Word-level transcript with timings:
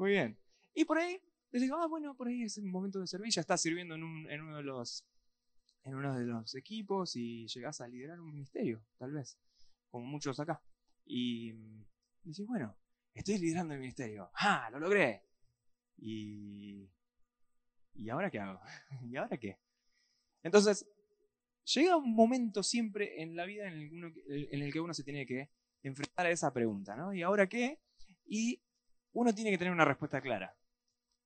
Muy 0.00 0.12
bien. 0.12 0.38
Y 0.72 0.86
por 0.86 0.96
ahí, 0.96 1.20
les 1.50 1.60
digo, 1.60 1.76
ah, 1.76 1.86
bueno, 1.86 2.16
por 2.16 2.26
ahí 2.26 2.44
es 2.44 2.56
el 2.56 2.64
momento 2.64 3.00
de 3.00 3.06
servir, 3.06 3.30
ya 3.30 3.42
estás 3.42 3.60
sirviendo 3.60 3.96
en, 3.96 4.02
uno 4.02 4.56
de 4.56 4.62
los 4.62 5.04
en 5.84 5.94
uno 5.94 6.18
de 6.18 6.24
los 6.24 6.54
equipos 6.54 7.16
y 7.16 7.46
llegás 7.48 7.82
a 7.82 7.86
liderar 7.86 8.18
un 8.18 8.32
ministerio, 8.32 8.82
tal 8.96 9.12
vez, 9.12 9.38
como 9.90 10.06
muchos 10.06 10.40
acá. 10.40 10.62
Y 11.04 11.52
decís, 12.22 12.46
bueno, 12.46 12.74
estoy 13.12 13.36
liderando 13.36 13.74
el 13.74 13.80
ministerio. 13.80 14.30
¡Ah! 14.36 14.70
¡Lo 14.72 14.80
logré! 14.80 15.26
Y. 15.98 16.88
¿Y 17.92 18.08
ahora 18.08 18.30
qué 18.30 18.38
hago? 18.38 18.58
¿Y 19.06 19.16
ahora 19.16 19.36
qué? 19.36 19.58
Entonces, 20.42 20.88
llega 21.74 21.98
un 21.98 22.14
momento 22.14 22.62
siempre 22.62 23.20
en 23.22 23.36
la 23.36 23.44
vida 23.44 23.66
en 23.66 24.14
el, 24.28 24.72
que 24.72 24.80
uno 24.80 24.94
se 24.94 25.04
tiene 25.04 25.26
que 25.26 25.50
enfrentar 25.82 26.24
a 26.24 26.30
esa 26.30 26.54
pregunta, 26.54 26.96
¿no? 26.96 27.12
¿Y 27.12 27.20
ahora 27.20 27.50
qué? 27.50 27.82
Y 28.24 28.62
uno 29.12 29.34
tiene 29.34 29.50
que 29.50 29.58
tener 29.58 29.72
una 29.72 29.84
respuesta 29.84 30.20
clara, 30.20 30.56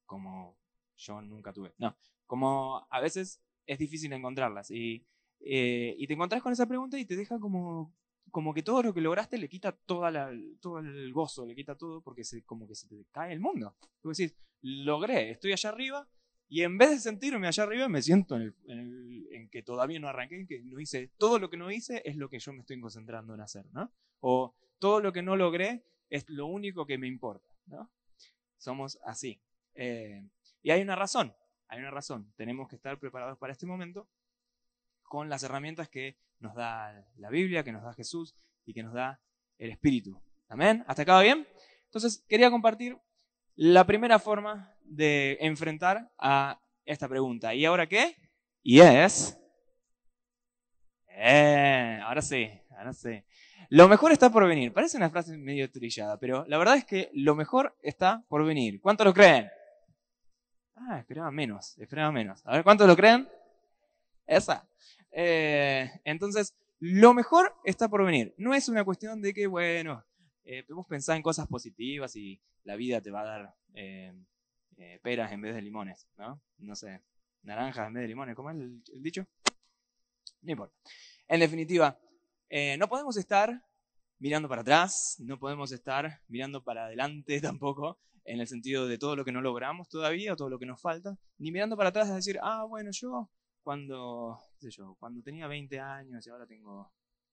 como 0.07 0.57
yo 0.97 1.21
nunca 1.23 1.53
tuve. 1.53 1.75
No, 1.79 1.97
como 2.27 2.87
a 2.91 3.01
veces 3.01 3.43
es 3.67 3.79
difícil 3.79 4.13
encontrarlas. 4.13 4.71
Y, 4.71 5.07
eh, 5.41 5.95
y 5.99 6.07
te 6.07 6.15
encontrás 6.15 6.43
con 6.43 6.53
esa 6.53 6.67
pregunta 6.67 6.99
y 6.99 7.05
te 7.05 7.17
deja 7.17 7.39
como, 7.39 7.95
como 8.31 8.55
que 8.55 8.63
todo 8.63 8.83
lo 8.83 8.95
que 8.95 9.01
lograste 9.01 9.39
le 9.39 9.49
quita 9.49 9.73
toda 9.73 10.11
la, 10.11 10.31
todo 10.61 10.79
el 10.79 11.13
gozo, 11.13 11.47
le 11.47 11.55
quita 11.55 11.77
todo 11.77 12.01
porque 12.01 12.25
se, 12.25 12.43
como 12.45 12.67
que 12.67 12.75
se 12.75 12.89
te 12.89 13.07
cae 13.13 13.33
el 13.33 13.41
mundo. 13.41 13.77
Tú 14.01 14.11
decís, 14.11 14.35
logré, 14.63 15.31
estoy 15.31 15.53
allá 15.53 15.71
arriba 15.71 16.09
y 16.49 16.63
en 16.63 16.79
vez 16.79 16.91
de 16.91 16.99
sentirme 16.99 17.47
allá 17.47 17.63
arriba 17.63 17.89
me 17.89 18.03
siento 18.03 18.37
en, 18.37 18.55
en, 18.67 19.49
que 19.51 19.63
todavía 19.63 19.99
no 19.99 20.09
arranqué, 20.09 20.41
en 20.41 20.47
que 20.47 20.63
no 20.63 20.81
hice, 20.81 21.11
todo 21.19 21.39
lo 21.39 21.51
que 21.51 21.57
no 21.57 21.71
hice 21.71 22.03
es 22.05 22.17
lo 22.17 22.29
que 22.29 22.39
yo 22.39 22.53
me 22.53 22.61
estoy 22.61 22.81
concentrando 22.81 23.35
en 23.35 23.41
hacer, 23.41 23.67
¿no? 23.73 23.93
O 24.21 24.55
todo 24.79 25.01
lo 25.01 25.13
que 25.13 25.23
no 25.23 25.37
logré 25.37 25.85
es 26.11 26.29
lo 26.29 26.47
único 26.47 26.87
que 26.87 26.99
me 26.99 27.07
importa, 27.07 27.49
¿no? 27.67 27.91
Somos 28.59 28.99
así. 29.05 29.41
Eh, 29.75 30.27
y 30.63 30.71
hay 30.71 30.83
una 30.83 30.97
razón, 30.97 31.35
hay 31.69 31.81
una 31.81 31.91
razón. 31.91 32.33
Tenemos 32.37 32.69
que 32.69 32.77
estar 32.77 32.99
preparados 32.99 33.39
para 33.39 33.53
este 33.53 33.67
momento 33.67 34.09
con 35.03 35.29
las 35.29 35.43
herramientas 35.43 35.89
que 35.89 36.17
nos 36.41 36.55
da 36.55 37.07
la 37.17 37.31
Biblia, 37.31 37.65
que 37.65 37.73
nos 37.73 37.83
da 37.83 37.95
Jesús 37.95 38.35
y 38.65 38.73
que 38.73 38.83
nos 38.83 38.95
da 38.95 39.21
el 39.59 39.71
Espíritu. 39.71 40.21
Amén. 40.49 40.85
¿Hasta 40.87 41.03
acá 41.03 41.21
bien? 41.21 41.47
Entonces, 41.85 42.25
quería 42.29 42.51
compartir 42.51 42.99
la 43.57 43.87
primera 43.87 44.19
forma 44.19 44.75
de 44.83 45.39
enfrentar 45.41 46.11
a 46.19 46.61
esta 46.85 47.09
pregunta. 47.09 47.55
¿Y 47.55 47.65
ahora 47.65 47.87
qué? 47.87 48.17
Y 48.63 48.81
es... 48.81 49.39
Eh, 51.17 52.01
ahora 52.03 52.21
sí, 52.21 52.51
ahora 52.77 52.93
sí. 52.93 53.23
Lo 53.75 53.89
mejor 53.89 54.13
está 54.13 54.31
por 54.31 54.47
venir. 54.47 54.73
Parece 54.73 54.97
una 54.97 55.11
frase 55.11 55.37
medio 55.37 55.69
trillada, 55.69 56.17
pero 56.17 56.45
la 56.47 56.59
verdad 56.59 56.77
es 56.77 56.85
que 56.85 57.11
lo 57.13 57.35
mejor 57.35 57.77
está 57.83 58.25
por 58.29 58.45
venir. 58.45 58.81
¿Cuánto 58.81 59.03
lo 59.03 59.13
creen? 59.13 59.51
Ah, 60.77 61.01
esperaba 61.01 61.33
menos, 61.33 61.77
esperaba 61.79 62.13
menos. 62.13 62.41
A 62.47 62.53
ver, 62.53 62.63
¿cuántos 62.63 62.87
lo 62.87 62.95
creen? 62.95 63.29
Esa. 64.29 64.69
Eh, 65.11 65.91
entonces, 66.05 66.55
lo 66.79 67.15
mejor 67.15 67.53
está 67.65 67.89
por 67.89 68.05
venir. 68.05 68.33
No 68.39 68.55
es 68.55 68.69
una 68.69 68.85
cuestión 68.85 69.21
de 69.21 69.35
que, 69.35 69.49
bueno, 69.49 70.05
eh, 70.45 70.63
podemos 70.63 70.87
pensar 70.87 71.17
en 71.17 71.25
cosas 71.25 71.49
positivas 71.49 72.15
y 72.15 72.41
la 72.63 72.77
vida 72.77 73.01
te 73.01 73.11
va 73.11 73.23
a 73.23 73.25
dar 73.25 73.55
eh, 73.75 74.15
peras 75.03 75.33
en 75.33 75.41
vez 75.41 75.53
de 75.53 75.63
limones, 75.63 76.07
¿no? 76.17 76.41
No 76.59 76.77
sé, 76.77 77.03
naranjas 77.43 77.89
en 77.89 77.95
vez 77.95 78.03
de 78.03 78.09
limones, 78.09 78.37
¿cómo 78.37 78.51
es 78.51 78.57
el, 78.57 78.81
el 78.95 79.03
dicho? 79.03 79.27
No 80.43 80.53
importa. 80.53 80.77
En 81.27 81.41
definitiva, 81.41 81.99
no 82.79 82.89
podemos 82.89 83.17
estar 83.17 83.63
mirando 84.19 84.49
para 84.49 84.63
atrás, 84.63 85.17
no 85.19 85.39
podemos 85.39 85.73
estar 85.73 86.21
mirando 86.29 86.63
para 86.63 86.87
adelante 86.87 87.41
tampoco, 87.41 87.99
en 88.25 88.41
el 88.41 88.47
sentido 88.47 88.89
de 88.89 88.99
todo 88.99 89.17
lo 89.17 89.25
que 89.25 89.33
no 89.33 89.43
logramos 89.43 89.89
todavía 89.89 90.33
o 90.33 90.37
todo 90.37 90.49
lo 90.49 90.59
que 90.59 90.67
nos 90.67 90.81
falta, 90.81 91.19
ni 91.39 91.53
mirando 91.53 91.77
para 91.77 91.91
atrás 91.91 92.09
a 92.11 92.15
decir, 92.15 92.39
ah, 92.43 92.65
bueno, 92.65 92.91
yo 92.93 93.31
cuando, 93.63 94.39
sé 94.59 94.71
yo, 94.71 94.97
cuando 94.99 95.23
tenía 95.23 95.47
20 95.47 95.79
años 95.79 96.27
y 96.27 96.31
ahora 96.31 96.47
tengo, 96.47 96.91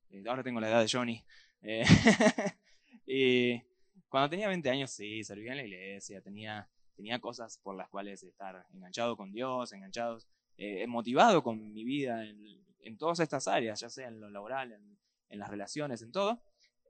eh, 0.09 0.23
ahora 0.27 0.43
tengo 0.43 0.59
la 0.59 0.69
edad 0.69 0.81
de 0.81 0.89
Johnny, 0.91 1.23
eh, 1.61 1.83
y 3.05 3.61
cuando 4.09 4.29
tenía 4.29 4.49
20 4.49 4.69
años 4.69 4.91
sí, 4.91 5.23
servía 5.23 5.51
en 5.51 5.57
la 5.57 5.63
iglesia, 5.63 6.21
tenía, 6.21 6.67
tenía 6.95 7.19
cosas 7.19 7.57
por 7.59 7.75
las 7.75 7.87
cuales 7.89 8.23
estar 8.23 8.65
enganchado 8.73 9.15
con 9.15 9.31
Dios, 9.31 9.71
enganchado, 9.71 10.17
eh, 10.57 10.85
motivado 10.87 11.41
con 11.41 11.71
mi 11.71 11.85
vida 11.85 12.25
en, 12.25 12.65
en, 12.81 12.97
todas 12.97 13.21
estas 13.21 13.47
áreas, 13.47 13.79
ya 13.79 13.89
sea 13.89 14.09
en 14.09 14.19
lo 14.19 14.29
laboral, 14.29 14.73
en, 14.73 14.97
en 15.31 15.39
las 15.39 15.49
relaciones, 15.49 16.01
en 16.01 16.11
todo. 16.11 16.43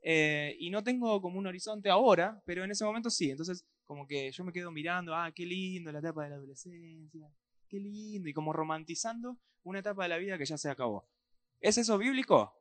y 0.03 0.69
no 0.72 0.84
tengo 0.84 1.22
como 1.22 1.40
un 1.40 1.47
horizonte 1.47 1.90
ahora, 1.90 2.41
pero 2.46 2.63
en 2.63 2.72
ese 2.72 2.84
momento 2.84 3.09
sí. 3.09 3.31
Entonces, 3.31 3.66
como 3.85 4.07
que 4.07 4.31
yo 4.31 4.44
me 4.44 4.52
quedo 4.52 4.72
mirando, 4.72 5.16
ah, 5.16 5.31
qué 5.34 5.46
lindo 5.46 5.91
la 5.91 6.00
etapa 6.00 6.24
de 6.24 6.31
la 6.31 6.35
adolescencia, 6.38 7.29
qué 7.68 7.79
lindo, 7.79 8.28
y 8.28 8.34
como 8.34 8.53
romantizando 8.53 9.38
una 9.63 9.79
etapa 9.79 10.03
de 10.03 10.09
la 10.09 10.18
vida 10.18 10.38
que 10.38 10.46
ya 10.46 10.57
se 10.57 10.69
acabó. 10.69 11.07
¿Es 11.59 11.78
eso 11.78 11.97
bíblico? 11.97 12.53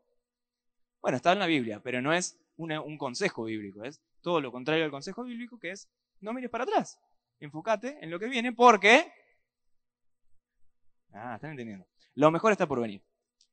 Bueno, 1.00 1.16
está 1.16 1.32
en 1.32 1.38
la 1.38 1.46
Biblia, 1.46 1.80
pero 1.82 2.02
no 2.02 2.12
es 2.12 2.38
un 2.56 2.98
consejo 2.98 3.44
bíblico, 3.44 3.84
es 3.84 4.02
todo 4.20 4.40
lo 4.40 4.52
contrario 4.52 4.84
al 4.84 4.90
consejo 4.90 5.24
bíblico, 5.24 5.58
que 5.58 5.70
es 5.70 5.88
no 6.20 6.34
mires 6.34 6.50
para 6.50 6.64
atrás, 6.64 7.00
enfócate 7.38 7.98
en 8.02 8.10
lo 8.10 8.18
que 8.18 8.26
viene, 8.26 8.52
porque... 8.52 9.10
Ah, 11.12 11.36
están 11.36 11.52
entendiendo. 11.52 11.86
Lo 12.14 12.30
mejor 12.30 12.52
está 12.52 12.66
por 12.68 12.80
venir. 12.80 13.02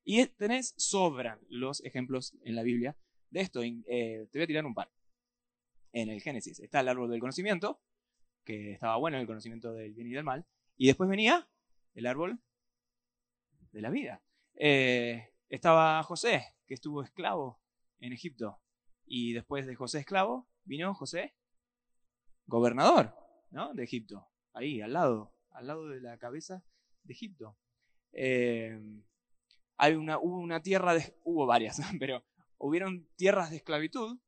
Y 0.09 0.25
tenés, 0.25 0.73
sobran 0.77 1.37
los 1.49 1.83
ejemplos 1.83 2.33
en 2.45 2.55
la 2.55 2.63
Biblia 2.63 2.95
de 3.29 3.41
esto. 3.41 3.61
Eh, 3.61 4.29
te 4.31 4.39
voy 4.39 4.43
a 4.43 4.47
tirar 4.47 4.65
un 4.65 4.73
par 4.73 4.89
en 5.91 6.07
el 6.07 6.21
Génesis. 6.21 6.61
Está 6.61 6.79
el 6.79 6.87
árbol 6.87 7.11
del 7.11 7.19
conocimiento, 7.19 7.81
que 8.45 8.71
estaba 8.71 8.95
bueno 8.95 9.17
el 9.17 9.27
conocimiento 9.27 9.73
del 9.73 9.93
bien 9.93 10.07
y 10.07 10.13
del 10.13 10.23
mal, 10.23 10.45
y 10.77 10.87
después 10.87 11.09
venía 11.09 11.49
el 11.93 12.05
árbol 12.05 12.39
de 13.73 13.81
la 13.81 13.89
vida. 13.89 14.23
Eh, 14.53 15.33
estaba 15.49 16.01
José, 16.03 16.55
que 16.67 16.75
estuvo 16.75 17.03
esclavo 17.03 17.59
en 17.99 18.13
Egipto, 18.13 18.61
y 19.05 19.33
después 19.33 19.67
de 19.67 19.75
José 19.75 19.99
esclavo 19.99 20.47
vino 20.63 20.95
José 20.95 21.35
gobernador 22.45 23.13
¿no? 23.51 23.73
de 23.73 23.83
Egipto, 23.83 24.25
ahí 24.53 24.79
al 24.79 24.93
lado, 24.93 25.33
al 25.49 25.67
lado 25.67 25.89
de 25.89 25.99
la 25.99 26.17
cabeza 26.17 26.63
de 27.03 27.11
Egipto. 27.11 27.57
Eh, 28.13 28.79
hay 29.77 29.93
una, 29.93 30.17
hubo 30.17 30.39
una 30.39 30.61
tierra, 30.61 30.93
de, 30.93 31.15
hubo 31.23 31.45
varias, 31.45 31.79
pero 31.99 32.23
hubieron 32.57 33.07
tierras 33.15 33.51
de 33.51 33.57
esclavitud 33.57 34.19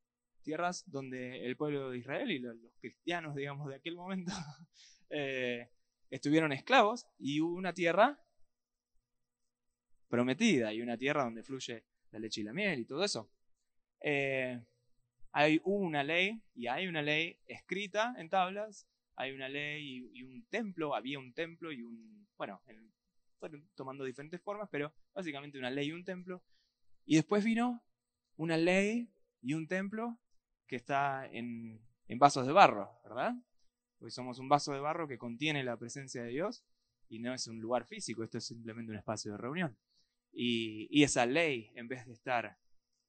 tierras 0.42 0.84
donde 0.90 1.44
el 1.44 1.56
pueblo 1.56 1.90
de 1.90 1.98
Israel 1.98 2.30
y 2.30 2.38
los, 2.38 2.56
cristianos, 2.80 3.34
digamos, 3.34 3.68
de 3.68 3.76
aquel 3.76 3.96
momento, 3.96 4.32
eh, 5.10 5.70
estuvieron 6.10 6.52
esclavos 6.52 7.06
y 7.18 7.40
hubo 7.40 7.54
una 7.54 7.72
tierra 7.72 8.18
prometida 10.08 10.72
y 10.72 10.82
una 10.82 10.96
tierra 10.96 11.24
donde 11.24 11.42
fluye 11.42 11.84
la 12.10 12.18
leche 12.18 12.40
y 12.40 12.44
la 12.44 12.52
miel 12.52 12.80
y 12.80 12.84
todo 12.84 13.04
eso. 13.04 13.30
Eh, 14.00 14.60
hay 15.32 15.60
una 15.64 16.02
ley 16.02 16.42
y 16.54 16.66
hay 16.66 16.88
una 16.88 17.02
ley 17.02 17.38
escrita 17.46 18.14
en 18.18 18.28
tablas, 18.28 18.88
hay 19.14 19.32
una 19.32 19.48
ley 19.48 20.10
y, 20.12 20.22
un 20.22 20.46
templo, 20.48 20.94
había 20.94 21.18
un 21.18 21.32
templo 21.32 21.70
y 21.70 21.82
un, 21.82 22.26
bueno, 22.36 22.62
fueron 23.40 23.68
tomando 23.74 24.04
diferentes 24.04 24.40
formas, 24.40 24.68
pero 24.70 24.92
básicamente 25.14 25.58
una 25.58 25.70
ley 25.70 25.88
y 25.88 25.92
un 25.92 26.04
templo. 26.04 26.44
Y 27.06 27.16
después 27.16 27.42
vino 27.42 27.82
una 28.36 28.56
ley 28.56 29.12
y 29.40 29.54
un 29.54 29.66
templo 29.66 30.18
que 30.66 30.76
está 30.76 31.26
en, 31.26 31.80
vasos 32.16 32.46
de 32.46 32.52
barro, 32.52 33.00
¿verdad? 33.02 33.34
Hoy 33.98 34.10
somos 34.10 34.38
un 34.38 34.48
vaso 34.48 34.72
de 34.72 34.80
barro 34.80 35.08
que 35.08 35.18
contiene 35.18 35.64
la 35.64 35.76
presencia 35.76 36.22
de 36.22 36.28
Dios 36.28 36.64
y 37.08 37.18
no 37.18 37.34
es 37.34 37.46
un 37.48 37.60
lugar 37.60 37.86
físico, 37.86 38.22
esto 38.22 38.38
es 38.38 38.46
simplemente 38.46 38.92
un 38.92 38.98
espacio 38.98 39.32
de 39.32 39.38
reunión. 39.38 39.76
Y, 40.32 41.02
esa 41.02 41.26
ley, 41.26 41.72
en 41.74 41.88
vez 41.88 42.06
de 42.06 42.12
estar 42.12 42.58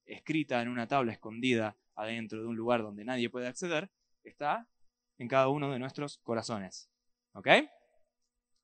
escrita 0.06 0.62
en 0.62 0.70
una 0.70 0.88
tabla 0.88 1.12
escondida 1.12 1.78
adentro 1.96 2.42
de 2.42 2.48
un 2.48 2.56
lugar 2.56 2.82
donde 2.82 3.06
nadie 3.06 3.30
puede 3.30 3.48
acceder, 3.48 3.92
está 4.24 4.68
en 5.18 5.28
cada 5.28 5.50
uno 5.50 5.72
de 5.72 5.78
nuestros 5.78 6.18
corazones. 6.20 6.90
¿Ok? 7.34 7.48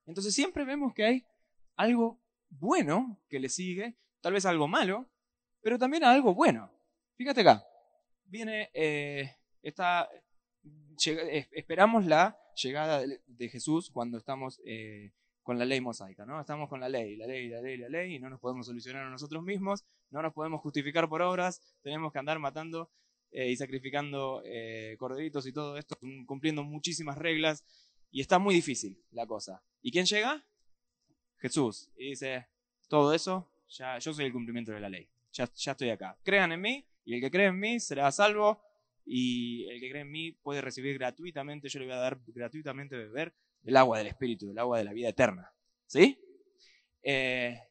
Entonces 0.08 0.34
siempre 0.34 0.66
vemos 0.66 0.94
que 0.94 1.06
hay 1.06 1.28
algo 1.78 2.20
bueno 2.50 3.20
que 3.30 3.40
le 3.40 3.50
sigue, 3.50 3.96
tal 4.20 4.34
vez 4.34 4.46
algo 4.46 4.68
malo, 4.68 5.10
pero 5.62 5.80
también 5.80 6.04
algo 6.04 6.34
bueno. 6.34 6.70
Fíjate 7.16 7.42
acá 7.42 7.66
viene, 8.28 8.70
eh, 8.74 9.36
esperamos 11.52 12.06
la 12.06 12.38
llegada 12.62 13.04
de, 13.26 13.50
Jesús 13.50 13.90
cuando 13.90 14.18
estamos 14.18 14.60
eh, 14.66 15.12
con 15.44 15.58
la 15.58 15.66
ley 15.66 15.80
mosaica, 15.80 16.26
¿no? 16.26 16.40
Estamos 16.40 16.70
con 16.70 16.80
la 16.80 16.90
ley, 16.90 17.16
la 17.16 17.28
ley, 17.28 17.48
la 17.48 17.62
ley, 17.62 17.78
la 17.78 17.90
ley, 17.90 18.16
y 18.16 18.20
no 18.20 18.30
nos 18.30 18.40
podemos 18.40 18.66
solucionar 18.66 19.06
a 19.06 19.10
nosotros 19.10 19.44
mismos, 19.44 19.86
no 20.10 20.22
nos 20.22 20.34
podemos 20.34 20.62
justificar 20.62 21.08
por 21.08 21.22
obras, 21.22 21.62
tenemos 21.82 22.12
que 22.12 22.20
andar 22.20 22.40
matando 22.40 22.92
eh, 23.32 23.50
y 23.50 23.56
sacrificando 23.56 24.42
corderitos 24.98 25.46
y 25.48 25.54
todo 25.54 25.78
esto, 25.78 25.98
cumpliendo 26.26 26.64
muchísimas 26.64 27.18
reglas, 27.18 27.64
y 28.10 28.22
está 28.22 28.40
muy 28.40 28.56
difícil 28.56 29.02
la 29.12 29.26
cosa. 29.26 29.64
¿Y 29.82 29.92
quién 29.92 30.06
llega? 30.06 30.44
Jesús. 31.38 31.90
Y 31.98 32.10
dice, 32.10 32.48
todo 32.88 33.14
eso, 33.14 33.50
ya, 33.70 33.98
yo 34.00 34.14
soy 34.14 34.26
el 34.26 34.34
cumplimiento 34.34 34.72
de 34.72 34.80
la 34.80 34.90
ley, 34.90 35.08
ya, 35.32 35.50
ya 35.54 35.72
estoy 35.72 35.90
acá. 35.90 36.18
Crean 36.24 36.52
en 36.52 36.62
mí, 36.62 36.86
y 37.06 37.16
el 37.16 37.22
que 37.22 37.32
cree 37.32 37.48
en 37.48 37.60
mí 37.60 37.80
será 37.80 38.12
salvo 38.12 38.62
y 39.06 39.66
el 39.70 39.80
que 39.80 39.90
cree 39.90 40.02
en 40.02 40.12
mí 40.12 40.34
puede 40.34 40.62
recibir 40.62 40.98
gratuitamente, 40.98 41.70
yo 41.70 41.80
le 41.80 41.86
voy 41.86 41.96
a 41.96 42.00
dar 42.00 42.20
gratuitamente 42.28 42.98
beber 42.98 43.34
el 43.64 43.78
agua 43.78 43.98
del 43.98 44.08
Espíritu, 44.08 44.52
el 44.52 44.60
agua 44.60 44.78
de 44.78 44.84
la 44.84 44.92
vida 44.92 45.08
eterna. 45.08 45.54
¿Sí? 45.86 46.20
Eh, 47.02 47.62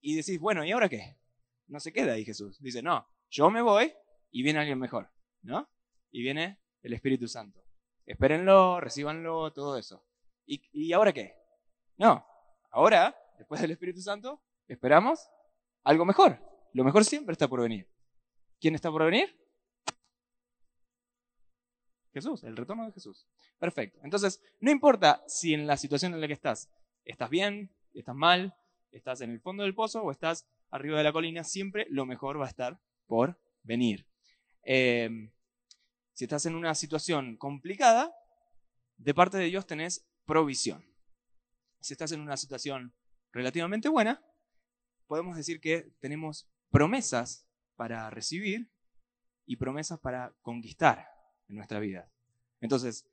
y 0.00 0.16
decís, 0.16 0.40
bueno, 0.40 0.64
¿y 0.64 0.72
ahora 0.72 0.88
qué? 0.88 1.18
No 1.66 1.78
se 1.78 1.92
queda 1.92 2.14
ahí 2.14 2.24
Jesús. 2.24 2.58
Dice, 2.62 2.82
no, 2.82 3.06
yo 3.28 3.50
me 3.50 3.60
voy 3.60 3.92
y 4.30 4.42
viene 4.42 4.60
alguien 4.60 4.78
mejor, 4.78 5.10
¿no? 5.42 5.68
Y 6.10 6.22
viene 6.22 6.58
el 6.82 6.94
Espíritu 6.94 7.28
Santo. 7.28 7.62
Espérenlo, 8.06 8.80
recíbanlo, 8.80 9.52
todo 9.52 9.76
eso. 9.76 10.06
¿Y, 10.46 10.62
¿Y 10.72 10.94
ahora 10.94 11.12
qué? 11.12 11.34
No, 11.98 12.24
ahora, 12.76 13.16
después 13.38 13.60
del 13.60 13.70
Espíritu 13.70 14.02
Santo, 14.02 14.42
esperamos 14.68 15.30
algo 15.82 16.04
mejor. 16.04 16.38
Lo 16.74 16.84
mejor 16.84 17.04
siempre 17.06 17.32
está 17.32 17.48
por 17.48 17.62
venir. 17.62 17.88
¿Quién 18.60 18.74
está 18.74 18.90
por 18.90 19.02
venir? 19.04 19.34
Jesús, 22.12 22.44
el 22.44 22.54
retorno 22.54 22.84
de 22.84 22.92
Jesús. 22.92 23.26
Perfecto. 23.58 23.98
Entonces, 24.02 24.42
no 24.60 24.70
importa 24.70 25.24
si 25.26 25.54
en 25.54 25.66
la 25.66 25.78
situación 25.78 26.12
en 26.12 26.20
la 26.20 26.26
que 26.26 26.34
estás, 26.34 26.70
estás 27.04 27.30
bien, 27.30 27.74
estás 27.94 28.14
mal, 28.14 28.54
estás 28.92 29.22
en 29.22 29.30
el 29.30 29.40
fondo 29.40 29.62
del 29.62 29.74
pozo 29.74 30.02
o 30.02 30.10
estás 30.10 30.46
arriba 30.70 30.98
de 30.98 31.04
la 31.04 31.12
colina, 31.12 31.44
siempre 31.44 31.86
lo 31.88 32.04
mejor 32.04 32.38
va 32.38 32.44
a 32.44 32.48
estar 32.48 32.78
por 33.06 33.40
venir. 33.62 34.06
Em, 34.62 35.30
si 36.12 36.24
estás 36.24 36.44
en 36.44 36.54
una 36.54 36.74
situación 36.74 37.38
complicada, 37.38 38.14
de 38.98 39.14
parte 39.14 39.38
de 39.38 39.46
Dios 39.46 39.66
tenés 39.66 40.06
provisión. 40.26 40.95
Si 41.80 41.94
estás 41.94 42.12
en 42.12 42.20
una 42.20 42.36
situación 42.36 42.94
relativamente 43.32 43.88
buena, 43.88 44.22
podemos 45.06 45.36
decir 45.36 45.60
que 45.60 45.92
tenemos 46.00 46.48
promesas 46.70 47.46
para 47.76 48.10
recibir 48.10 48.70
y 49.46 49.56
promesas 49.56 50.00
para 50.00 50.34
conquistar 50.42 51.08
en 51.48 51.56
nuestra 51.56 51.78
vida. 51.78 52.10
Entonces, 52.60 53.06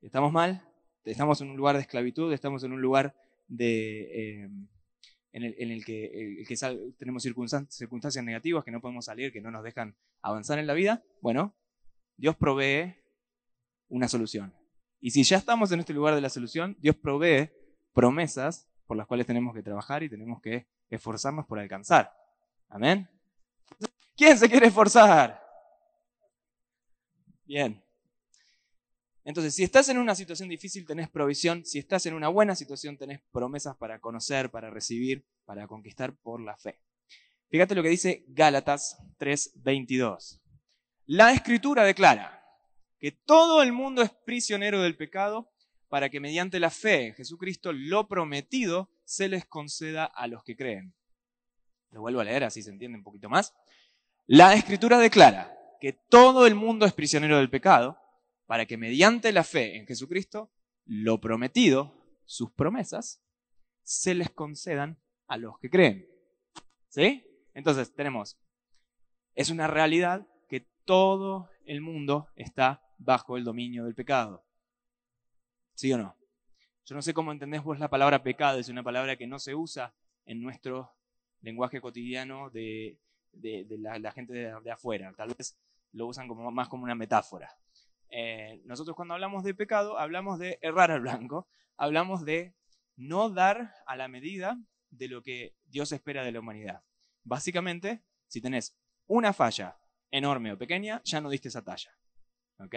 estamos 0.00 0.32
mal, 0.32 0.66
estamos 1.04 1.40
en 1.40 1.50
un 1.50 1.56
lugar 1.56 1.76
de 1.76 1.82
esclavitud, 1.82 2.32
estamos 2.32 2.64
en 2.64 2.72
un 2.72 2.80
lugar 2.80 3.14
em, 3.58 4.68
en, 5.32 5.70
el, 5.70 5.84
que, 5.84 6.44
tenemos 6.98 7.22
circunstancias 7.22 8.24
negativas 8.24 8.64
que 8.64 8.70
no 8.70 8.80
podemos 8.80 9.04
salir, 9.04 9.32
que 9.32 9.40
no 9.40 9.50
nos 9.50 9.64
dejan 9.64 9.96
avanzar 10.22 10.58
en 10.58 10.66
la 10.66 10.74
vida. 10.74 11.02
Bueno, 11.20 11.54
Dios 12.16 12.36
provee 12.36 12.94
una 13.88 14.08
solución. 14.08 14.54
Y 15.00 15.10
si 15.10 15.24
ya 15.24 15.36
estamos 15.36 15.72
en 15.72 15.80
este 15.80 15.92
lugar 15.92 16.14
de 16.14 16.20
la 16.20 16.28
solución, 16.30 16.76
Dios 16.80 16.96
provee 16.96 17.50
promesas 17.92 18.68
por 18.86 18.96
las 18.96 19.06
cuales 19.06 19.26
tenemos 19.26 19.54
que 19.54 19.62
trabajar 19.62 20.02
y 20.02 20.08
tenemos 20.08 20.40
que 20.40 20.66
esforzarnos 20.90 21.46
por 21.46 21.58
alcanzar. 21.58 22.12
Amén. 22.68 23.08
¿Quién 24.16 24.38
se 24.38 24.48
quiere 24.48 24.66
esforzar? 24.66 25.42
Bien. 27.44 27.82
Entonces, 29.24 29.54
si 29.54 29.62
estás 29.62 29.88
en 29.88 29.98
una 29.98 30.14
situación 30.14 30.48
difícil, 30.48 30.84
tenés 30.86 31.08
provisión. 31.08 31.64
Si 31.64 31.78
estás 31.78 32.06
en 32.06 32.14
una 32.14 32.28
buena 32.28 32.56
situación, 32.56 32.96
tenés 32.96 33.20
promesas 33.30 33.76
para 33.76 34.00
conocer, 34.00 34.50
para 34.50 34.70
recibir, 34.70 35.24
para 35.44 35.66
conquistar 35.66 36.16
por 36.16 36.40
la 36.40 36.56
fe. 36.56 36.80
Fíjate 37.50 37.74
lo 37.74 37.82
que 37.82 37.90
dice 37.90 38.24
Gálatas 38.28 38.96
3:22. 39.18 40.40
La 41.06 41.32
escritura 41.32 41.84
declara 41.84 42.42
que 42.98 43.12
todo 43.12 43.62
el 43.62 43.72
mundo 43.72 44.02
es 44.02 44.10
prisionero 44.10 44.80
del 44.80 44.96
pecado 44.96 45.51
para 45.92 46.08
que 46.08 46.20
mediante 46.20 46.58
la 46.58 46.70
fe 46.70 47.08
en 47.08 47.14
Jesucristo 47.14 47.70
lo 47.70 48.08
prometido 48.08 48.88
se 49.04 49.28
les 49.28 49.44
conceda 49.44 50.06
a 50.06 50.26
los 50.26 50.42
que 50.42 50.56
creen. 50.56 50.94
Lo 51.90 52.00
vuelvo 52.00 52.20
a 52.20 52.24
leer 52.24 52.44
así 52.44 52.62
se 52.62 52.70
entiende 52.70 52.96
un 52.96 53.04
poquito 53.04 53.28
más. 53.28 53.52
La 54.26 54.54
escritura 54.54 54.96
declara 54.96 55.54
que 55.82 55.92
todo 55.92 56.46
el 56.46 56.54
mundo 56.54 56.86
es 56.86 56.94
prisionero 56.94 57.36
del 57.36 57.50
pecado, 57.50 57.98
para 58.46 58.64
que 58.64 58.78
mediante 58.78 59.32
la 59.32 59.44
fe 59.44 59.76
en 59.76 59.86
Jesucristo, 59.86 60.50
lo 60.86 61.20
prometido, 61.20 61.92
sus 62.24 62.50
promesas, 62.52 63.22
se 63.82 64.14
les 64.14 64.30
concedan 64.30 64.98
a 65.26 65.36
los 65.36 65.58
que 65.58 65.68
creen. 65.68 66.08
¿Sí? 66.88 67.22
Entonces 67.52 67.94
tenemos, 67.94 68.38
es 69.34 69.50
una 69.50 69.66
realidad 69.66 70.26
que 70.48 70.60
todo 70.86 71.50
el 71.66 71.82
mundo 71.82 72.28
está 72.34 72.82
bajo 72.96 73.36
el 73.36 73.44
dominio 73.44 73.84
del 73.84 73.94
pecado. 73.94 74.42
¿Sí 75.82 75.92
o 75.92 75.98
no? 75.98 76.16
Yo 76.84 76.94
no 76.94 77.02
sé 77.02 77.12
cómo 77.12 77.32
entendés 77.32 77.64
vos 77.64 77.80
la 77.80 77.90
palabra 77.90 78.22
pecado, 78.22 78.60
es 78.60 78.68
una 78.68 78.84
palabra 78.84 79.16
que 79.16 79.26
no 79.26 79.40
se 79.40 79.56
usa 79.56 79.92
en 80.26 80.40
nuestro 80.40 80.92
lenguaje 81.40 81.80
cotidiano 81.80 82.50
de, 82.50 83.00
la, 83.32 84.12
gente 84.12 84.32
de, 84.32 84.70
afuera. 84.70 85.12
Tal 85.16 85.34
vez 85.36 85.58
lo 85.90 86.06
usan 86.06 86.28
como, 86.28 86.48
más 86.52 86.68
como 86.68 86.84
una 86.84 86.94
metáfora. 86.94 87.50
Eh, 88.10 88.62
nosotros 88.64 88.94
cuando 88.94 89.14
hablamos 89.14 89.42
de 89.42 89.54
pecado, 89.54 89.98
hablamos 89.98 90.38
de 90.38 90.60
errar 90.62 90.92
al 90.92 91.00
blanco, 91.00 91.48
hablamos 91.76 92.24
de 92.24 92.54
no 92.94 93.28
dar 93.28 93.74
a 93.84 93.96
la 93.96 94.06
medida 94.06 94.56
de 94.90 95.08
lo 95.08 95.20
que 95.20 95.56
Dios 95.64 95.90
espera 95.90 96.22
de 96.22 96.30
la 96.30 96.38
humanidad. 96.38 96.84
Básicamente, 97.24 98.04
si 98.28 98.40
tenés 98.40 98.78
una 99.08 99.32
falla 99.32 99.78
enorme 100.12 100.52
o 100.52 100.58
pequeña, 100.58 101.02
ya 101.02 101.20
no 101.20 101.28
diste 101.28 101.48
esa 101.48 101.64
talla. 101.64 101.90
¿Ok? 102.60 102.76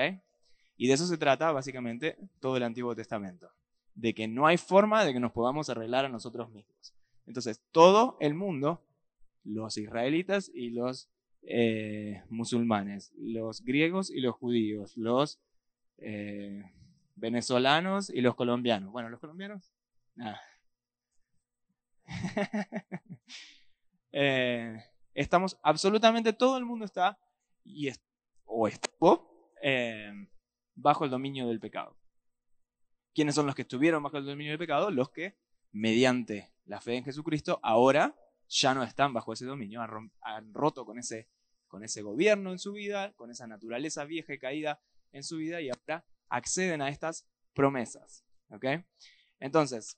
Y 0.77 0.88
de 0.88 0.94
eso 0.94 1.07
se 1.07 1.18
trata 1.18 1.51
básicamente 1.51 2.18
todo 2.39 2.57
el 2.57 2.63
Antiguo 2.63 2.95
Testamento. 2.95 3.50
De 3.94 4.13
que 4.13 4.27
no 4.27 4.45
hay 4.45 4.57
forma 4.57 5.06
de 5.06 5.13
que 5.13 5.19
nos 5.19 5.31
podamos 5.31 5.69
arreglar 5.69 6.06
a 6.06 6.10
nosotros 6.10 6.50
mismos. 6.50 6.94
Entonces, 7.25 7.62
todo 7.72 8.18
el 8.19 8.33
mundo, 8.33 8.83
los 9.44 9.77
israelitas 9.77 10.51
y 10.54 10.72
los 10.72 11.10
eh, 11.44 12.24
musulmanes, 12.30 13.13
los 13.18 13.63
griegos 13.63 14.10
y 14.10 14.19
los 14.19 14.36
judíos, 14.36 14.98
los 14.98 15.39
eh, 15.98 16.63
venezolanos 17.16 18.10
y 18.10 18.21
los 18.21 18.36
colombianos. 18.36 18.92
Bueno, 18.92 19.10
los 19.10 19.19
colombianos, 19.19 19.71
eh, 24.12 24.83
estamos, 25.13 25.57
absolutamente 25.63 26.33
todo 26.33 26.57
el 26.57 26.66
mundo 26.66 26.86
está 26.86 27.18
y 27.63 27.89
o 28.45 28.68
estuvo 28.68 29.51
bajo 30.75 31.06
el 31.06 31.12
dominio 31.12 31.48
del 31.48 31.60
pecado. 31.60 31.98
¿Quiénes 33.13 33.36
son 33.36 33.45
los 33.45 33.56
que 33.56 33.63
estuvieron 33.63 34.04
bajo 34.04 34.18
el 34.18 34.25
dominio 34.25 34.51
del 34.51 34.60
pecado? 34.60 34.92
Los 34.92 35.10
que, 35.10 35.38
mediante 35.72 36.54
la 36.66 36.81
fe 36.81 36.98
en 36.98 37.06
Jesucristo, 37.06 37.60
ahora 37.63 38.16
ya 38.48 38.74
no 38.74 38.83
están 38.83 39.13
bajo 39.13 39.33
ese 39.33 39.45
dominio, 39.45 39.81
han, 39.81 40.54
roto 40.54 40.86
con 40.86 41.00
ese, 41.00 41.30
con 41.68 41.83
ese 41.83 42.01
gobierno 42.01 42.51
en 42.51 42.60
su 42.60 42.74
vida, 42.74 43.13
con 43.13 43.31
esa 43.31 43.48
naturaleza 43.48 44.04
vieja 44.06 44.33
y 44.33 44.39
caída 44.39 44.81
en 45.12 45.24
su 45.24 45.38
vida 45.38 45.62
y 45.62 45.69
ahora 45.69 46.06
acceden 46.30 46.81
a 46.81 46.89
estas 46.89 47.28
promesas. 47.54 48.25
¿ok? 48.50 48.66
Entonces, 49.39 49.97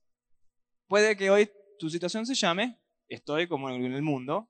puede 0.87 1.17
que 1.17 1.29
hoy 1.29 1.49
tu 1.79 1.89
situación 1.89 2.25
se 2.25 2.35
llame, 2.35 2.79
estoy 3.07 3.47
como 3.47 3.69
en 3.69 3.83
el 3.83 4.01
mundo, 4.01 4.49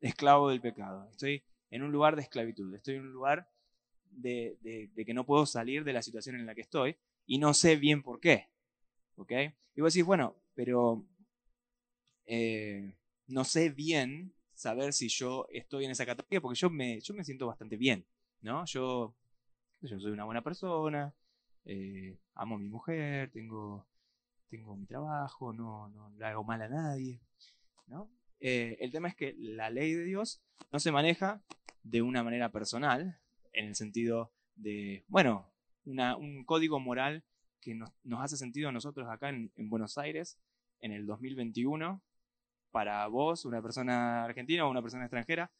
esclavo 0.00 0.50
del 0.50 0.60
pecado, 0.60 1.08
estoy 1.10 1.44
en 1.70 1.82
un 1.82 1.92
lugar 1.92 2.16
de 2.16 2.22
esclavitud, 2.22 2.74
estoy 2.74 2.96
en 2.96 3.02
un 3.02 3.12
lugar 3.12 3.50
de, 4.16 4.90
que 4.94 5.14
no 5.14 5.24
puedo 5.24 5.46
salir 5.46 5.84
de 5.84 5.92
la 5.92 6.02
situación 6.02 6.36
en 6.36 6.46
la 6.46 6.54
que 6.54 6.62
estoy 6.62 6.96
y 7.26 7.38
no 7.38 7.54
sé 7.54 7.76
bien 7.76 8.02
por 8.02 8.20
qué. 8.20 8.48
¿Ok? 9.16 9.32
Y 9.74 9.80
vos 9.80 9.92
decís, 9.92 10.06
bueno, 10.06 10.36
pero 10.54 11.04
eh, 12.26 12.96
no 13.28 13.44
sé 13.44 13.70
bien 13.70 14.32
saber 14.54 14.92
si 14.92 15.08
yo 15.08 15.46
estoy 15.50 15.84
en 15.84 15.90
esa 15.90 16.06
categoría, 16.06 16.40
porque 16.40 16.58
yo 16.58 16.70
me, 16.70 17.00
yo 17.00 17.14
me 17.14 17.24
siento 17.24 17.46
bastante 17.46 17.76
bien, 17.76 18.06
¿no? 18.40 18.64
Yo, 18.64 19.14
yo 19.82 20.00
soy 20.00 20.12
una 20.12 20.24
buena 20.24 20.42
persona, 20.42 21.14
eh, 21.64 22.18
amo 22.34 22.56
a 22.56 22.58
mi 22.58 22.68
mujer, 22.68 23.30
tengo, 23.32 23.86
tengo 24.48 24.76
mi 24.76 24.86
trabajo, 24.86 25.52
no, 25.52 25.88
no 25.90 26.10
le 26.10 26.24
hago 26.24 26.42
mal 26.42 26.62
a 26.62 26.68
nadie, 26.68 27.20
¿no? 27.86 28.10
Eh, 28.40 28.76
el 28.80 28.92
tema 28.92 29.08
es 29.08 29.14
que 29.14 29.34
la 29.38 29.70
ley 29.70 29.92
de 29.92 30.04
Dios 30.04 30.42
no 30.72 30.78
se 30.78 30.92
maneja 30.92 31.42
de 31.82 32.02
una 32.02 32.22
manera 32.22 32.50
personal, 32.50 33.18
en 33.56 33.66
el 33.66 33.74
sentido 33.74 34.32
de, 34.54 35.04
bueno, 35.08 35.52
un 35.84 36.44
código 36.44 36.80
moral 36.80 37.24
que 37.60 37.74
nos, 37.74 37.92
hace 38.18 38.36
sentido 38.36 38.68
a 38.68 38.72
nosotros 38.72 39.08
acá 39.08 39.28
en, 39.28 39.52
en 39.56 39.68
Buenos 39.68 39.98
Aires 39.98 40.38
en 40.80 40.92
el 40.92 41.06
2021 41.06 42.02
para 42.70 43.06
vos, 43.06 43.44
una 43.44 43.62
persona 43.62 44.24
argentina 44.24 44.66
o 44.66 44.70
una 44.70 44.82
persona 44.82 45.04
extranjera, 45.04 45.50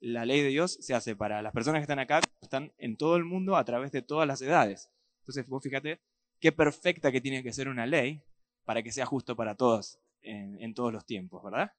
la 0.00 0.24
ley 0.24 0.42
de 0.42 0.48
Dios 0.48 0.78
se 0.80 0.94
hace 0.94 1.16
para 1.16 1.42
las 1.42 1.52
personas 1.52 1.80
que 1.80 1.84
están 1.84 1.98
acá, 1.98 2.20
están 2.40 2.72
en 2.78 2.96
todo 2.96 3.16
el 3.16 3.24
mundo 3.24 3.56
a 3.56 3.64
través 3.64 3.92
de 3.92 4.02
todas 4.02 4.26
las 4.26 4.42
edades. 4.42 4.90
Entonces, 5.20 5.46
vos 5.46 5.62
fíjate 5.62 6.00
qué 6.40 6.52
perfecta 6.52 7.10
que 7.10 7.20
tiene 7.20 7.42
que 7.42 7.52
ser 7.52 7.68
una 7.68 7.86
ley 7.86 8.22
para 8.64 8.82
que 8.82 8.92
sea 8.92 9.06
justo 9.06 9.36
para 9.36 9.54
todos 9.54 9.98
en, 10.22 10.74
todos 10.74 10.92
los 10.92 11.04
tiempos, 11.06 11.42
¿verdad? 11.42 11.72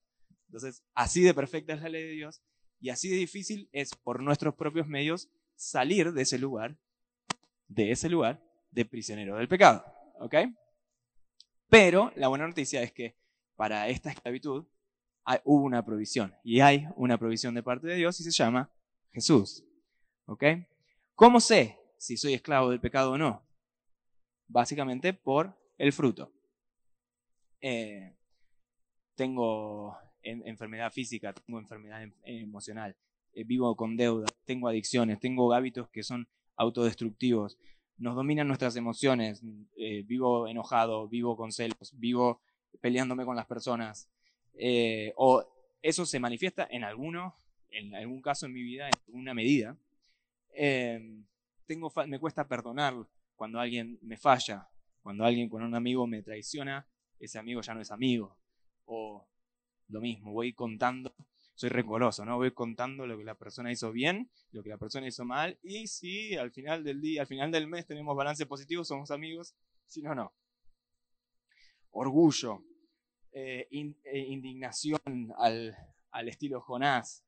Entonces, 0.47 0.83
así 0.93 1.21
de 1.21 1.33
perfecta 1.33 1.73
es 1.73 1.81
la 1.81 1.89
ley 1.89 2.03
de 2.03 2.11
Dios 2.11 2.41
y 2.79 2.89
así 2.89 3.09
de 3.09 3.17
difícil 3.17 3.69
es 3.71 3.95
por 3.95 4.21
nuestros 4.21 4.55
propios 4.55 4.87
medios 4.87 5.29
salir 5.55 6.13
de 6.13 6.21
ese 6.21 6.37
lugar, 6.37 6.77
de 7.67 7.91
ese 7.91 8.09
lugar 8.09 8.43
de 8.71 8.85
prisionero 8.85 9.37
del 9.37 9.47
pecado, 9.47 9.85
¿ok? 10.19 10.35
Pero 11.69 12.11
la 12.15 12.27
buena 12.27 12.47
noticia 12.47 12.81
es 12.81 12.91
que 12.91 13.17
para 13.55 13.87
esta 13.87 14.11
esclavitud 14.11 14.65
hubo 15.43 15.63
una 15.63 15.83
provisión 15.83 16.35
y 16.43 16.59
hay 16.59 16.87
una 16.95 17.17
provisión 17.17 17.55
de 17.55 17.63
parte 17.63 17.87
de 17.87 17.95
Dios 17.95 18.19
y 18.19 18.23
se 18.23 18.31
llama 18.31 18.71
Jesús. 19.11 19.63
¿Ok? 20.25 20.43
¿Cómo 21.15 21.39
sé 21.39 21.77
si 21.97 22.17
soy 22.17 22.33
esclavo 22.33 22.69
del 22.69 22.79
pecado 22.81 23.11
o 23.11 23.17
no? 23.17 23.47
Básicamente 24.47 25.13
por 25.13 25.57
el 25.77 25.93
fruto. 25.93 26.31
Eh, 27.61 28.15
tengo 29.15 29.97
enfermedad 30.21 30.91
física, 30.91 31.33
tengo 31.33 31.59
enfermedad 31.59 32.03
em, 32.03 32.13
emocional, 32.23 32.95
eh, 33.35 33.43
vivo 33.43 33.75
con 33.75 33.97
deuda, 33.97 34.27
tengo 34.45 34.69
adicciones, 34.69 35.19
tengo 35.19 35.53
hábitos 35.53 35.89
que 35.89 36.03
son 36.03 36.27
autodestructivos, 36.55 37.57
nos 37.97 38.15
dominan 38.15 38.47
nuestras 38.47 38.77
emociones, 38.77 39.43
eh, 39.75 40.03
vivo 40.03 40.47
enojado, 40.47 41.09
vivo 41.09 41.35
con 41.35 41.51
celos, 41.51 41.93
vivo 41.97 42.41
peleándome 42.79 43.25
con 43.25 43.35
las 43.35 43.45
personas, 43.45 44.09
eh, 44.53 45.11
o 45.17 45.43
eso 45.81 46.05
se 46.05 46.19
manifiesta 46.19 46.65
en 46.71 46.85
alguno, 46.85 47.35
en 47.69 47.93
algún 47.93 48.21
caso 48.21 48.45
en 48.45 48.53
mi 48.53 48.63
vida, 48.63 48.87
en 48.87 48.93
alguna 49.07 49.33
medida. 49.33 49.77
tengo, 51.65 51.91
me 52.07 52.19
cuesta 52.19 52.47
perdonar 52.47 52.93
cuando 53.35 53.59
alguien 53.59 53.99
me 54.01 54.15
falla, 54.15 54.69
cuando 55.03 55.25
alguien, 55.25 55.49
con 55.49 55.61
un 55.61 55.75
amigo 55.75 56.07
me 56.07 56.23
traiciona, 56.23 56.87
ese 57.19 57.37
amigo 57.37 57.61
ya 57.61 57.73
no 57.73 57.81
es 57.81 57.91
amigo. 57.91 58.37
O 58.85 59.27
lo 59.89 59.99
mismo, 59.99 60.31
voy 60.31 60.53
contando 60.53 61.13
soy 61.55 61.69
rencoroso, 61.69 62.25
¿no? 62.25 62.37
Voy 62.37 62.51
contando 62.51 63.07
lo 63.07 63.17
que 63.17 63.23
la 63.23 63.35
persona 63.35 63.71
hizo 63.71 63.91
bien, 63.91 64.29
lo 64.51 64.61
que 64.61 64.69
la 64.69 64.77
persona 64.77 65.07
hizo 65.07 65.25
mal, 65.25 65.57
y 65.63 65.87
si 65.87 66.35
al 66.35 66.51
final 66.51 66.83
del 66.83 67.01
día, 67.01 67.21
al 67.21 67.27
final 67.27 67.51
del 67.51 67.67
mes 67.67 67.85
tenemos 67.85 68.15
balance 68.15 68.45
positivo, 68.45 68.83
somos 68.83 69.09
amigos, 69.11 69.55
si 69.87 70.01
no, 70.01 70.13
no. 70.13 70.33
Orgullo, 71.91 72.63
eh, 73.31 73.67
eh, 73.71 74.19
indignación 74.19 75.33
al, 75.37 75.75
al 76.11 76.29
estilo 76.29 76.61
Jonás, 76.61 77.23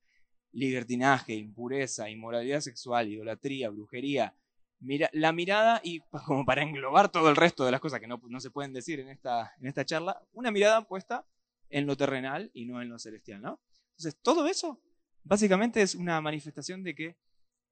libertinaje, 0.51 1.33
impureza, 1.33 2.09
inmoralidad 2.09 2.59
sexual, 2.59 3.07
idolatría, 3.07 3.69
brujería, 3.69 4.35
Mira, 4.79 5.09
la 5.11 5.31
mirada, 5.31 5.81
y 5.83 6.01
como 6.27 6.45
para 6.45 6.61
englobar 6.61 7.09
todo 7.09 7.29
el 7.29 7.35
resto 7.35 7.65
de 7.65 7.71
las 7.71 7.81
cosas 7.81 7.99
que 7.99 8.07
no, 8.07 8.21
no, 8.27 8.39
se 8.39 8.51
pueden 8.51 8.73
decir 8.73 8.99
en 8.99 9.09
esta, 9.09 9.53
en 9.59 9.67
esta 9.67 9.85
charla, 9.85 10.21
una 10.33 10.51
mirada 10.51 10.87
puesta 10.87 11.25
en 11.69 11.87
lo 11.87 11.97
terrenal 11.97 12.51
y 12.53 12.65
no 12.65 12.81
en 12.81 12.89
lo 12.89 12.99
celestial, 12.99 13.41
¿no? 13.41 13.59
Entonces, 13.97 14.19
todo 14.21 14.47
eso 14.47 14.79
básicamente 15.23 15.81
es 15.81 15.95
una 15.95 16.21
manifestación 16.21 16.83
de 16.83 16.93
que 16.93 17.17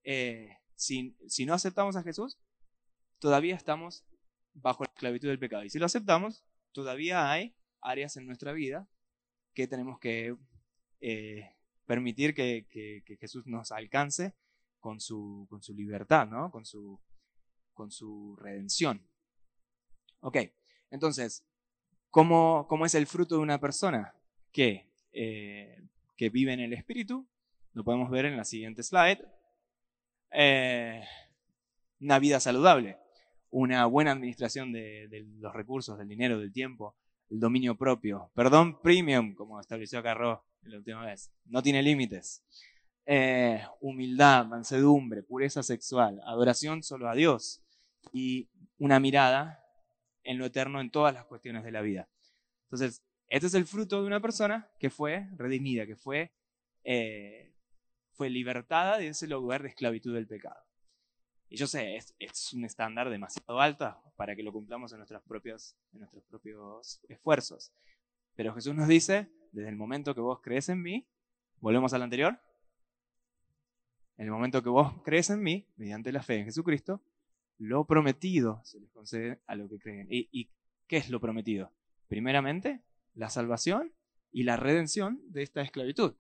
eh, 0.04 0.58
si, 0.76 1.16
no 1.46 1.54
aceptamos 1.54 1.96
a 1.96 2.04
Jesús, 2.04 2.40
todavía 3.20 3.56
estamos 3.56 4.04
bajo 4.54 4.84
la 4.84 4.90
esclavitud 4.90 5.28
del 5.28 5.40
pecado. 5.40 5.64
Y 5.64 5.70
si 5.70 5.78
lo 5.78 5.86
aceptamos, 5.86 6.44
todavía 6.72 7.32
hay 7.32 7.56
áreas 7.82 8.18
en 8.18 8.26
nuestra 8.26 8.54
vida 8.54 8.88
que 9.54 9.68
tenemos 9.68 10.00
que 10.00 10.36
eh, 11.00 11.56
permitir 11.86 12.34
que, 12.34 12.66
Jesús 13.20 13.46
nos 13.46 13.72
alcance 13.72 14.34
con 14.80 15.00
su, 15.00 15.46
con 15.50 15.62
su 15.62 15.76
libertad, 15.76 16.28
¿no? 16.28 16.50
con, 16.50 16.66
su, 16.66 17.00
con 17.74 17.92
su 17.92 18.36
redención. 18.38 19.08
Ok, 20.22 20.38
entonces, 20.90 21.46
¿cómo, 22.10 22.66
¿cómo, 22.68 22.86
es 22.86 22.96
el 22.96 23.06
fruto 23.06 23.36
de 23.36 23.42
una 23.42 23.60
persona? 23.60 24.16
Que 24.52 24.90
eh, 25.12 25.88
que 26.16 26.30
vive 26.30 26.54
en 26.54 26.60
el 26.60 26.74
espíritu. 26.74 27.28
Lo 27.74 27.84
podemos 27.84 28.10
ver 28.10 28.26
en 28.26 28.38
la 28.38 28.46
siguiente 28.46 28.84
slide. 28.84 29.20
Eh, 30.32 31.04
una 32.00 32.20
vida 32.20 32.40
saludable, 32.40 32.98
una 33.50 33.86
buena 33.86 34.12
administración 34.12 34.72
de, 34.72 35.26
los 35.40 35.54
recursos, 35.54 35.98
del 35.98 36.08
dinero, 36.08 36.40
del 36.40 36.52
tiempo, 36.52 36.96
el 37.30 37.40
dominio 37.40 37.78
propio, 37.78 38.32
perdón 38.36 38.82
premium, 38.82 39.34
como 39.34 39.60
estableció 39.60 40.04
Carro 40.04 40.46
la 40.62 40.78
última 40.78 41.06
vez, 41.06 41.32
no 41.46 41.62
tiene 41.62 41.82
límites. 41.82 42.44
Eh, 43.06 43.62
humildad, 43.82 44.46
mansedumbre, 44.46 45.24
pureza 45.24 45.62
sexual, 45.64 46.20
adoración 46.26 46.82
solo 46.82 47.08
a 47.08 47.16
Dios 47.16 47.64
y 48.12 48.50
una 48.78 49.00
mirada 49.00 49.64
en 50.24 50.38
lo 50.40 50.46
eterno 50.46 50.82
en 50.82 50.90
todas 50.90 51.14
las 51.14 51.26
cuestiones 51.26 51.64
de 51.64 51.72
la 51.72 51.82
vida. 51.82 52.10
Entonces, 52.66 53.04
este 53.30 53.48
es 53.48 53.54
el 53.54 53.66
fruto 53.66 54.02
de 54.02 54.08
una 54.08 54.20
persona 54.20 54.70
que 54.80 54.90
fue 54.90 55.28
redimida, 55.36 55.86
que 55.86 55.96
fue, 55.96 56.32
eh, 56.84 57.54
fue 58.12 58.30
libertada 58.30 58.98
de 58.98 59.08
ese 59.08 59.28
lugar 59.28 59.64
de 59.64 59.70
esclavitud 59.70 60.14
del 60.14 60.28
pecado. 60.28 60.62
Y 61.50 61.58
yo 61.58 61.68
sé, 61.68 61.96
es, 61.96 62.16
es, 62.20 62.54
un 62.54 62.66
estándar 62.66 63.10
demasiado 63.10 63.60
alto 63.60 63.96
para 64.16 64.36
que 64.36 64.44
lo 64.44 64.52
cumplamos 64.52 64.92
en 64.92 64.98
nuestros, 65.00 65.22
propios, 65.24 65.76
en 65.94 66.00
nuestros 66.00 66.24
propios 66.26 67.00
esfuerzos. 67.08 67.72
Pero 68.36 68.54
Jesús 68.54 68.76
nos 68.76 68.88
dice, 68.88 69.30
desde 69.52 69.70
el 69.70 69.76
momento 69.76 70.16
que 70.16 70.22
vos 70.22 70.42
crees 70.42 70.70
en 70.70 70.82
mí, 70.82 71.08
volvemos 71.60 71.94
al 71.94 72.02
anterior, 72.02 72.40
en 74.18 74.26
el 74.26 74.32
momento 74.32 74.64
que 74.64 74.70
vos 74.70 75.02
crees 75.04 75.30
en 75.30 75.42
mí, 75.42 75.68
mediante 75.76 76.12
la 76.12 76.24
fe 76.24 76.38
en 76.38 76.46
Jesucristo, 76.46 77.02
lo 77.58 77.86
prometido 77.86 78.62
se 78.64 78.80
les 78.80 78.90
concede 78.92 79.42
a 79.46 79.56
lo 79.56 79.70
que 79.70 79.80
creen. 79.80 80.08
¿Y, 80.10 80.30
y 80.32 80.50
qué 80.88 80.98
es 80.98 81.10
lo 81.10 81.20
prometido? 81.20 81.72
Primeramente, 82.08 82.82
la 83.16 83.30
salvación 83.30 83.94
y 84.32 84.44
la 84.44 84.58
redención 84.58 85.22
de 85.28 85.44
esta 85.44 85.62
esclavitud. 85.62 86.16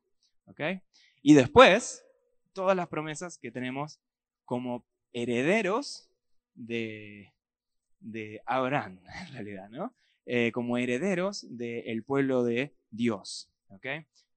Y 1.21 1.33
después, 1.33 2.05
todas 2.53 2.75
las 2.75 2.87
promesas 2.87 3.37
que 3.37 3.51
tenemos 3.51 3.99
como 4.45 4.85
herederos 5.13 6.09
de, 6.53 7.33
de 7.99 8.41
Abraham, 8.45 8.99
en 9.27 9.33
realidad, 9.33 9.69
¿no? 9.69 9.93
Eh, 10.25 10.51
como 10.51 10.77
herederos 10.77 11.45
del 11.55 12.03
pueblo 12.03 12.43
de 12.43 12.73
Dios. 12.89 13.51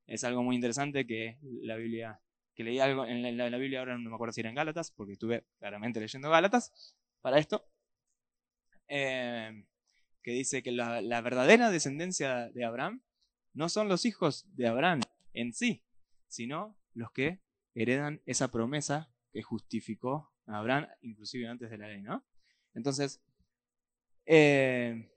Es 0.06 0.24
algo 0.24 0.42
muy 0.42 0.56
interesante 0.56 1.06
que 1.06 1.38
la 1.42 1.76
Biblia, 1.76 2.20
que 2.54 2.64
leí 2.64 2.78
algo 2.78 3.06
en 3.06 3.36
la, 3.36 3.56
Biblia, 3.56 3.78
ahora 3.78 3.96
no 3.96 4.10
me 4.10 4.14
acuerdo 4.14 4.32
si 4.32 4.40
era 4.40 4.50
en 4.50 4.56
Gálatas, 4.56 4.90
porque 4.90 5.12
estuve 5.12 5.44
claramente 5.58 6.00
leyendo 6.00 6.28
Gálatas 6.28 6.94
para 7.22 7.38
esto. 7.38 7.64
Eh, 8.88 9.64
que 10.22 10.32
dice 10.32 10.62
que 10.62 10.72
la, 10.72 11.20
verdadera 11.20 11.70
descendencia 11.70 12.50
de 12.50 12.64
Abraham 12.64 13.02
no 13.52 13.68
son 13.68 13.88
los 13.88 14.04
hijos 14.04 14.46
de 14.54 14.66
Abraham 14.66 15.00
en 15.32 15.52
sí, 15.52 15.82
sino 16.26 16.76
los 16.94 17.10
que 17.12 17.40
heredan 17.74 18.20
esa 18.26 18.50
promesa 18.50 19.12
que 19.32 19.42
justificó 19.42 20.32
a 20.46 20.58
Abraham, 20.58 20.86
inclusive 21.02 21.48
antes 21.48 21.70
de 21.70 21.78
la 21.78 21.88
ley, 21.88 22.02
¿no? 22.02 22.24
Entonces, 22.74 23.20
eh, 24.26 25.10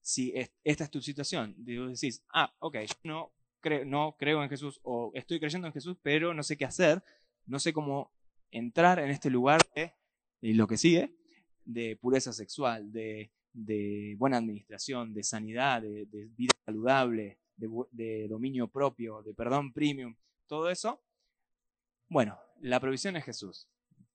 si 0.00 0.32
esta 0.62 0.84
es 0.84 0.90
tu 0.90 1.00
situación, 1.00 1.54
decís, 1.58 2.24
ah, 2.32 2.54
ok, 2.60 2.76
no, 3.02 3.32
creo, 3.60 3.84
no 3.84 4.16
creo 4.18 4.42
en 4.42 4.48
Jesús 4.48 4.80
o 4.82 5.10
estoy 5.14 5.40
creyendo 5.40 5.66
en 5.66 5.72
Jesús, 5.72 5.96
pero 6.02 6.32
no 6.32 6.42
sé 6.42 6.56
qué 6.56 6.64
hacer, 6.64 7.02
no 7.46 7.58
sé 7.58 7.72
cómo 7.72 8.12
entrar 8.50 8.98
en 8.98 9.10
este 9.10 9.30
lugar 9.30 9.60
de 9.74 9.92
lo 10.42 10.66
que 10.66 10.76
sigue, 10.76 11.14
de 11.64 11.96
pureza 11.96 12.32
sexual, 12.32 12.92
de 12.92 13.32
de 13.56 14.14
buena 14.18 14.36
administración, 14.36 15.14
de 15.14 15.22
sanidad, 15.22 15.80
de, 15.80 16.06
vida 16.36 16.54
saludable, 16.64 17.38
de, 17.56 18.26
dominio 18.28 18.68
propio, 18.68 19.22
de 19.22 19.32
perdón 19.32 19.72
premium, 19.72 20.14
todo 20.46 20.68
eso, 20.70 21.02
bueno, 22.08 22.38
la 22.60 22.80
provisión 22.80 23.16
es 23.16 23.24
Jesús. 23.24 23.66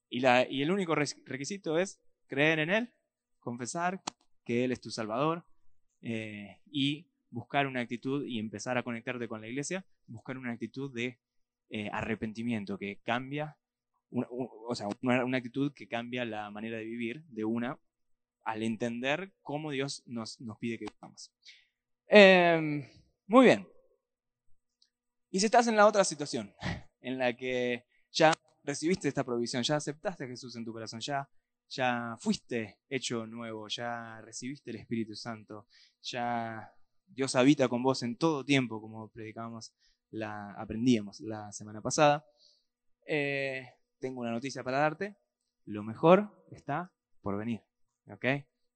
Y, 0.09 0.19
la, 0.19 0.47
y 0.47 0.61
el 0.61 0.71
único 0.71 0.93
requisito 0.93 1.79
es 1.79 1.99
creer 2.27 2.59
en 2.59 2.69
Él, 2.69 2.93
confesar 3.39 4.03
que 4.45 4.63
Él 4.63 4.71
es 4.71 4.79
tu 4.79 4.91
Salvador 4.91 5.43
eh, 6.01 6.59
y 6.65 7.07
buscar 7.31 7.65
una 7.65 7.81
actitud 7.81 8.25
y 8.25 8.37
empezar 8.37 8.77
a 8.77 8.83
conectarte 8.83 9.27
con 9.27 9.41
la 9.41 9.47
iglesia, 9.47 9.85
buscar 10.05 10.37
una 10.37 10.51
actitud 10.51 10.93
de 10.93 11.19
eh, 11.69 11.89
arrepentimiento 11.91 12.77
que 12.77 12.99
cambia, 13.03 13.57
o 14.11 14.75
sea, 14.75 14.87
una 15.01 15.37
actitud 15.37 15.73
que 15.73 15.87
cambia 15.87 16.25
la 16.25 16.51
manera 16.51 16.77
de 16.77 16.83
vivir 16.83 17.23
de 17.27 17.45
una 17.45 17.79
al 18.43 18.63
entender 18.63 19.33
cómo 19.41 19.71
Dios 19.71 20.03
nos, 20.05 20.39
nos 20.41 20.57
pide 20.57 20.77
que 20.77 20.85
vivamos. 20.85 21.31
Em, 22.07 22.87
muy 23.27 23.45
bien. 23.45 23.67
Y 25.29 25.39
si 25.39 25.45
estás 25.45 25.67
en 25.67 25.75
la 25.75 25.87
otra 25.87 26.03
situación, 26.03 26.53
en 27.01 27.17
la 27.17 27.35
que 27.35 27.85
ya 28.11 28.33
recibiste 28.63 29.07
esta 29.07 29.23
provisión, 29.23 29.63
ya 29.63 29.77
aceptaste 29.77 30.25
a 30.25 30.27
Jesús 30.27 30.55
en 30.55 30.65
tu 30.65 30.73
corazón, 30.73 30.99
ya, 30.99 31.29
ya 31.69 32.17
fuiste 32.19 32.79
hecho 32.89 33.25
nuevo, 33.25 33.67
ya 33.67 34.21
recibiste 34.21 34.71
el 34.71 34.77
Espíritu 34.77 35.15
Santo, 35.15 35.67
ya 36.01 36.73
Dios 37.07 37.35
habita 37.35 37.67
con 37.67 37.83
vos 37.83 38.03
en 38.03 38.17
todo 38.17 38.43
tiempo, 38.43 38.81
como 38.81 39.09
predicábamos, 39.09 39.73
la, 40.11 40.51
aprendíamos 40.53 41.21
la 41.21 41.51
semana 41.51 41.81
pasada. 41.81 42.25
Eh, 43.05 43.67
tengo 43.99 44.21
una 44.21 44.31
noticia 44.31 44.63
para 44.63 44.79
darte. 44.79 45.15
Lo 45.65 45.83
mejor 45.83 46.45
está 46.51 46.91
por 47.21 47.37
venir. 47.37 47.61
¿Ok? 48.07 48.25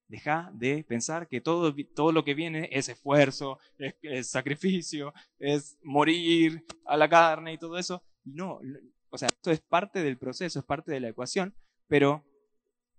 Deja 0.08 0.51
de 0.53 0.84
pensar 0.84 1.27
que 1.27 1.41
todo, 1.41 1.74
todo 1.96 2.12
lo 2.12 2.24
que 2.24 2.36
viene 2.36 2.70
es 2.72 2.89
esfuerzo, 2.89 3.58
es, 4.01 4.29
sacrificio, 4.29 5.13
es 5.39 5.77
morir 5.84 6.63
a 6.86 6.96
la 6.96 7.10
carne 7.10 7.53
y 7.53 7.58
todo 7.58 7.77
eso. 7.77 8.03
No, 8.24 8.60
o 9.10 9.17
sea, 9.17 9.27
esto 9.27 9.51
es 9.51 9.62
parte 9.62 10.03
del 10.03 10.17
proceso, 10.17 10.60
es 10.60 10.65
parte 10.65 10.91
de 10.91 11.00
la 11.00 11.10
ecuación, 11.10 11.55
pero 11.88 12.24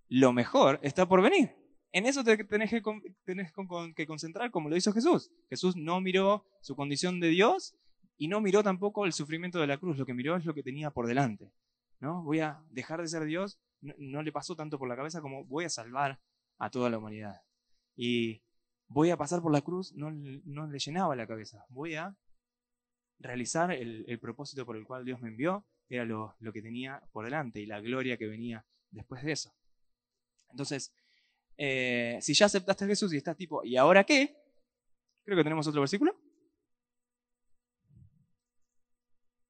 lo 0.09 0.33
mejor 0.33 0.81
está 0.83 1.07
por 1.07 1.23
venir. 1.23 1.55
En 1.93 2.07
eso 2.07 2.25
te 2.25 2.37
tenés 2.45 2.71
que, 2.71 2.83
tenés 3.25 3.53
que 3.95 4.07
concentrar 4.07 4.51
como 4.51 4.69
lo 4.69 4.77
hizo 4.77 4.93
Jesús. 4.93 5.31
Jesús 5.49 5.77
no 5.77 6.01
miró 6.01 6.45
su 6.61 6.75
condición 6.75 7.21
de 7.21 7.29
Dios 7.29 7.77
y 8.19 8.29
no 8.29 8.41
miró 8.41 8.63
tampoco 8.63 9.07
el 9.07 9.13
sufrimiento 9.13 9.61
de 9.61 9.67
la 9.67 9.79
cruz. 9.79 9.97
Lo 9.97 10.07
que 10.07 10.15
miró 10.15 10.37
es 10.37 10.45
lo 10.45 10.55
que 10.55 10.63
tenía 10.63 10.91
por 10.91 11.07
delante. 11.07 11.53
¿no? 12.01 12.23
Voy 12.23 12.41
a 12.41 12.63
dejar 12.71 13.01
de 13.01 13.09
ser 13.09 13.25
Dios. 13.25 13.59
No, 13.99 14.23
le 14.23 14.33
pasó 14.33 14.57
tanto 14.57 14.79
por 14.79 14.89
la 14.89 14.97
cabeza 14.97 15.21
como 15.21 15.45
voy 15.45 15.65
a 15.65 15.69
salvar 15.69 16.21
a 16.59 16.71
toda 16.71 16.91
la 16.91 16.99
humanidad. 16.99 17.43
Y 17.97 18.43
voy 18.89 19.11
a 19.11 19.17
pasar 19.17 19.41
por 19.43 19.53
la 19.53 19.63
cruz, 19.63 19.93
no, 19.95 20.11
no 20.11 20.67
le 20.67 20.79
llenaba 20.79 21.17
la 21.17 21.27
cabeza. 21.27 21.65
Voy 21.69 21.95
a 21.95 22.17
realizar 23.19 23.71
el, 23.73 24.19
propósito 24.21 24.67
por 24.67 24.77
el 24.77 24.85
cual 24.85 25.05
Dios 25.05 25.21
me 25.21 25.29
envió, 25.29 25.67
era 25.89 26.05
lo, 26.05 26.35
lo 26.41 26.53
que 26.53 26.63
tenía 26.63 27.03
por 27.13 27.25
delante 27.25 27.61
y 27.61 27.67
la 27.67 27.81
gloria 27.81 28.17
que 28.17 28.27
venía 28.27 28.67
después 28.91 29.23
de 29.23 29.33
eso. 29.33 29.55
Entonces, 30.51 30.93
eh, 31.57 32.19
si 32.21 32.35
ya 32.35 32.47
aceptaste 32.47 32.85
a 32.85 32.89
Jesús 32.89 33.13
y 33.13 33.17
estás 33.17 33.37
tipo, 33.37 33.65
¿y 33.65 33.77
ahora 33.77 34.05
qué? 34.05 34.37
Creo 35.25 35.37
que 35.37 35.45
tenemos 35.45 35.67
otro 35.67 35.81
versículo. 35.81 36.15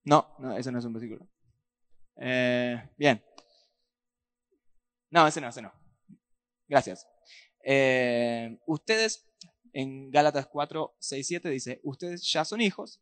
No, 0.04 0.36
no, 0.38 0.56
ese 0.56 0.70
no 0.70 0.78
es 0.78 0.84
un 0.84 0.92
versículo. 0.92 1.28
Eh, 2.16 2.90
bien. 2.96 3.22
No, 5.10 5.26
ese 5.26 5.40
no, 5.40 5.48
ese 5.48 5.62
no. 5.62 5.72
Gracias. 6.68 7.06
Eh, 7.64 8.58
ustedes, 8.66 9.26
en 9.72 10.10
Gálatas 10.10 10.46
4, 10.46 10.96
6, 10.98 11.26
7 11.26 11.50
dice, 11.50 11.80
ustedes 11.82 12.22
ya 12.30 12.44
son 12.44 12.60
hijos. 12.60 13.00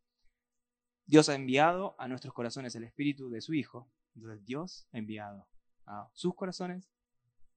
Dios 1.06 1.28
ha 1.28 1.34
enviado 1.34 1.94
a 1.98 2.08
nuestros 2.08 2.32
corazones 2.32 2.74
el 2.74 2.84
espíritu 2.84 3.28
de 3.28 3.40
su 3.40 3.54
Hijo. 3.54 3.90
Entonces 4.14 4.44
Dios 4.44 4.86
ha 4.92 4.98
enviado 4.98 5.46
a 5.86 6.08
sus 6.14 6.34
corazones, 6.34 6.88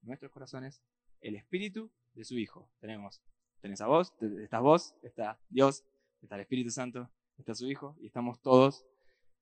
nuestros 0.02 0.30
corazones, 0.32 0.82
el 1.20 1.36
espíritu 1.36 1.90
de 2.14 2.24
su 2.24 2.36
Hijo. 2.38 2.70
Tenemos, 2.80 3.22
tenés 3.60 3.80
a 3.80 3.86
vos, 3.86 4.12
estás 4.42 4.60
vos, 4.60 4.94
está 5.02 5.40
Dios, 5.48 5.84
está 6.20 6.34
el 6.34 6.42
Espíritu 6.42 6.70
Santo, 6.70 7.10
está 7.38 7.54
su 7.54 7.70
Hijo 7.70 7.96
y 8.00 8.06
estamos 8.06 8.40
todos 8.42 8.84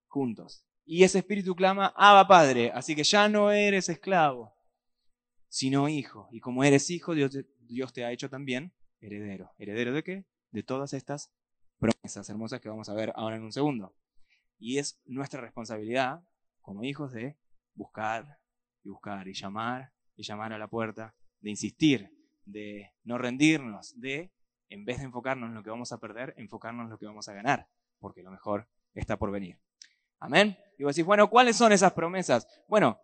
juntos. 0.07 0.65
Y 0.85 1.03
ese 1.03 1.19
espíritu 1.19 1.57
clama, 1.57 1.93
Abba 1.97 2.29
Padre, 2.29 2.71
así 2.73 2.95
que 2.95 3.03
ya 3.03 3.29
no 3.29 3.51
eres 3.51 3.89
esclavo, 3.89 4.56
sino 5.49 5.89
hijo. 5.89 6.29
Y 6.31 6.41
como 6.41 6.65
eres 6.65 6.91
hijo, 6.91 7.15
Dios 7.15 7.31
te, 7.31 7.47
Dios 7.61 7.93
te 7.93 8.05
ha 8.05 8.13
hecho 8.13 8.31
también 8.31 8.73
heredero. 9.01 9.53
¿Heredero 9.59 9.93
de 9.93 10.03
qué? 10.03 10.25
De 10.51 10.63
todas 10.63 10.93
estas 10.93 11.33
promesas 11.79 12.29
hermosas 12.29 12.61
que 12.61 12.69
vamos 12.69 12.89
a 12.89 12.95
ver 12.95 13.13
ahora 13.17 13.37
en 13.37 13.43
un 13.43 13.53
segundo. 13.53 13.95
Y 14.59 14.79
es 14.79 15.01
nuestra 15.05 15.41
responsabilidad 15.41 16.23
como 16.61 16.83
hijos 16.85 17.13
de 17.13 17.37
buscar 17.75 18.39
y 18.83 18.89
buscar 18.89 19.29
y 19.29 19.35
llamar 19.35 19.93
y 20.17 20.23
llamar 20.23 20.53
a 20.53 20.59
la 20.59 20.69
puerta 20.69 21.15
de 21.41 21.51
insistir, 21.51 22.11
de 22.45 22.93
no 23.05 23.19
rendirnos, 23.19 24.01
de, 24.01 24.33
en 24.69 24.85
vez 24.85 24.99
de 24.99 25.05
enfocarnos 25.05 25.49
en 25.49 25.55
lo 25.55 25.63
que 25.63 25.71
vamos 25.71 25.93
a 25.93 25.99
perder, 25.99 26.35
enfocarnos 26.39 26.85
en 26.85 26.91
lo 26.91 26.99
que 26.99 27.07
vamos 27.07 27.29
a 27.29 27.35
ganar, 27.35 27.69
porque 27.99 28.23
lo 28.23 28.31
mejor 28.31 28.69
está 28.95 29.19
por 29.19 29.31
venir. 29.31 29.59
Amén. 30.19 30.57
Y 30.79 30.85
vos 30.85 30.97
decís, 30.97 31.07
bueno, 31.07 31.29
¿cuáles 31.29 31.57
son 31.57 31.73
esas 31.73 31.93
promesas? 31.93 32.49
Bueno, 32.69 32.99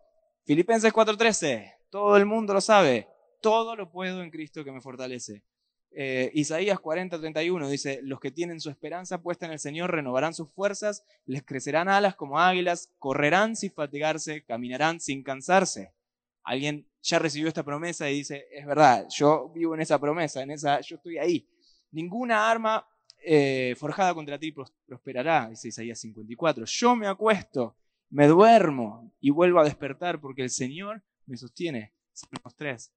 Filipenses 0.44 0.92
4:13, 0.92 1.74
todo 1.92 2.16
el 2.16 2.24
mundo 2.24 2.54
lo 2.54 2.62
sabe, 2.62 3.06
todo 3.42 3.76
lo 3.76 3.90
puedo 3.90 4.22
en 4.22 4.30
Cristo 4.30 4.64
que 4.64 4.72
me 4.72 4.80
fortalece. 4.80 5.44
Eh, 5.90 6.30
Isaías 6.32 6.78
40:31 6.78 7.68
dice, 7.68 8.00
los 8.02 8.18
que 8.18 8.30
tienen 8.30 8.60
su 8.60 8.70
esperanza 8.70 9.20
puesta 9.20 9.44
en 9.44 9.52
el 9.52 9.58
Señor 9.58 9.90
renovarán 9.90 10.32
sus 10.32 10.50
fuerzas, 10.50 11.04
les 11.26 11.42
crecerán 11.42 11.90
alas 11.90 12.16
como 12.16 12.40
águilas, 12.40 12.90
correrán 12.98 13.56
sin 13.56 13.72
fatigarse, 13.72 14.42
caminarán 14.42 15.00
sin 15.00 15.22
cansarse. 15.22 15.92
Alguien 16.44 16.88
ya 17.02 17.18
recibió 17.18 17.46
esta 17.46 17.62
promesa 17.62 18.08
y 18.08 18.14
dice, 18.14 18.46
es 18.50 18.64
verdad, 18.64 19.06
yo 19.10 19.50
vivo 19.50 19.74
en 19.74 19.82
esa 19.82 20.00
promesa, 20.00 20.42
en 20.42 20.50
esa, 20.50 20.80
yo 20.80 20.96
estoy 20.96 21.18
ahí. 21.18 21.46
Ninguna 21.90 22.50
arma 22.50 22.88
eh, 23.22 23.74
forjada 23.76 24.14
contra 24.14 24.38
ti 24.38 24.50
prosperará, 24.86 25.50
dice 25.50 25.68
Isaías 25.68 26.00
54. 26.00 26.64
Yo 26.64 26.96
me 26.96 27.06
acuesto, 27.06 27.76
me 28.08 28.28
duermo 28.28 29.12
y 29.20 29.28
vuelvo 29.28 29.60
a 29.60 29.64
despertar 29.64 30.22
porque 30.22 30.42
el 30.42 30.50
Señor 30.50 31.02
me 31.26 31.36
sostiene. 31.36 31.94
Salmos 32.12 32.56
3. 32.56 32.92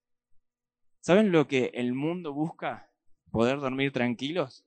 ¿Saben 1.00 1.32
lo 1.32 1.48
que 1.48 1.72
el 1.74 1.94
mundo 1.94 2.34
busca? 2.34 2.92
¿Poder 3.32 3.60
dormir 3.60 3.92
tranquilos 3.92 4.66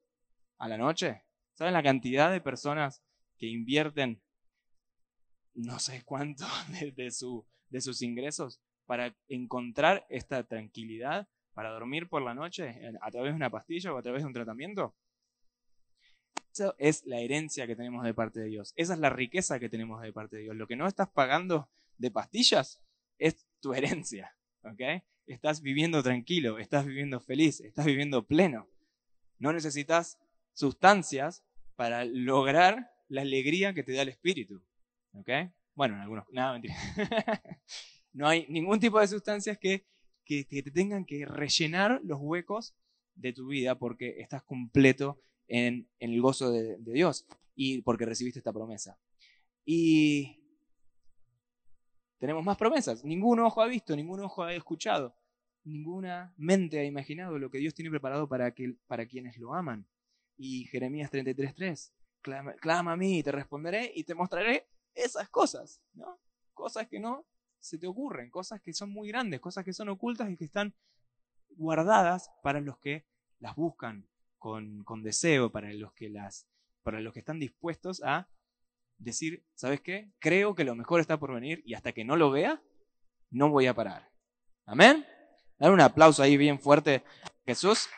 a 0.58 0.68
la 0.68 0.78
noche? 0.78 1.24
¿Saben 1.54 1.74
la 1.74 1.82
cantidad 1.82 2.30
de 2.30 2.40
personas 2.40 3.02
que 3.36 3.46
invierten 3.46 4.22
no 5.54 5.78
sé 5.80 6.04
cuánto 6.04 6.44
de, 6.96 7.10
su, 7.10 7.46
de 7.68 7.80
sus 7.80 8.02
ingresos 8.02 8.60
para 8.86 9.16
encontrar 9.28 10.06
esta 10.08 10.44
tranquilidad, 10.44 11.28
para 11.52 11.70
dormir 11.70 12.08
por 12.08 12.22
la 12.22 12.34
noche 12.34 12.80
a 13.02 13.10
través 13.10 13.32
de 13.32 13.36
una 13.36 13.50
pastilla 13.50 13.92
o 13.92 13.98
a 13.98 14.02
través 14.02 14.22
de 14.22 14.26
un 14.28 14.32
tratamiento? 14.32 14.94
Esa 16.52 16.74
es 16.78 17.04
la 17.04 17.20
herencia 17.20 17.66
que 17.66 17.76
tenemos 17.76 18.04
de 18.04 18.14
parte 18.14 18.40
de 18.40 18.46
Dios. 18.46 18.72
Esa 18.76 18.94
es 18.94 19.00
la 19.00 19.10
riqueza 19.10 19.58
que 19.58 19.68
tenemos 19.68 20.00
de 20.00 20.12
parte 20.12 20.36
de 20.36 20.42
Dios. 20.42 20.56
Lo 20.56 20.66
que 20.66 20.76
no 20.76 20.86
estás 20.86 21.08
pagando 21.08 21.68
de 21.98 22.10
pastillas 22.10 22.80
es 23.18 23.47
tu 23.60 23.74
herencia. 23.74 24.34
¿ok? 24.62 25.02
Estás 25.26 25.60
viviendo 25.60 26.02
tranquilo, 26.02 26.58
estás 26.58 26.86
viviendo 26.86 27.20
feliz, 27.20 27.60
estás 27.60 27.86
viviendo 27.86 28.26
pleno. 28.26 28.68
No 29.38 29.52
necesitas 29.52 30.18
sustancias 30.52 31.44
para 31.76 32.04
lograr 32.04 32.90
la 33.08 33.22
alegría 33.22 33.74
que 33.74 33.82
te 33.82 33.92
da 33.92 34.02
el 34.02 34.08
espíritu. 34.08 34.62
¿ok? 35.12 35.30
Bueno, 35.74 35.94
en 35.94 36.00
algunos. 36.00 36.24
Nada, 36.32 36.52
mentira. 36.52 36.74
No 38.12 38.26
hay 38.26 38.46
ningún 38.48 38.80
tipo 38.80 38.98
de 38.98 39.06
sustancias 39.06 39.58
que, 39.58 39.86
que, 40.24 40.44
te 40.44 40.70
tengan 40.72 41.04
que 41.04 41.24
rellenar 41.24 42.00
los 42.02 42.18
huecos 42.20 42.74
de 43.14 43.32
tu 43.32 43.46
vida 43.46 43.78
porque 43.78 44.16
estás 44.18 44.42
completo 44.42 45.20
en, 45.46 45.88
el 46.00 46.20
gozo 46.20 46.50
de, 46.50 46.78
Dios 46.80 47.26
y 47.54 47.82
porque 47.82 48.06
recibiste 48.06 48.40
esta 48.40 48.52
promesa. 48.52 48.98
Y 49.64 50.40
tenemos 52.18 52.44
más 52.44 52.56
promesas. 52.56 53.04
Ningún 53.04 53.40
ojo 53.40 53.62
ha 53.62 53.66
visto, 53.66 53.96
ningún 53.96 54.20
ojo 54.20 54.42
ha 54.42 54.52
escuchado, 54.54 55.14
ninguna 55.64 56.34
mente 56.36 56.78
ha 56.80 56.84
imaginado 56.84 57.38
lo 57.38 57.50
que 57.50 57.58
Dios 57.58 57.74
tiene 57.74 57.90
preparado 57.90 58.28
para, 58.28 58.54
para 58.86 59.06
quienes 59.06 59.38
lo 59.38 59.54
aman. 59.54 59.86
Y 60.36 60.64
Jeremías 60.66 61.10
33.3, 61.10 61.92
clama, 62.20 62.52
clama 62.54 62.92
a 62.92 62.96
mí 62.96 63.18
y 63.18 63.22
te 63.22 63.32
responderé 63.32 63.92
y 63.94 64.04
te 64.04 64.14
mostraré 64.14 64.68
esas 64.94 65.28
cosas, 65.28 65.80
¿no? 65.94 66.20
Cosas 66.54 66.86
que 66.88 67.00
no 67.00 67.26
se 67.60 67.78
te 67.78 67.86
ocurren, 67.86 68.30
cosas 68.30 68.60
que 68.60 68.72
son 68.72 68.90
muy 68.90 69.08
grandes, 69.08 69.40
cosas 69.40 69.64
que 69.64 69.72
son 69.72 69.88
ocultas 69.88 70.30
y 70.30 70.36
que 70.36 70.44
están 70.44 70.74
guardadas 71.50 72.30
para 72.42 72.60
los 72.60 72.78
que 72.78 73.04
las 73.40 73.56
buscan 73.56 74.08
con, 74.38 74.84
deseo, 75.02 75.50
para 75.50 75.72
los 75.72 75.92
que 75.92 76.08
las, 76.08 76.46
para 76.82 77.00
los 77.00 77.12
que 77.12 77.20
están 77.20 77.40
dispuestos 77.40 78.02
a 78.04 78.28
decir, 78.98 79.44
¿sabes 79.54 79.80
qué? 79.80 80.10
Creo 80.18 80.54
que 80.54 80.64
lo 80.64 80.74
mejor 80.74 81.00
está 81.00 81.18
por 81.18 81.32
venir 81.32 81.62
y 81.64 81.74
hasta 81.74 81.92
que 81.92 82.04
no 82.04 82.16
lo 82.16 82.30
vea, 82.30 82.62
no 83.30 83.48
voy 83.48 83.66
a 83.66 83.74
parar. 83.74 84.10
Amén. 84.66 85.06
Dar 85.58 85.72
un 85.72 85.80
aplauso 85.80 86.22
ahí 86.22 86.36
bien 86.36 86.60
fuerte, 86.60 87.02
Jesús. 87.46 87.88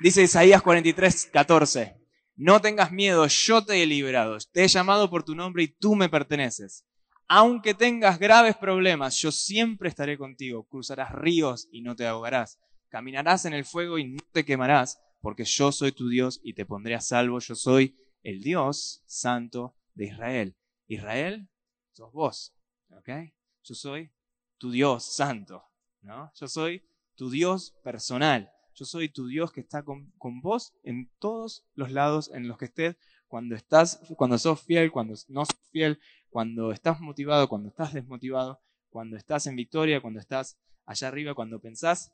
Dice 0.00 0.22
Isaías 0.22 0.62
43, 0.62 1.30
14. 1.32 1.96
No 2.36 2.60
tengas 2.60 2.92
miedo, 2.92 3.26
yo 3.26 3.64
te 3.64 3.82
he 3.82 3.86
librado, 3.86 4.36
te 4.52 4.64
he 4.64 4.68
llamado 4.68 5.08
por 5.08 5.24
tu 5.24 5.34
nombre 5.34 5.62
y 5.62 5.68
tú 5.68 5.94
me 5.94 6.08
perteneces. 6.08 6.84
Aunque 7.28 7.74
tengas 7.74 8.18
graves 8.18 8.56
problemas, 8.56 9.16
yo 9.18 9.32
siempre 9.32 9.88
estaré 9.88 10.16
contigo. 10.16 10.64
Cruzarás 10.68 11.12
ríos 11.12 11.68
y 11.72 11.82
no 11.82 11.96
te 11.96 12.06
ahogarás. 12.06 12.60
Caminarás 12.88 13.46
en 13.46 13.54
el 13.54 13.64
fuego 13.64 13.98
y 13.98 14.04
no 14.04 14.20
te 14.32 14.44
quemarás, 14.44 15.00
porque 15.20 15.44
yo 15.44 15.72
soy 15.72 15.92
tu 15.92 16.08
Dios 16.08 16.40
y 16.44 16.52
te 16.52 16.66
pondré 16.66 16.94
a 16.94 17.00
salvo. 17.00 17.40
Yo 17.40 17.54
soy 17.54 17.96
el 18.26 18.42
Dios 18.42 19.04
santo 19.06 19.76
de 19.94 20.06
Israel. 20.06 20.56
Israel, 20.88 21.48
sos 21.92 22.12
vos. 22.12 22.52
¿Ok? 22.90 23.08
Yo 23.62 23.74
soy 23.76 24.10
tu 24.58 24.72
Dios 24.72 25.04
santo. 25.14 25.62
¿no? 26.02 26.32
Yo 26.34 26.48
soy 26.48 26.82
tu 27.14 27.30
Dios 27.30 27.76
personal. 27.84 28.50
Yo 28.74 28.84
soy 28.84 29.08
tu 29.10 29.28
Dios 29.28 29.52
que 29.52 29.60
está 29.60 29.84
con, 29.84 30.12
vos 30.42 30.74
en 30.82 31.08
todos 31.20 31.64
los 31.74 31.92
lados 31.92 32.28
en 32.34 32.48
los 32.48 32.58
que 32.58 32.64
estés 32.64 32.96
cuando 33.28 33.54
estás, 33.54 34.00
cuando 34.16 34.38
sos 34.38 34.60
fiel, 34.60 34.90
cuando 34.90 35.14
no 35.28 35.44
sos 35.44 35.70
fiel, 35.70 36.00
cuando 36.28 36.72
estás 36.72 37.00
motivado, 37.00 37.48
cuando 37.48 37.68
estás 37.68 37.92
desmotivado, 37.92 38.60
cuando 38.90 39.16
estás 39.16 39.46
en 39.46 39.54
victoria, 39.54 40.00
cuando 40.00 40.18
estás 40.18 40.58
allá 40.84 41.06
arriba, 41.06 41.34
cuando 41.34 41.60
pensás, 41.60 42.12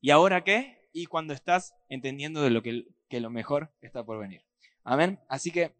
¿y 0.00 0.10
ahora 0.10 0.44
qué? 0.44 0.88
Y 0.92 1.06
cuando 1.06 1.34
estás 1.34 1.74
entendiendo 1.88 2.40
de 2.40 2.50
lo 2.50 2.62
que, 2.62 2.84
que 3.08 3.20
lo 3.20 3.30
mejor 3.30 3.74
está 3.80 4.04
por 4.04 4.20
venir. 4.20 4.49
Amén. 4.84 5.20
Así 5.28 5.50
que 5.50 5.74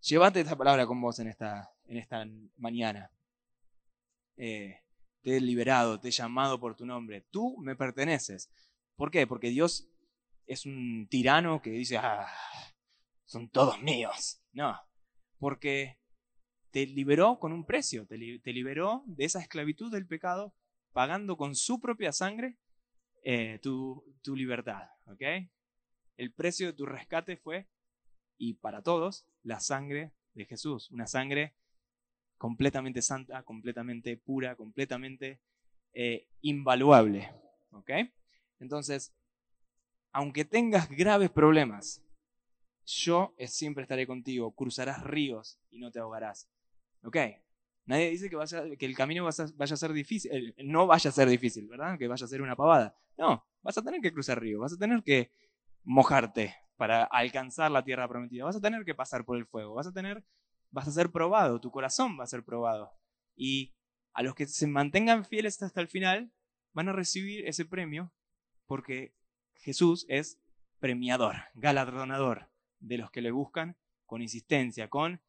llévate 0.00 0.40
esta 0.40 0.56
palabra 0.56 0.86
con 0.86 1.00
vos 1.00 1.18
en 1.18 1.28
esta, 1.28 1.72
en 1.86 1.96
esta 1.96 2.24
mañana. 2.56 3.10
Eh, 4.36 4.80
te 5.22 5.36
he 5.36 5.40
liberado, 5.40 6.00
te 6.00 6.08
he 6.08 6.12
llamado 6.12 6.58
por 6.58 6.76
tu 6.76 6.84
nombre. 6.84 7.26
Tú 7.30 7.56
me 7.58 7.76
perteneces. 7.76 8.50
¿Por 8.96 9.10
qué? 9.10 9.26
Porque 9.26 9.50
Dios 9.50 9.88
es 10.46 10.66
un 10.66 11.06
tirano 11.08 11.62
que 11.62 11.70
dice, 11.70 11.96
ah, 11.96 12.26
son 13.24 13.48
todos 13.48 13.80
míos. 13.82 14.42
No, 14.52 14.78
porque 15.38 15.98
te 16.70 16.86
liberó 16.86 17.38
con 17.38 17.52
un 17.52 17.64
precio, 17.64 18.06
te, 18.06 18.16
liberó 18.16 19.02
de 19.06 19.24
esa 19.24 19.40
esclavitud 19.40 19.92
del 19.92 20.06
pecado, 20.06 20.54
pagando 20.92 21.36
con 21.36 21.54
su 21.54 21.80
propia 21.80 22.12
sangre 22.12 22.58
eh, 23.24 23.58
tu, 23.62 24.04
tu, 24.22 24.34
libertad. 24.34 24.88
¿ok? 25.06 25.22
El 26.16 26.32
precio 26.32 26.66
de 26.68 26.72
tu 26.72 26.86
rescate 26.86 27.36
fue, 27.36 27.68
y 28.42 28.54
para 28.54 28.82
todos, 28.82 29.24
la 29.44 29.60
sangre 29.60 30.10
de 30.34 30.46
Jesús, 30.46 30.90
una 30.90 31.06
sangre 31.06 31.54
completamente 32.38 33.00
santa, 33.00 33.44
completamente 33.44 34.16
pura, 34.16 34.56
completamente 34.56 35.40
eh, 35.92 36.26
invaluable. 36.40 37.32
¿Ok? 37.70 37.90
Entonces, 38.58 39.14
aunque 40.10 40.44
tengas 40.44 40.90
graves 40.90 41.30
problemas, 41.30 42.02
yo 42.84 43.32
siempre 43.46 43.82
estaré 43.82 44.08
contigo, 44.08 44.50
cruzarás 44.56 45.04
ríos 45.04 45.60
y 45.70 45.78
no 45.78 45.92
te 45.92 46.00
ahogarás. 46.00 46.50
¿Ok? 47.04 47.18
Nadie 47.84 48.10
dice 48.10 48.28
que, 48.28 48.86
el 48.86 48.96
camino 48.96 49.22
vaya 49.22 49.74
a 49.74 49.76
ser 49.76 49.92
difícil, 49.92 50.52
no 50.64 50.88
vaya 50.88 51.10
a 51.10 51.12
ser 51.12 51.28
difícil, 51.28 51.68
¿verdad? 51.68 51.96
Que 51.96 52.08
vaya 52.08 52.24
a 52.24 52.28
ser 52.28 52.42
una 52.42 52.56
pavada. 52.56 52.96
No, 53.16 53.46
vas 53.62 53.78
a 53.78 53.82
tener 53.82 54.00
que 54.00 54.12
cruzar 54.12 54.40
ríos, 54.40 54.60
vas 54.60 54.72
a 54.72 54.78
tener 54.78 55.04
que 55.04 55.30
mojarte 55.84 56.56
para 56.76 57.04
alcanzar 57.04 57.70
la 57.70 57.84
tierra 57.84 58.08
prometida, 58.08 58.44
vas 58.44 58.56
a 58.56 58.60
tener 58.60 58.84
que 58.84 58.94
pasar 58.94 59.24
por 59.24 59.36
el 59.36 59.46
fuego, 59.46 59.74
vas 59.74 59.86
a 59.86 59.92
tener, 59.92 60.24
vas 60.70 60.88
a 60.88 60.92
ser 60.92 61.10
probado, 61.10 61.60
tu 61.60 61.70
corazón 61.70 62.18
va 62.18 62.24
a 62.24 62.28
ser 62.28 62.44
probado. 62.44 62.92
Y 63.36 63.74
a 64.12 64.22
los 64.22 64.34
que 64.34 64.46
se 64.46 64.66
mantengan 64.66 65.24
fieles 65.24 65.62
hasta 65.62 65.80
el 65.80 65.88
final, 65.88 66.32
van 66.72 66.88
a 66.88 66.92
recibir 66.92 67.46
ese 67.46 67.64
premio 67.64 68.12
porque 68.66 69.14
Jesús 69.54 70.06
es 70.08 70.40
premiador, 70.80 71.36
galardonador 71.54 72.50
de 72.80 72.98
los 72.98 73.10
que 73.10 73.22
le 73.22 73.30
buscan 73.30 73.76
con 74.06 74.22
insistencia, 74.22 74.88
con 74.88 75.22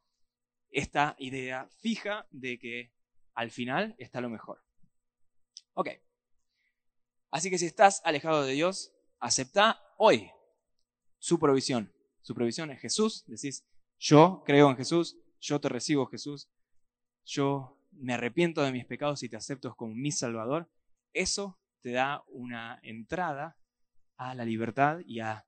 esta 0.71 1.15
idea 1.19 1.67
fija 1.79 2.25
de 2.31 2.57
que 2.57 2.91
al 3.33 3.51
final 3.51 3.95
está 3.97 4.21
lo 4.21 4.29
mejor. 4.29 4.63
Ok. 5.73 5.89
Así 7.31 7.49
que 7.49 7.57
si 7.57 7.65
estás 7.65 8.01
alejado 8.05 8.43
de 8.43 8.53
Dios, 8.53 8.93
acepta 9.19 9.81
hoy 9.97 10.31
su 11.23 11.39
provisión. 11.39 11.89
Su 12.21 12.35
provisión 12.35 12.69
es 12.69 12.81
Jesús. 12.81 13.23
Decís, 13.27 13.65
yo 13.97 14.43
creo 14.45 14.69
en 14.69 14.75
Jesús, 14.75 15.17
yo 15.39 15.61
te 15.61 15.69
recibo 15.69 16.05
Jesús, 16.07 16.49
yo 17.23 17.79
me 17.91 18.13
arrepiento 18.13 18.61
de 18.61 18.73
mis 18.73 18.85
pecados 18.85 19.23
y 19.23 19.29
te 19.29 19.37
acepto 19.37 19.73
como 19.75 19.95
mi 19.95 20.11
Salvador. 20.11 20.69
Eso 21.13 21.57
te 21.79 21.91
da 21.91 22.25
una 22.27 22.77
entrada 22.83 23.57
a 24.17 24.35
la 24.35 24.43
libertad 24.43 24.99
y 25.05 25.21
a 25.21 25.47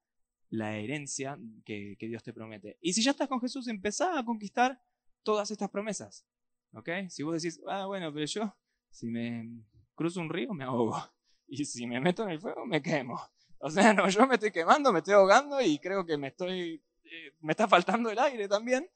la 0.49 0.77
herencia 0.77 1.37
que, 1.65 1.97
Dios 1.99 2.23
te 2.23 2.31
promete. 2.31 2.77
Y 2.79 2.93
si 2.93 3.03
ya 3.03 3.11
estás 3.11 3.27
con 3.27 3.41
Jesús, 3.41 3.67
empezá 3.67 4.17
a 4.17 4.23
conquistar 4.23 4.81
todas 5.23 5.51
estas 5.51 5.69
promesas. 5.69 6.25
¿Ok? 6.71 6.89
Si 7.09 7.21
vos 7.21 7.41
decís, 7.41 7.61
ah, 7.67 7.85
bueno, 7.85 8.13
pero 8.13 8.25
yo, 8.25 8.57
si 8.89 9.07
me 9.07 9.61
cruzo 9.93 10.21
un 10.21 10.29
río, 10.29 10.53
me 10.53 10.63
ahogo. 10.63 10.95
Y 11.47 11.63
si 11.63 11.85
me 11.85 11.99
meto 11.99 12.23
en 12.23 12.29
el 12.29 12.39
fuego, 12.39 12.65
me 12.65 12.81
quemo. 12.81 13.19
O 13.59 13.69
sea, 13.69 13.93
no, 13.93 14.09
yo 14.09 14.27
me 14.27 14.35
estoy 14.35 14.51
quemando, 14.51 14.91
me 14.91 14.99
estoy 14.99 15.13
ahogando 15.13 15.61
y 15.61 15.79
creo 15.79 16.05
que 16.05 16.17
me 16.17 16.27
estoy, 16.27 16.83
eh, 17.03 17.33
me 17.41 17.51
está 17.51 17.67
faltando 17.67 18.09
el 18.09 18.19
aire 18.19 18.47
también. 18.47 18.89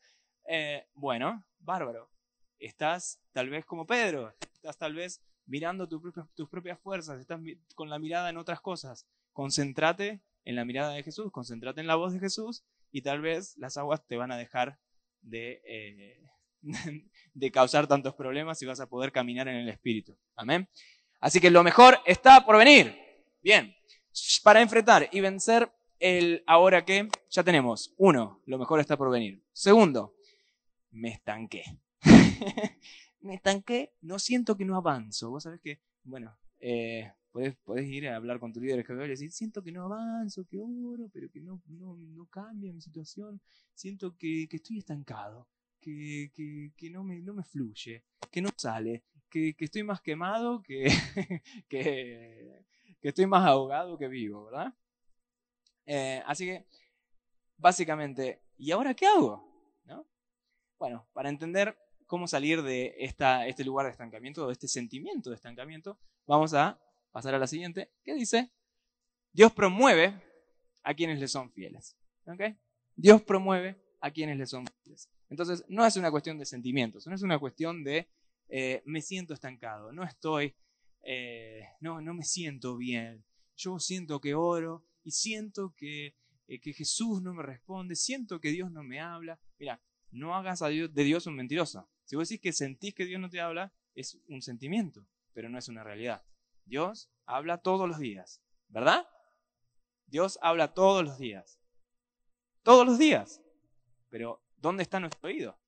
Eh, 0.47 0.87
bueno, 0.93 1.45
bárbaro. 1.59 2.09
Estás 2.59 3.19
tal 3.31 3.49
vez 3.49 3.65
como 3.65 3.85
Pedro, 3.87 4.35
estás 4.53 4.77
tal 4.77 4.93
vez 4.93 5.21
mirando 5.45 5.87
tus 5.87 6.49
propias 6.49 6.79
fuerzas, 6.79 7.19
estás 7.19 7.39
con 7.73 7.89
la 7.89 7.99
mirada 7.99 8.29
en 8.29 8.37
otras 8.37 8.59
cosas. 8.59 9.07
Concéntrate 9.31 10.21
en 10.45 10.55
la 10.55 10.65
mirada 10.65 10.93
de 10.93 11.03
Jesús, 11.03 11.31
concéntrate 11.31 11.81
en 11.81 11.87
la 11.87 11.95
voz 11.95 12.13
de 12.13 12.19
Jesús 12.19 12.63
y 12.91 13.01
tal 13.01 13.21
vez 13.21 13.55
las 13.57 13.77
aguas 13.77 14.05
te 14.05 14.17
van 14.17 14.31
a 14.31 14.37
dejar 14.37 14.79
de, 15.21 15.61
eh, 15.65 16.23
de 17.33 17.51
causar 17.51 17.87
tantos 17.87 18.15
problemas 18.15 18.61
y 18.61 18.65
vas 18.65 18.79
a 18.79 18.89
poder 18.89 19.11
caminar 19.11 19.47
en 19.47 19.55
el 19.55 19.69
Espíritu. 19.69 20.17
Amén. 20.35 20.67
Así 21.19 21.39
que 21.39 21.49
lo 21.49 21.63
mejor 21.63 21.99
está 22.05 22.45
por 22.45 22.57
venir. 22.57 22.95
Bien, 23.41 23.73
para 24.43 24.61
enfrentar 24.61 25.09
y 25.11 25.19
vencer 25.19 25.71
el 25.99 26.43
ahora 26.47 26.85
que 26.85 27.09
ya 27.29 27.43
tenemos. 27.43 27.93
Uno, 27.97 28.41
lo 28.45 28.57
mejor 28.57 28.79
está 28.79 28.97
por 28.97 29.11
venir. 29.11 29.43
Segundo, 29.51 30.15
me 30.91 31.09
estanqué. 31.09 31.63
me 33.21 33.35
estanqué, 33.35 33.93
no 34.01 34.19
siento 34.19 34.55
que 34.55 34.65
no 34.65 34.75
avanzo. 34.75 35.29
Vos 35.29 35.43
sabés 35.43 35.59
que, 35.61 35.79
bueno, 36.03 36.37
eh, 36.59 37.11
Puedes, 37.31 37.87
ir 37.87 38.07
a 38.07 38.15
hablar 38.15 38.39
con 38.39 38.51
tu 38.51 38.59
líder 38.59 38.83
y 38.89 39.07
decir, 39.07 39.31
siento 39.31 39.61
que 39.63 39.71
no 39.71 39.83
avanzo, 39.83 40.45
que 40.45 40.57
oro, 40.59 41.09
pero 41.13 41.29
que 41.29 41.39
no, 41.39 41.61
no, 41.67 41.95
no 41.95 42.25
cambia 42.25 42.73
mi 42.73 42.81
situación, 42.81 43.39
siento 43.75 44.17
que, 44.17 44.47
que 44.49 44.57
estoy 44.57 44.79
estancado, 44.79 45.47
que, 45.79 46.31
que, 46.33 46.71
que, 46.75 46.89
no, 46.89 47.03
me, 47.03 47.21
no 47.21 47.35
me 47.35 47.43
fluye, 47.43 48.03
que 48.31 48.41
no 48.41 48.49
sale, 48.57 49.03
que, 49.29 49.53
que 49.53 49.65
estoy 49.65 49.83
más 49.83 50.01
quemado, 50.01 50.63
que, 50.63 50.85
que, 51.69 52.65
estoy 53.01 53.25
más 53.25 53.45
ahogado 53.45 53.97
que 53.97 54.07
vivo, 54.07 54.45
¿verdad? 54.45 54.73
Eh, 55.85 56.21
así 56.25 56.45
que, 56.45 56.67
básicamente, 57.57 58.41
¿y 58.57 58.71
ahora 58.71 58.93
qué 58.93 59.07
hago? 59.07 59.43
¿No? 59.85 60.05
Bueno, 60.77 61.07
para 61.13 61.29
entender 61.29 61.77
cómo 62.05 62.27
salir 62.27 62.61
de 62.61 62.95
esta, 62.99 63.47
este 63.47 63.63
lugar 63.63 63.85
de 63.85 63.91
estancamiento, 63.91 64.47
de 64.47 64.53
este 64.53 64.67
sentimiento 64.67 65.29
de 65.29 65.35
estancamiento, 65.35 65.99
vamos 66.25 66.53
a 66.53 66.79
pasar 67.11 67.33
a 67.35 67.39
la 67.39 67.47
siguiente, 67.47 67.91
¿Qué 68.03 68.13
dice, 68.13 68.51
Dios 69.31 69.51
promueve 69.51 70.21
a 70.83 70.93
quienes 70.93 71.19
le 71.19 71.27
son 71.27 71.51
fieles. 71.51 71.95
Dios 72.95 73.21
promueve 73.21 73.81
a 74.01 74.11
quienes 74.11 74.37
le 74.37 74.45
son 74.45 74.65
fieles. 74.83 75.09
Entonces, 75.29 75.63
no 75.67 75.85
es 75.85 75.95
una 75.97 76.11
cuestión 76.11 76.37
de 76.37 76.45
sentimientos, 76.45 77.05
no 77.07 77.15
es 77.15 77.21
una 77.21 77.39
cuestión 77.39 77.83
de 77.83 78.09
eh, 78.49 78.81
me 78.85 79.01
siento 79.01 79.33
estancado, 79.33 79.91
no 79.91 80.03
estoy, 80.03 80.55
eh, 81.03 81.63
no, 81.79 82.01
no 82.01 82.13
me 82.13 82.23
siento 82.23 82.77
bien. 82.77 83.23
Yo 83.55 83.79
siento 83.79 84.21
que 84.21 84.35
oro 84.35 84.85
y 85.03 85.11
siento 85.11 85.73
que, 85.75 86.15
eh, 86.47 86.59
que 86.59 86.73
Jesús 86.73 87.21
no 87.21 87.33
me 87.33 87.43
responde, 87.43 87.95
siento 87.95 88.39
que 88.39 88.51
Dios 88.51 88.71
no 88.71 88.83
me 88.83 88.99
habla. 88.99 89.39
Mira, 89.57 89.81
no 90.11 90.35
hagas 90.35 90.61
a 90.61 90.69
de 90.69 90.87
Dios 90.89 91.27
un 91.27 91.35
mentiroso. 91.35 91.89
Si 92.05 92.15
vos 92.15 92.27
decís 92.27 92.41
que 92.41 92.53
sentís 92.53 92.93
que 92.93 93.05
Dios 93.05 93.21
no 93.21 93.29
te 93.29 93.41
habla, 93.41 93.73
es 93.95 94.17
un 94.27 94.41
sentimiento, 94.41 95.05
pero 95.33 95.49
no 95.49 95.57
es 95.57 95.67
una 95.67 95.83
realidad. 95.83 96.23
Dios 96.65 97.09
habla 97.25 97.59
todos 97.59 97.87
los 97.87 97.99
días, 97.99 98.41
¿verdad? 98.67 99.07
Dios 100.07 100.39
habla 100.41 100.73
todos 100.73 101.03
los 101.03 101.19
días. 101.19 101.59
Todos 102.63 102.85
los 102.85 102.97
días. 102.97 103.41
Pero, 104.09 104.41
¿dónde 104.57 104.83
está 104.83 104.99
nuestro 104.99 105.29
oído? 105.29 105.59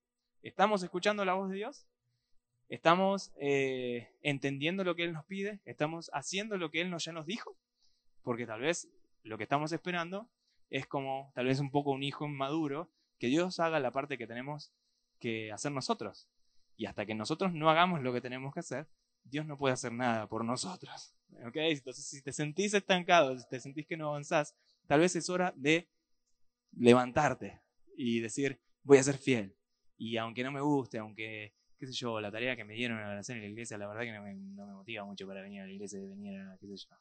¿Estamos 0.42 0.82
escuchando 0.82 1.24
la 1.24 1.34
voz 1.34 1.50
de 1.50 1.58
Dios? 1.58 1.88
¿Estamos 2.72 3.34
eh, 3.36 4.08
entendiendo 4.22 4.86
lo 4.86 4.96
que 4.96 5.04
Él 5.04 5.12
nos 5.12 5.26
pide? 5.26 5.60
¿Estamos 5.66 6.10
haciendo 6.14 6.58
lo 6.58 6.72
que 6.72 6.80
Él 6.80 6.90
nos, 6.90 7.04
ya 7.04 7.12
nos 7.12 7.26
dijo? 7.26 7.58
Porque 8.24 8.46
tal 8.46 8.62
vez 8.62 8.88
lo 9.24 9.38
que 9.38 9.44
estamos 9.44 9.74
esperando 9.74 10.30
es 10.70 10.88
como 10.88 11.34
tal 11.36 11.48
vez 11.48 11.60
un 11.60 11.70
poco 11.70 11.92
un 11.92 12.02
hijo 12.02 12.26
inmaduro, 12.26 12.90
que 13.20 13.28
Dios 13.28 13.60
haga 13.60 13.82
la 13.82 13.92
parte 13.92 14.18
que 14.18 14.26
tenemos 14.26 14.72
que 15.20 15.52
hacer 15.52 15.74
nosotros. 15.74 16.30
Y 16.78 16.86
hasta 16.86 17.06
que 17.06 17.14
nosotros 17.14 17.52
no 17.52 17.70
hagamos 17.70 18.04
lo 18.04 18.14
que 18.14 18.22
tenemos 18.22 18.54
que 18.54 18.62
hacer, 18.62 18.88
Dios 19.26 19.46
no 19.46 19.58
puede 19.58 19.74
hacer 19.74 19.92
nada 19.92 20.30
por 20.30 20.46
nosotros. 20.46 21.14
¿Okay? 21.46 21.74
Entonces, 21.74 22.06
si 22.06 22.22
te 22.22 22.32
sentís 22.32 22.74
estancado, 22.74 23.38
si 23.38 23.46
te 23.50 23.60
sentís 23.60 23.86
que 23.86 23.98
no 23.98 24.08
avanzás, 24.08 24.56
tal 24.88 25.02
vez 25.02 25.14
es 25.18 25.30
hora 25.30 25.54
de 25.58 25.90
levantarte 26.72 27.60
y 27.98 28.22
decir, 28.22 28.62
voy 28.84 28.98
a 28.98 29.04
ser 29.04 29.18
fiel. 29.18 29.58
Y 29.98 30.16
aunque 30.16 30.46
no 30.46 30.54
me 30.54 30.62
guste, 30.62 31.00
aunque, 31.00 31.54
qué 31.82 31.88
sé 31.88 31.94
yo, 31.94 32.22
la 32.22 32.32
tarea 32.32 32.56
que 32.56 32.64
me 32.64 32.76
dieron 32.76 33.00
a 33.00 33.18
hacer 33.18 33.38
en 33.38 33.42
la 33.42 33.50
iglesia, 33.50 33.76
la 33.76 33.88
verdad 33.88 34.04
que 34.04 34.12
no 34.12 34.22
me, 34.22 34.36
motiva 34.72 35.04
mucho 35.04 35.26
para 35.26 35.42
venir 35.42 35.62
a 35.62 35.66
la 35.66 35.72
iglesia, 35.72 36.00
de 36.00 36.08
venir 36.08 36.40
a, 36.40 36.56
qué 36.60 36.68
sé 36.68 36.76
yo, 36.78 36.96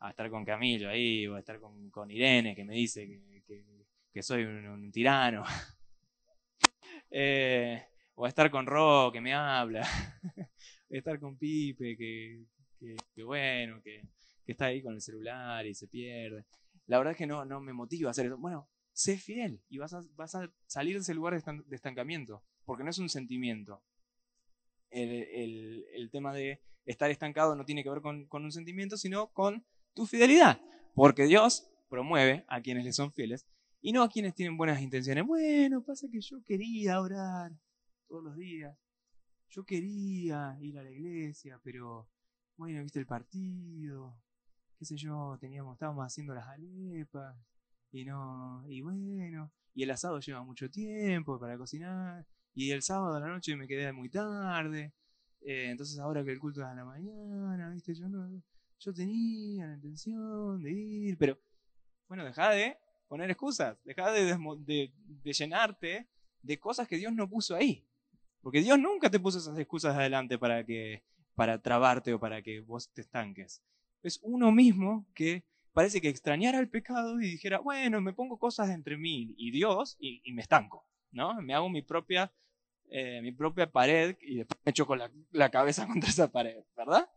a 0.00 0.10
estar 0.10 0.28
con 0.28 0.44
Camilo 0.44 0.90
ahí, 0.90 1.26
o 1.26 1.36
a 1.36 1.38
estar 1.38 1.58
con, 1.58 2.10
Irene, 2.10 2.54
que 2.54 2.62
me 2.62 2.74
dice 2.74 3.08
que, 4.12 4.22
soy 4.22 4.44
un, 4.44 4.92
tirano. 4.92 5.44
Eh, 7.08 7.82
o 8.16 8.26
a 8.26 8.28
estar 8.28 8.50
con 8.50 8.66
Ro, 8.66 9.10
que 9.12 9.20
me 9.20 9.32
habla. 9.32 9.86
estar 10.90 11.20
con 11.20 11.38
Pipe, 11.38 11.96
que, 11.96 13.22
bueno, 13.22 13.80
que, 13.80 14.02
está 14.44 14.66
ahí 14.66 14.82
con 14.82 14.94
el 14.94 15.00
celular 15.00 15.64
y 15.64 15.74
se 15.74 15.86
pierde. 15.86 16.44
La 16.86 16.98
verdad 16.98 17.12
es 17.12 17.16
que 17.16 17.26
no, 17.26 17.44
no 17.44 17.60
me 17.60 17.72
motiva 17.72 18.08
a 18.08 18.10
hacer 18.10 18.26
eso. 18.26 18.36
Bueno, 18.38 18.68
sé 18.92 19.16
fiel 19.16 19.62
y 19.68 19.78
vas 19.78 19.94
a, 19.94 20.02
vas 20.14 20.34
a 20.34 20.50
salir 20.66 20.96
de 20.96 21.02
ese 21.02 21.14
lugar 21.14 21.40
de 21.40 21.76
estancamiento, 21.76 22.42
porque 22.64 22.82
no 22.82 22.90
es 22.90 22.98
un 22.98 23.08
sentimiento. 23.08 23.82
El, 24.96 26.08
tema 26.10 26.32
de 26.32 26.60
estar 26.86 27.10
estancado 27.10 27.54
no 27.54 27.64
tiene 27.64 27.82
que 27.82 27.90
ver 27.90 28.00
con, 28.00 28.26
con, 28.26 28.44
un 28.44 28.52
sentimiento, 28.52 28.96
sino 28.96 29.28
con 29.32 29.64
tu 29.94 30.06
fidelidad, 30.06 30.60
porque 30.94 31.24
Dios 31.24 31.68
promueve 31.88 32.44
a 32.48 32.60
quienes 32.60 32.84
le 32.84 32.92
son 32.92 33.12
fieles 33.12 33.46
y 33.80 33.92
no 33.92 34.02
a 34.02 34.08
quienes 34.08 34.34
tienen 34.34 34.56
buenas 34.56 34.80
intenciones. 34.80 35.24
Bueno, 35.26 35.82
pasa 35.82 36.08
que 36.10 36.20
yo 36.20 36.42
quería 36.42 37.00
orar 37.00 37.52
todos 38.08 38.24
los 38.24 38.36
días, 38.36 38.76
yo 39.50 39.64
quería 39.64 40.56
ir 40.60 40.78
a 40.78 40.82
la 40.82 40.90
iglesia, 40.90 41.60
pero 41.62 42.08
bueno, 42.56 42.82
viste 42.82 42.98
el 42.98 43.06
partido, 43.06 44.18
qué 44.78 44.84
sé 44.84 44.96
yo, 44.96 45.36
teníamos, 45.40 45.74
estábamos 45.74 46.06
haciendo 46.06 46.34
las 46.34 46.46
alepas, 46.48 47.36
y 47.92 48.04
no, 48.04 48.64
y 48.68 48.80
bueno, 48.80 49.52
y 49.74 49.82
el 49.82 49.90
asado 49.90 50.20
lleva 50.20 50.42
mucho 50.42 50.70
tiempo 50.70 51.38
para 51.38 51.58
cocinar, 51.58 52.26
y 52.56 52.72
el 52.72 52.82
sábado 52.82 53.14
a 53.14 53.20
la 53.20 53.28
noche 53.28 53.54
me 53.54 53.68
quedé 53.68 53.92
muy 53.92 54.08
tarde, 54.08 54.92
eh, 55.42 55.68
entonces 55.70 55.98
ahora 56.00 56.24
que 56.24 56.32
el 56.32 56.40
culto 56.40 56.62
es 56.62 56.66
a 56.66 56.74
la 56.74 56.84
mañana, 56.84 57.70
viste, 57.70 57.94
yo 57.94 58.08
no, 58.08 58.42
yo 58.80 58.92
tenía 58.92 59.68
la 59.68 59.74
intención 59.74 60.60
de 60.60 60.72
ir, 60.72 61.16
pero 61.16 61.38
bueno, 62.08 62.24
deja 62.24 62.50
de 62.50 62.76
poner 63.06 63.30
excusas, 63.30 63.78
deja 63.84 64.10
de, 64.10 64.36
de 64.66 65.32
llenarte 65.32 66.08
de 66.42 66.58
cosas 66.58 66.88
que 66.88 66.96
Dios 66.96 67.12
no 67.12 67.28
puso 67.28 67.54
ahí. 67.54 67.86
Porque 68.40 68.60
Dios 68.60 68.78
nunca 68.78 69.10
te 69.10 69.18
puso 69.18 69.38
esas 69.38 69.58
excusas 69.58 69.96
adelante 69.96 70.38
para, 70.38 70.64
que, 70.64 71.02
para 71.34 71.60
trabarte 71.60 72.14
o 72.14 72.20
para 72.20 72.42
que 72.42 72.60
vos 72.60 72.92
te 72.92 73.00
estanques. 73.00 73.60
Es 74.02 74.20
uno 74.22 74.52
mismo 74.52 75.04
que 75.14 75.44
parece 75.72 76.00
que 76.00 76.08
extrañara 76.08 76.60
el 76.60 76.68
pecado 76.70 77.20
y 77.20 77.28
dijera, 77.32 77.58
bueno, 77.58 78.00
me 78.00 78.12
pongo 78.12 78.38
cosas 78.38 78.70
entre 78.70 78.96
mí 78.96 79.34
y 79.36 79.50
Dios 79.50 79.96
y, 79.98 80.22
me 80.32 80.42
estanco, 80.42 80.86
¿no? 81.10 81.34
Me 81.42 81.54
hago 81.54 81.68
mi 81.68 81.82
propia, 81.82 82.32
eh, 82.90 83.20
mi 83.22 83.32
propia 83.32 83.70
pared 83.70 84.16
y 84.20 84.38
después 84.38 84.60
me 84.64 84.70
echo 84.70 84.96
la, 84.96 85.10
la 85.32 85.50
cabeza 85.50 85.86
contra 85.88 86.10
esa 86.10 86.30
pared, 86.30 86.62
¿verdad? 86.76 87.08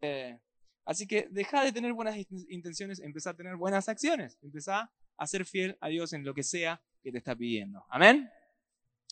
Eh, 0.00 0.38
así 0.84 1.06
que 1.06 1.28
deja 1.30 1.64
de 1.64 1.72
tener 1.72 1.92
buenas 1.92 2.16
intenciones, 2.48 3.00
empezá 3.00 3.30
a 3.30 3.36
tener 3.36 3.56
buenas 3.56 3.88
acciones, 3.88 4.38
empezá 4.42 4.90
a 5.16 5.26
ser 5.26 5.44
fiel 5.44 5.76
a 5.80 5.88
Dios 5.88 6.12
en 6.12 6.24
lo 6.24 6.34
que 6.34 6.42
sea 6.42 6.82
que 7.02 7.12
te 7.12 7.18
está 7.18 7.36
pidiendo. 7.36 7.84
Amén. 7.90 8.30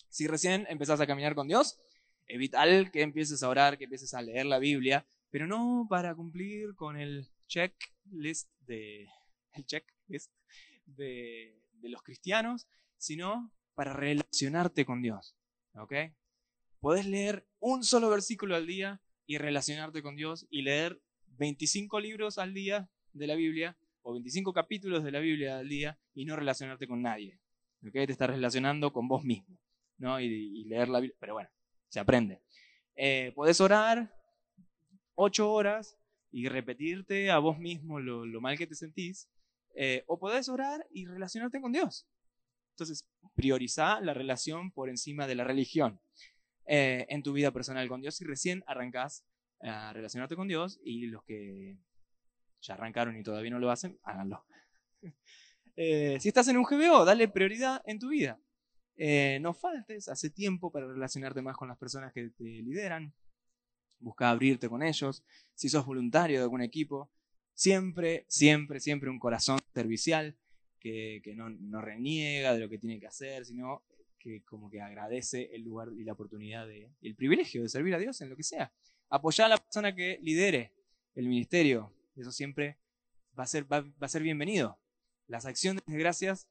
Si 0.09 0.27
recién 0.27 0.67
empezás 0.69 1.01
a 1.01 1.07
caminar 1.07 1.35
con 1.35 1.49
Dios, 1.49 1.79
es 2.27 2.39
vital 2.39 2.91
que 2.91 3.03
empieces 3.03 3.43
a 3.43 3.49
orar, 3.49 3.79
que 3.79 3.85
empieces 3.85 4.15
a 4.15 4.23
leer 4.23 4.47
la 4.47 4.59
Biblia, 4.59 5.07
pero 5.31 5.47
no 5.47 5.87
para 5.89 6.15
cumplir 6.15 6.75
con 6.75 6.99
el 6.99 7.29
checklist 7.47 8.51
de, 8.61 9.09
el 9.53 9.67
checklist 9.67 10.33
de, 10.87 11.63
de 11.73 11.89
los 11.89 12.03
cristianos, 12.03 12.67
sino 12.97 13.53
para 13.75 13.93
relacionarte 13.93 14.85
con 14.85 15.03
Dios. 15.03 15.38
¿Ok? 15.81 15.95
Podés 16.81 17.07
leer 17.07 17.47
un 17.61 17.85
solo 17.85 18.11
versículo 18.11 18.57
al 18.57 18.67
día 18.67 19.01
y 19.27 19.39
relacionarte 19.39 20.03
con 20.03 20.17
Dios 20.17 20.47
y 20.51 20.63
leer 20.63 21.01
25 21.39 22.01
libros 22.01 22.39
al 22.39 22.55
día 22.55 22.89
de 23.13 23.27
la 23.27 23.35
Biblia 23.35 23.77
o 24.03 24.13
25 24.13 24.53
capítulos 24.53 25.05
de 25.05 25.13
la 25.13 25.21
Biblia 25.21 25.59
al 25.59 25.69
día 25.69 25.99
y 26.15 26.25
no 26.25 26.37
relacionarte 26.37 26.87
con 26.87 27.03
nadie. 27.03 27.41
¿Ok? 27.87 27.93
Te 27.93 28.13
estás 28.13 28.31
relacionando 28.31 28.93
con 28.93 29.09
vos 29.09 29.25
mismo. 29.25 29.59
¿no? 29.99 30.21
Y, 30.21 30.65
leer 30.65 30.89
la 30.89 31.01
Biblia. 31.01 31.17
Pero 31.21 31.35
bueno, 31.35 31.51
se 31.89 32.01
aprende. 32.01 32.41
Eh, 32.97 33.33
podés 33.35 33.61
orar 33.61 34.15
ocho 35.15 35.53
horas 35.53 35.97
y 36.31 36.49
repetirte 36.49 37.31
a 37.31 37.39
vos 37.39 37.59
mismo 37.59 38.01
lo, 38.01 38.41
mal 38.41 38.57
que 38.57 38.67
te 38.67 38.75
sentís, 38.75 39.29
eh, 39.75 40.05
o 40.07 40.19
podés 40.19 40.49
orar 40.49 40.87
y 40.91 41.07
relacionarte 41.07 41.61
con 41.61 41.73
Dios. 41.73 42.07
Entonces, 42.79 43.09
prioriza 43.35 44.01
la 44.01 44.15
relación 44.15 44.71
por 44.71 44.89
encima 44.89 45.27
de 45.27 45.35
la 45.35 45.43
religión 45.43 46.01
eh, 46.65 47.07
en 47.09 47.25
tu 47.25 47.33
vida 47.33 47.51
personal 47.51 47.89
con 47.89 48.01
Dios 48.01 48.21
y 48.21 48.25
recién 48.25 48.63
arrancás 48.69 49.25
a 49.61 49.93
relacionarte 49.93 50.37
con 50.37 50.47
Dios 50.47 50.79
y 50.85 51.09
los 51.09 51.25
que 51.25 51.77
ya 52.61 52.75
arrancaron 52.75 53.17
y 53.17 53.25
todavía 53.25 53.51
no 53.51 53.59
lo 53.59 53.73
hacen, 53.73 53.99
háganlo. 54.05 54.45
Eh, 55.81 56.19
si 56.19 56.27
estás 56.27 56.49
en 56.49 56.57
un 56.57 56.65
GBO, 56.65 57.05
dale 57.05 57.29
prioridad 57.29 57.81
en 57.87 58.01
tu 58.01 58.09
vida. 58.09 58.41
no 59.41 59.55
faltes, 59.55 60.09
hace 60.09 60.29
tiempo 60.29 60.73
para 60.73 60.89
relacionarte 60.89 61.41
más 61.41 61.57
con 61.57 61.69
las 61.69 61.79
personas 61.79 62.13
que 62.13 62.31
te 62.31 62.43
lideran, 62.43 63.15
busca 64.01 64.29
abrirte 64.29 64.69
con 64.69 64.83
ellos. 64.83 65.23
Si 65.55 65.69
sos 65.69 65.87
voluntario 65.87 66.39
de 66.39 66.43
algún 66.43 66.63
equipo, 66.63 67.13
siempre, 67.55 68.27
siempre, 68.29 68.81
siempre 68.81 69.09
un 69.09 69.21
corazón 69.21 69.61
servicial 69.73 70.37
que, 70.79 71.21
no, 71.35 71.81
reniega 71.81 72.55
de 72.55 72.61
lo 72.61 72.69
que 72.69 72.79
tiene 72.79 73.01
que 73.01 73.07
hacer, 73.07 73.45
sino 73.45 73.83
que 74.19 74.43
como 74.43 74.71
que 74.71 74.81
agradece 74.81 75.51
el 75.55 75.63
lugar 75.63 75.89
y 75.97 76.05
la 76.05 76.13
oportunidad 76.13 76.67
de, 76.67 76.91
y 77.01 77.09
el 77.09 77.15
privilegio 77.15 77.63
de 77.63 77.69
servir 77.69 77.95
a 77.95 77.99
Dios 77.99 78.21
en 78.21 78.31
lo 78.31 78.37
que 78.37 78.43
sea. 78.43 78.73
Apoyar 79.11 79.47
a 79.47 79.51
la 79.51 79.59
persona 79.59 79.95
que 79.95 80.19
lidere 80.23 80.73
el 81.15 81.29
ministerio, 81.29 81.93
eso 82.17 82.33
siempre 82.33 82.79
va 83.39 83.45
a 83.45 83.47
ser, 83.47 83.71
va, 83.73 83.85
a 84.01 84.09
ser 84.09 84.23
bienvenido. 84.23 84.79
Las 85.27 85.47
acciones 85.47 85.83
de 85.87 85.99
gracias 85.99 86.49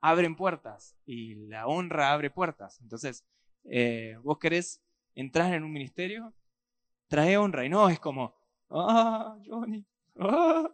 abren 0.00 0.36
puertas 0.36 0.96
y 1.06 1.34
la 1.34 1.66
honra 1.66 2.12
abre 2.12 2.30
puertas. 2.30 2.80
Entonces, 2.80 3.24
eh, 3.64 4.18
vos 4.22 4.38
querés 4.38 4.82
entrar 5.14 5.54
en 5.54 5.64
un 5.64 5.72
ministerio, 5.72 6.34
trae 7.08 7.36
honra. 7.36 7.64
Y 7.64 7.68
no 7.68 7.88
es 7.88 8.00
como, 8.00 8.34
ah, 8.70 9.38
Johnny, 9.46 9.84
ah, 10.18 10.68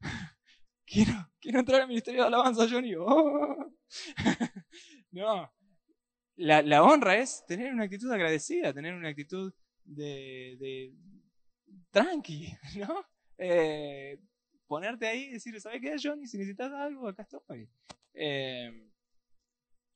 quiero, 0.86 1.30
quiero 1.44 1.60
entrar 1.60 1.82
al 1.82 1.88
ministerio 1.88 2.22
de 2.22 2.26
alabanza, 2.26 2.66
Johnny. 2.68 2.94
Ah". 2.94 3.66
no, 5.12 5.52
la, 6.36 6.62
la, 6.62 6.82
honra 6.82 7.18
es 7.18 7.44
tener 7.46 7.72
una 7.72 7.84
actitud 7.84 8.10
agradecida, 8.10 8.72
tener 8.72 8.94
una 8.94 9.10
actitud 9.10 9.52
de, 9.84 10.56
de 10.58 10.94
tranqui, 11.90 12.48
¿no? 12.78 13.04
Eh, 13.36 14.18
ponerte 14.66 15.06
ahí 15.06 15.24
y 15.24 15.32
decir, 15.32 15.60
¿sabes 15.60 15.82
qué, 15.82 15.96
Johnny? 16.02 16.26
Si 16.26 16.38
necesitas 16.38 16.72
algo, 16.72 17.08
acá 17.08 17.22
estoy. 17.22 17.68
Eh, 18.14 18.90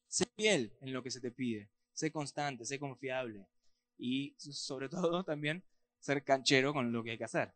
sé 0.07 0.27
fiel 0.37 0.77
en 0.83 0.93
lo 0.93 1.03
que 1.03 1.11
se 1.11 1.21
te 1.21 1.31
pide, 1.31 1.71
sé 1.95 2.13
constante, 2.13 2.67
sé 2.67 2.79
confiable 2.79 3.47
y 3.97 4.35
sobre 4.39 4.89
todo 4.89 5.25
también 5.25 5.65
ser 5.99 6.23
canchero 6.23 6.75
con 6.75 6.93
lo 6.93 7.03
que 7.03 7.13
hay 7.13 7.19
que 7.19 7.25
hacer, 7.25 7.55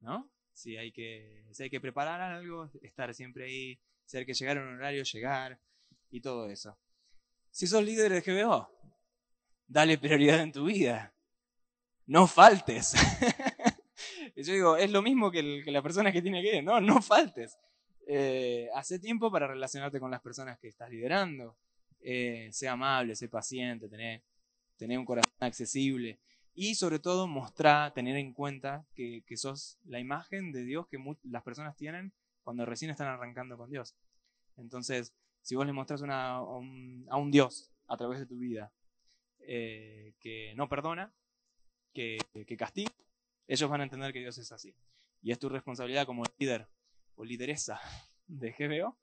¿no? 0.00 0.30
Si 0.60 0.76
hay 0.76 0.92
que, 0.92 1.42
si 1.52 1.62
hay 1.62 1.70
que 1.70 1.80
preparar 1.80 2.20
algo, 2.20 2.70
estar 2.82 3.14
siempre 3.14 3.46
ahí, 3.46 3.78
si 4.04 4.18
hay 4.18 4.26
que 4.26 4.34
llegar 4.34 4.58
a 4.58 4.60
un 4.60 4.74
horario, 4.74 5.02
llegar 5.04 5.58
y 6.10 6.20
todo 6.20 6.50
eso. 6.50 6.76
Si 7.50 7.66
sos 7.66 7.82
líder 7.82 8.12
de 8.12 8.20
GBO, 8.20 8.70
dale 9.66 9.96
prioridad 9.96 10.40
en 10.40 10.52
tu 10.52 10.66
vida. 10.66 11.14
No 12.04 12.26
faltes. 12.26 12.92
Yo 14.36 14.52
digo, 14.52 14.76
es 14.76 14.90
lo 14.90 15.00
mismo 15.00 15.30
que, 15.30 15.62
la 15.64 15.80
persona 15.80 16.12
que 16.12 16.20
tiene 16.20 16.42
que 16.42 16.58
ir, 16.58 16.62
no, 16.62 16.78
no 16.78 17.00
faltes. 17.00 17.56
Eh, 18.06 18.68
hace 18.74 18.98
tiempo 18.98 19.32
para 19.32 19.46
relacionarte 19.46 19.98
con 19.98 20.10
las 20.10 20.20
personas 20.20 20.58
que 20.58 20.68
estás 20.68 20.90
liderando. 20.90 21.56
Eh, 22.02 22.50
sea 22.52 22.72
amable, 22.72 23.16
sé 23.16 23.30
paciente, 23.30 23.88
tener 23.88 24.22
tener 24.76 24.98
un 24.98 25.04
corazón 25.04 25.32
accesible 25.40 26.18
y 26.54 26.74
sobre 26.74 26.98
todo 26.98 27.26
mostrar, 27.26 27.92
tener 27.94 28.16
en 28.16 28.32
cuenta 28.32 28.84
que, 28.94 29.22
sos 29.36 29.78
la 29.84 30.00
imagen 30.00 30.52
de 30.52 30.64
Dios 30.64 30.86
que 30.88 30.98
las 31.24 31.42
personas 31.42 31.76
tienen 31.76 32.12
cuando 32.42 32.66
recién 32.66 32.90
están 32.90 33.08
arrancando 33.08 33.56
con 33.56 33.70
Dios. 33.70 33.94
Entonces, 34.56 35.14
si 35.42 35.54
vos 35.54 35.66
le 35.66 35.72
mostrás 35.72 36.02
a, 36.02 36.42
un, 36.42 37.30
Dios 37.30 37.70
a 37.86 37.96
través 37.96 38.18
de 38.18 38.26
tu 38.26 38.38
vida 38.38 38.72
eh, 39.40 40.14
que 40.20 40.54
no 40.56 40.68
perdona, 40.68 41.12
que, 41.92 42.18
que 42.46 42.56
castiga, 42.56 42.92
ellos 43.46 43.68
van 43.68 43.80
a 43.80 43.84
entender 43.84 44.12
que 44.12 44.20
Dios 44.20 44.38
es 44.38 44.52
así. 44.52 44.74
Y 45.22 45.32
es 45.32 45.38
tu 45.38 45.48
responsabilidad 45.48 46.06
como 46.06 46.24
líder 46.38 46.68
o 47.14 47.24
lideresa 47.24 47.80
de 48.26 48.52
GBO 48.52 48.96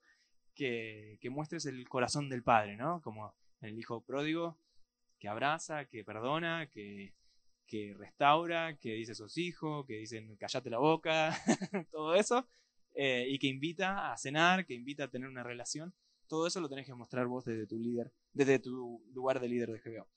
que, 0.54 1.18
que 1.20 1.30
muestres 1.30 1.66
el 1.66 1.88
corazón 1.88 2.28
del 2.28 2.42
Padre, 2.42 2.76
¿no? 2.76 3.00
Como 3.02 3.34
el 3.60 3.78
hijo 3.78 4.00
pródigo 4.00 4.58
que 5.18 5.28
abraza, 5.28 5.84
que 5.86 6.04
perdona, 6.04 6.68
que, 6.68 7.12
que 7.68 7.94
restaura, 7.96 8.76
que 8.78 8.94
dice 8.94 9.14
sos 9.14 9.36
hijo, 9.36 9.86
que 9.86 9.98
dicen 9.98 10.34
callate 10.36 10.70
la 10.70 10.78
boca, 10.78 11.30
todo 11.92 12.14
eso, 12.14 12.48
eh, 12.94 13.26
y 13.28 13.38
que 13.38 13.46
invita 13.46 14.10
a 14.10 14.16
cenar, 14.16 14.66
que 14.66 14.74
invita 14.74 15.04
a 15.04 15.08
tener 15.08 15.28
una 15.28 15.44
relación. 15.44 15.94
Todo 16.26 16.46
eso 16.46 16.60
lo 16.60 16.68
tenés 16.68 16.86
que 16.86 16.94
mostrar 16.94 17.26
vos 17.26 17.44
desde 17.44 17.66
tu 17.66 17.78
líder, 17.78 18.12
desde 18.32 18.58
tu 18.58 19.02
lugar 19.12 19.38
de 19.38 19.48
líder 19.48 19.70
de 19.70 19.78
GBO. 19.78 20.08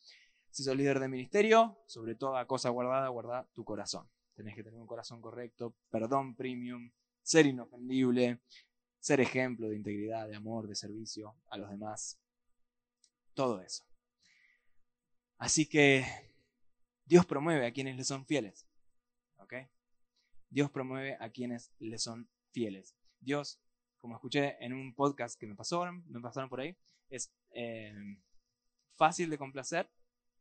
Si 0.49 0.63
sos 0.63 0.75
líder 0.75 0.99
de 0.99 1.07
ministerio, 1.07 1.77
sobre 1.85 2.15
toda 2.15 2.45
cosa 2.47 2.69
guardada, 2.69 3.07
guarda 3.09 3.47
tu 3.53 3.63
corazón. 3.63 4.09
Tenés 4.35 4.55
que 4.55 4.63
tener 4.63 4.79
un 4.79 4.87
corazón 4.87 5.21
correcto, 5.21 5.75
perdón 5.89 6.35
premium, 6.35 6.91
ser 7.21 7.45
inofendible, 7.45 8.39
ser 8.99 9.19
ejemplo 9.21 9.69
de 9.69 9.75
integridad, 9.75 10.27
de 10.27 10.35
amor, 10.35 10.67
de 10.67 10.75
servicio 10.75 11.35
a 11.49 11.57
los 11.57 11.69
demás. 11.69 12.19
Todo 13.33 13.61
eso. 13.61 13.85
Así 15.37 15.67
que 15.67 16.05
Dios 17.05 17.25
promueve 17.25 17.65
a 17.65 17.71
quienes 17.71 17.95
le 17.97 18.03
son 18.03 18.25
fieles. 18.25 18.67
¿Ok? 19.37 19.53
Dios 20.49 20.69
promueve 20.69 21.17
a 21.19 21.29
quienes 21.29 21.71
le 21.79 21.97
son 21.97 22.29
fieles. 22.51 22.95
Dios, 23.19 23.59
como 23.99 24.15
escuché 24.15 24.57
en 24.63 24.73
un 24.73 24.93
podcast 24.93 25.39
que 25.39 25.47
me 25.47 25.55
pasaron, 25.55 26.03
me 26.07 26.19
pasaron 26.19 26.49
por 26.49 26.59
ahí, 26.59 26.75
es 27.09 27.31
eh, 27.51 27.93
fácil 28.95 29.29
de 29.29 29.37
complacer 29.37 29.89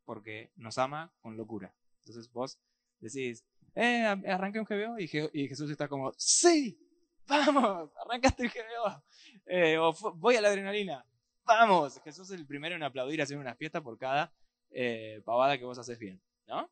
porque 0.05 0.53
nos 0.57 0.79
ama 0.79 1.13
con 1.21 1.37
locura. 1.37 1.75
Entonces 2.01 2.33
vos 2.33 2.59
decís, 2.99 3.45
eh, 3.75 4.05
arranqué 4.05 4.59
un 4.59 4.65
GBO 4.65 4.99
y, 4.99 5.09
Jesús 5.49 5.71
está 5.71 5.89
como, 5.89 6.13
sí, 6.17 6.79
vamos, 7.27 7.91
arrancaste 8.05 8.45
el 8.45 8.51
GBO. 8.51 9.05
Eh, 9.47 9.79
o 9.79 9.93
voy 10.17 10.37
a 10.37 10.41
la 10.41 10.49
adrenalina, 10.49 11.05
vamos. 11.45 12.01
Jesús 12.03 12.31
es 12.31 12.39
el 12.39 12.47
primero 12.47 12.75
en 12.75 12.83
aplaudir, 12.83 13.23
hacer 13.23 13.39
una 13.39 13.55
fiesta 13.55 13.81
por 13.83 13.99
cada 13.99 14.33
eh, 14.71 15.23
pavada 15.25 15.59
que 15.59 15.65
vos 15.65 15.79
haces 15.79 15.99
bien, 15.99 16.21
¿no? 16.51 16.71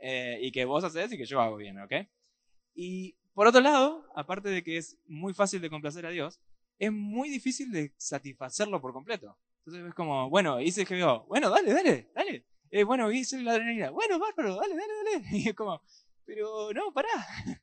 Eh, 0.00 0.38
y 0.42 0.52
que 0.52 0.64
vos 0.64 0.84
haces 0.84 1.12
y 1.12 1.16
que 1.16 1.24
yo 1.24 1.40
hago 1.40 1.56
bien, 1.56 1.80
¿ok? 1.80 1.92
Y 2.74 3.16
por 3.32 3.46
otro 3.46 3.60
lado, 3.60 4.06
aparte 4.14 4.50
de 4.50 4.62
que 4.62 4.76
es 4.76 4.98
muy 5.06 5.32
fácil 5.32 5.60
de 5.60 5.70
complacer 5.70 6.04
a 6.06 6.10
Dios, 6.10 6.40
es 6.78 6.92
muy 6.92 7.30
difícil 7.30 7.72
de 7.72 7.92
satisfacerlo 7.96 8.80
por 8.80 8.92
completo. 8.92 9.38
Entonces 9.60 9.88
es 9.88 9.94
como, 9.94 10.28
bueno, 10.28 10.60
hice 10.60 10.82
el 10.82 10.86
GBO, 10.86 11.26
bueno, 11.26 11.50
dale, 11.50 11.72
dale, 11.72 12.10
dale. 12.14 12.44
Eh, 12.70 12.84
bueno, 12.84 13.10
hice 13.10 13.40
la 13.42 13.52
adrenalina, 13.52 13.90
bueno, 13.90 14.18
bárbaro, 14.18 14.56
dale, 14.56 14.74
dale, 14.74 14.92
dale. 15.04 15.24
Y 15.32 15.48
es 15.48 15.54
como, 15.54 15.80
pero 16.24 16.72
no, 16.72 16.92
pará, 16.92 17.08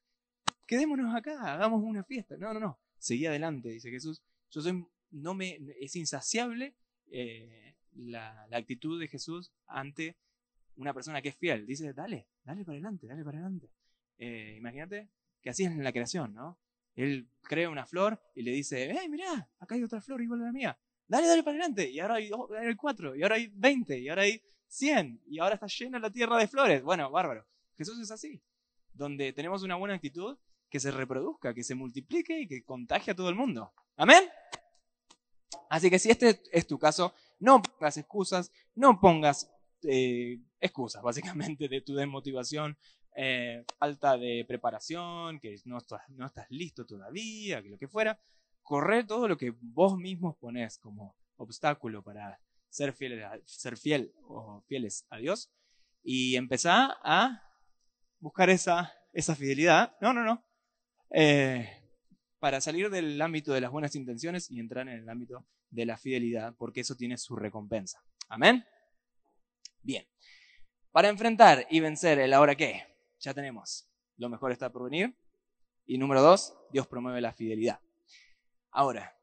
quedémonos 0.68 1.16
acá, 1.16 1.54
hagamos 1.54 1.84
una 1.84 2.04
fiesta. 2.04 2.36
No, 2.38 2.54
no, 2.54 2.60
no, 2.60 2.80
seguí 2.98 3.26
adelante, 3.26 3.70
dice 3.70 3.92
Jesús. 3.92 4.22
Yo 4.50 4.62
soy, 4.62 4.86
no 5.12 5.34
me, 5.34 5.60
es 5.80 5.96
insaciable 5.96 6.76
eh, 7.12 7.76
la, 7.96 8.48
actitud 8.52 9.00
de 9.00 9.08
Jesús 9.08 9.52
ante 9.68 10.18
una 10.78 10.94
persona 10.94 11.22
que 11.22 11.30
es 11.30 11.36
fiel. 11.36 11.66
Dice, 11.66 11.94
dale, 11.94 12.28
dale 12.44 12.64
para 12.64 12.76
adelante, 12.76 13.08
dale 13.08 13.24
para 13.24 13.40
adelante. 13.40 13.70
Eh, 14.18 14.56
imagínate 14.58 15.10
que 15.42 15.50
así 15.50 15.64
es 15.64 15.72
en 15.72 15.84
la 15.84 15.92
creación, 15.92 16.34
¿no? 16.34 16.60
Él 16.96 17.28
crea 17.42 17.70
una 17.70 17.86
flor 17.86 18.22
y 18.36 18.44
le 18.44 18.52
dice, 18.52 18.92
hey, 18.92 19.10
mirá, 19.10 19.50
acá 19.60 19.76
hay 19.76 19.84
otra 19.84 20.02
flor 20.02 20.22
igual 20.22 20.42
a 20.42 20.46
la 20.46 20.52
mía. 20.52 20.78
Dale, 21.08 21.28
dale 21.28 21.44
para 21.44 21.58
adelante. 21.58 21.90
Y 21.90 22.00
ahora 22.00 22.16
hay 22.16 22.76
cuatro, 22.76 23.16
y 23.16 23.24
ahora 23.24 23.36
hay 23.36 23.48
veinte, 23.54 24.00
y 24.00 24.10
ahora 24.10 24.24
hay 24.24 24.42
cien, 24.68 25.22
y 25.28 25.40
ahora 25.40 25.56
está 25.56 25.68
llena 25.68 26.00
la 26.00 26.12
tierra 26.12 26.38
de 26.38 26.48
flores. 26.48 26.84
Bueno, 26.84 27.10
bárbaro. 27.12 27.46
Jesús 27.76 28.00
es 28.00 28.12
así, 28.12 28.42
donde 28.94 29.34
tenemos 29.34 29.64
una 29.64 29.76
buena 29.76 29.96
actitud 29.96 30.38
que 30.70 30.80
se 30.80 30.92
reproduzca, 30.92 31.54
que 31.54 31.64
se 31.64 31.76
multiplique 31.76 32.40
y 32.40 32.48
que 32.48 32.64
contagie 32.64 33.12
a 33.12 33.16
todo 33.16 33.30
el 33.30 33.36
mundo. 33.36 33.74
Amén. 33.96 34.24
Así 35.70 35.90
que 35.90 36.00
si 36.00 36.10
este 36.10 36.42
es 36.52 36.68
tu 36.68 36.78
caso, 36.78 37.14
no 37.40 37.62
pongas 37.62 37.98
excusas, 37.98 38.52
no 38.76 39.00
pongas 39.00 39.52
eh, 39.84 40.40
excusas, 40.64 41.04
básicamente, 41.04 41.68
de 41.68 41.82
tu 41.82 41.94
desmotivación, 41.94 42.78
eh, 43.16 43.64
falta 43.78 44.18
de 44.18 44.46
preparación, 44.48 45.40
que 45.40 45.56
no 45.66 45.78
estás, 45.78 46.02
no 46.10 46.26
estás 46.26 46.48
listo 46.50 46.86
todavía, 46.86 47.62
que 47.62 47.70
lo 47.70 47.78
que 47.78 47.88
fuera. 47.88 48.20
Corre 48.62 49.04
todo 49.04 49.28
lo 49.28 49.38
que 49.38 49.54
vos 49.60 49.98
mismos 49.98 50.38
pones 50.38 50.78
como 50.78 51.16
obstáculo 51.36 52.02
para 52.02 52.40
ser, 52.70 52.94
fiel, 52.94 53.22
ser 53.46 53.78
fiel 53.78 54.14
o 54.28 54.62
fieles 54.68 55.06
a 55.10 55.18
Dios 55.18 55.52
y 56.02 56.38
empezá 56.38 56.98
a 57.04 57.44
buscar 58.20 58.50
esa, 58.50 58.94
esa 59.12 59.36
fidelidad. 59.36 59.96
No, 60.00 60.14
no, 60.14 60.24
no. 60.24 60.46
Eh, 61.12 61.70
para 62.40 62.62
salir 62.62 62.90
del 62.90 63.22
ámbito 63.22 63.54
de 63.54 63.62
las 63.62 63.72
buenas 63.72 63.96
intenciones 63.96 64.50
y 64.50 64.60
entrar 64.60 64.88
en 64.88 65.00
el 65.00 65.10
ámbito 65.10 65.46
de 65.70 65.86
la 65.86 65.98
fidelidad, 65.98 66.56
porque 66.58 66.82
eso 66.82 66.96
tiene 66.96 67.18
su 67.18 67.36
recompensa. 67.36 68.04
Amén. 68.30 68.66
Bien. 69.82 70.06
Para 70.94 71.10
enfrentar 71.10 71.66
y 71.72 71.80
vencer 71.80 72.20
el 72.20 72.34
ahora 72.34 72.54
qué, 72.54 72.84
ya 73.20 73.34
tenemos. 73.34 73.90
Lo 74.18 74.30
mejor 74.30 74.52
está 74.52 74.72
por 74.72 74.84
venir. 74.84 75.18
Y 75.88 75.98
número 75.98 76.22
dos, 76.22 76.56
Dios 76.72 76.86
promueve 76.86 77.20
la 77.20 77.34
fidelidad. 77.34 77.80
Ahora, 78.70 79.18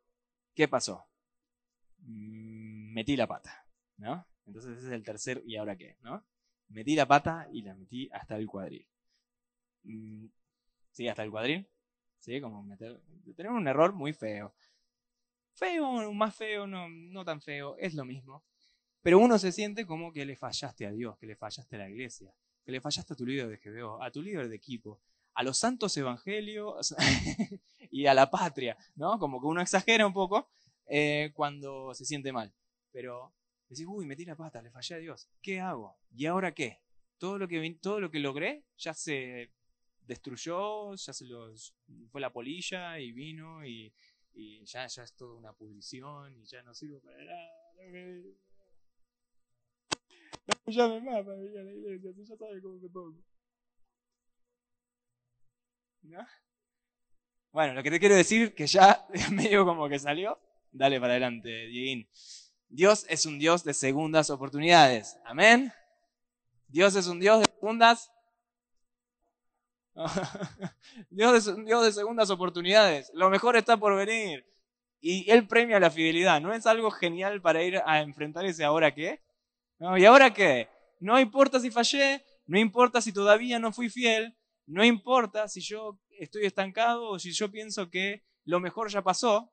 ¿qué 0.52 0.66
pasó? 0.66 1.06
Mm, 1.98 2.92
metí 2.92 3.16
la 3.16 3.28
pata, 3.28 3.64
¿no? 3.98 4.26
Entonces 4.46 4.78
ese 4.78 4.88
es 4.88 4.92
el 4.92 5.04
tercer 5.04 5.44
y 5.46 5.58
ahora 5.58 5.76
qué, 5.76 5.96
¿no? 6.00 6.26
Metí 6.70 6.96
la 6.96 7.06
pata 7.06 7.46
y 7.52 7.62
la 7.62 7.72
metí 7.76 8.10
hasta 8.12 8.34
el 8.34 8.48
cuadril. 8.48 8.88
Mm, 9.84 10.26
¿Sí? 10.90 11.06
Hasta 11.06 11.22
el 11.22 11.30
cuadril. 11.30 11.68
¿Sí? 12.18 12.40
Como 12.40 12.64
meter... 12.64 13.00
Tenemos 13.36 13.60
un 13.60 13.68
error 13.68 13.92
muy 13.92 14.12
feo. 14.12 14.52
Feo, 15.52 16.12
más 16.12 16.34
feo, 16.34 16.66
no, 16.66 16.88
no 16.88 17.24
tan 17.24 17.40
feo, 17.40 17.76
es 17.78 17.94
lo 17.94 18.04
mismo. 18.04 18.42
Pero 19.02 19.18
uno 19.18 19.38
se 19.38 19.52
siente 19.52 19.86
como 19.86 20.12
que 20.12 20.26
le 20.26 20.36
fallaste 20.36 20.86
a 20.86 20.92
Dios, 20.92 21.16
que 21.18 21.26
le 21.26 21.36
fallaste 21.36 21.76
a 21.76 21.78
la 21.80 21.88
iglesia, 21.90 22.34
que 22.64 22.72
le 22.72 22.80
fallaste 22.80 23.14
a 23.14 23.16
tu 23.16 23.24
líder 23.24 23.48
de 23.48 23.56
GBO, 23.56 24.02
a 24.02 24.10
tu 24.10 24.22
líder 24.22 24.48
de 24.48 24.56
equipo, 24.56 25.00
a 25.34 25.42
los 25.42 25.58
santos 25.58 25.96
evangelios 25.96 26.94
y 27.90 28.06
a 28.06 28.14
la 28.14 28.30
patria, 28.30 28.76
¿no? 28.96 29.18
Como 29.18 29.40
que 29.40 29.46
uno 29.46 29.62
exagera 29.62 30.06
un 30.06 30.12
poco 30.12 30.50
eh, 30.86 31.30
cuando 31.34 31.94
se 31.94 32.04
siente 32.04 32.32
mal. 32.32 32.52
Pero 32.92 33.32
decís, 33.68 33.86
uy, 33.88 34.04
metí 34.04 34.24
la 34.24 34.36
pata, 34.36 34.60
le 34.60 34.70
fallé 34.70 34.96
a 34.96 34.98
Dios. 34.98 35.28
¿Qué 35.40 35.60
hago? 35.60 35.96
¿Y 36.14 36.26
ahora 36.26 36.52
qué? 36.52 36.80
Todo 37.18 37.38
lo 37.38 37.48
que, 37.48 37.78
todo 37.80 38.00
lo 38.00 38.10
que 38.10 38.18
logré 38.18 38.64
ya 38.76 38.92
se 38.92 39.52
destruyó, 40.02 40.94
ya 40.96 41.12
se 41.12 41.24
lo, 41.24 41.54
fue 42.10 42.20
la 42.20 42.32
polilla 42.32 42.98
y 42.98 43.12
vino 43.12 43.64
y, 43.64 43.94
ya, 44.64 44.86
ya 44.86 45.04
es 45.04 45.14
toda 45.14 45.36
una 45.36 45.52
pudrición 45.52 46.36
y 46.36 46.44
ya 46.44 46.62
no 46.62 46.74
sirvo 46.74 47.00
para 47.00 47.24
nada. 47.24 48.49
No 50.50 50.60
me 50.66 50.72
llame 50.72 51.00
más 51.00 51.24
para 51.24 51.36
venir 51.36 51.52
la 51.52 51.72
iglesia, 51.72 52.12
si 52.14 52.24
ya 52.24 52.36
sabe 52.36 52.60
cómo 52.60 52.76
me 52.76 52.88
pongo. 52.88 53.18
¿No? 56.02 56.26
Bueno, 57.52 57.74
lo 57.74 57.82
que 57.82 57.90
te 57.90 58.00
quiero 58.00 58.14
decir, 58.14 58.54
que 58.54 58.66
ya 58.66 59.06
medio 59.32 59.64
como 59.64 59.88
que 59.88 59.98
salió, 59.98 60.38
dale 60.72 61.00
para 61.00 61.14
adelante, 61.14 61.48
Dieguín. 61.66 62.08
Dios 62.68 63.04
es 63.08 63.26
un 63.26 63.38
Dios 63.38 63.64
de 63.64 63.74
segundas 63.74 64.30
oportunidades. 64.30 65.18
Amén. 65.24 65.72
Dios 66.68 66.94
es 66.94 67.08
un 67.08 67.18
Dios 67.18 67.40
de 67.40 67.46
segundas. 67.52 68.12
Dios 71.10 71.34
es 71.34 71.46
un 71.48 71.64
Dios 71.64 71.84
de 71.84 71.92
segundas 71.92 72.30
oportunidades. 72.30 73.10
Lo 73.14 73.28
mejor 73.28 73.56
está 73.56 73.76
por 73.76 73.96
venir. 73.96 74.46
Y 75.00 75.28
Él 75.30 75.48
premia 75.48 75.80
la 75.80 75.90
fidelidad. 75.90 76.40
¿No 76.40 76.52
es 76.52 76.66
algo 76.66 76.90
genial 76.92 77.40
para 77.40 77.62
ir 77.64 77.82
a 77.84 78.00
enfrentar 78.00 78.44
ese 78.44 78.64
ahora 78.64 78.94
qué? 78.94 79.20
No, 79.80 79.96
¿Y 79.96 80.04
ahora 80.04 80.32
qué? 80.32 80.68
No 81.00 81.18
importa 81.18 81.58
si 81.58 81.70
fallé, 81.70 82.22
no 82.46 82.58
importa 82.58 83.00
si 83.00 83.12
todavía 83.12 83.58
no 83.58 83.72
fui 83.72 83.88
fiel, 83.88 84.36
no 84.66 84.84
importa 84.84 85.48
si 85.48 85.62
yo 85.62 85.98
estoy 86.18 86.44
estancado 86.44 87.08
o 87.08 87.18
si 87.18 87.32
yo 87.32 87.50
pienso 87.50 87.88
que 87.88 88.22
lo 88.44 88.60
mejor 88.60 88.90
ya 88.90 89.02
pasó, 89.02 89.50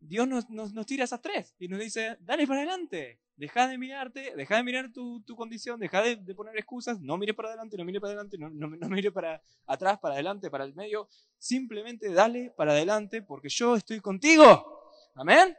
Dios 0.00 0.26
nos, 0.26 0.48
nos, 0.48 0.86
tira 0.86 1.04
esas 1.04 1.20
tres 1.20 1.54
y 1.58 1.68
nos 1.68 1.78
dice, 1.78 2.16
dale 2.20 2.46
para 2.46 2.60
adelante, 2.60 3.20
deja 3.36 3.68
de 3.68 3.76
mirarte, 3.76 4.34
deja 4.34 4.56
de 4.56 4.62
mirar 4.64 4.90
tu, 4.92 5.22
condición, 5.36 5.78
deja 5.78 6.00
de, 6.00 6.16
poner 6.34 6.56
excusas, 6.56 6.98
no 6.98 7.18
mire 7.18 7.34
para 7.34 7.48
adelante, 7.48 7.76
no 7.76 7.84
mire 7.84 8.00
para 8.00 8.14
adelante, 8.14 8.38
no, 8.38 8.48
no, 8.48 8.68
no, 8.68 8.88
mire 8.88 9.12
para 9.12 9.42
atrás, 9.66 9.98
para 10.00 10.14
adelante, 10.14 10.50
para 10.50 10.64
el 10.64 10.74
medio, 10.74 11.06
simplemente 11.38 12.10
dale 12.12 12.50
para 12.56 12.72
adelante 12.72 13.20
porque 13.20 13.50
yo 13.50 13.76
estoy 13.76 14.00
contigo. 14.00 14.90
Amén. 15.14 15.54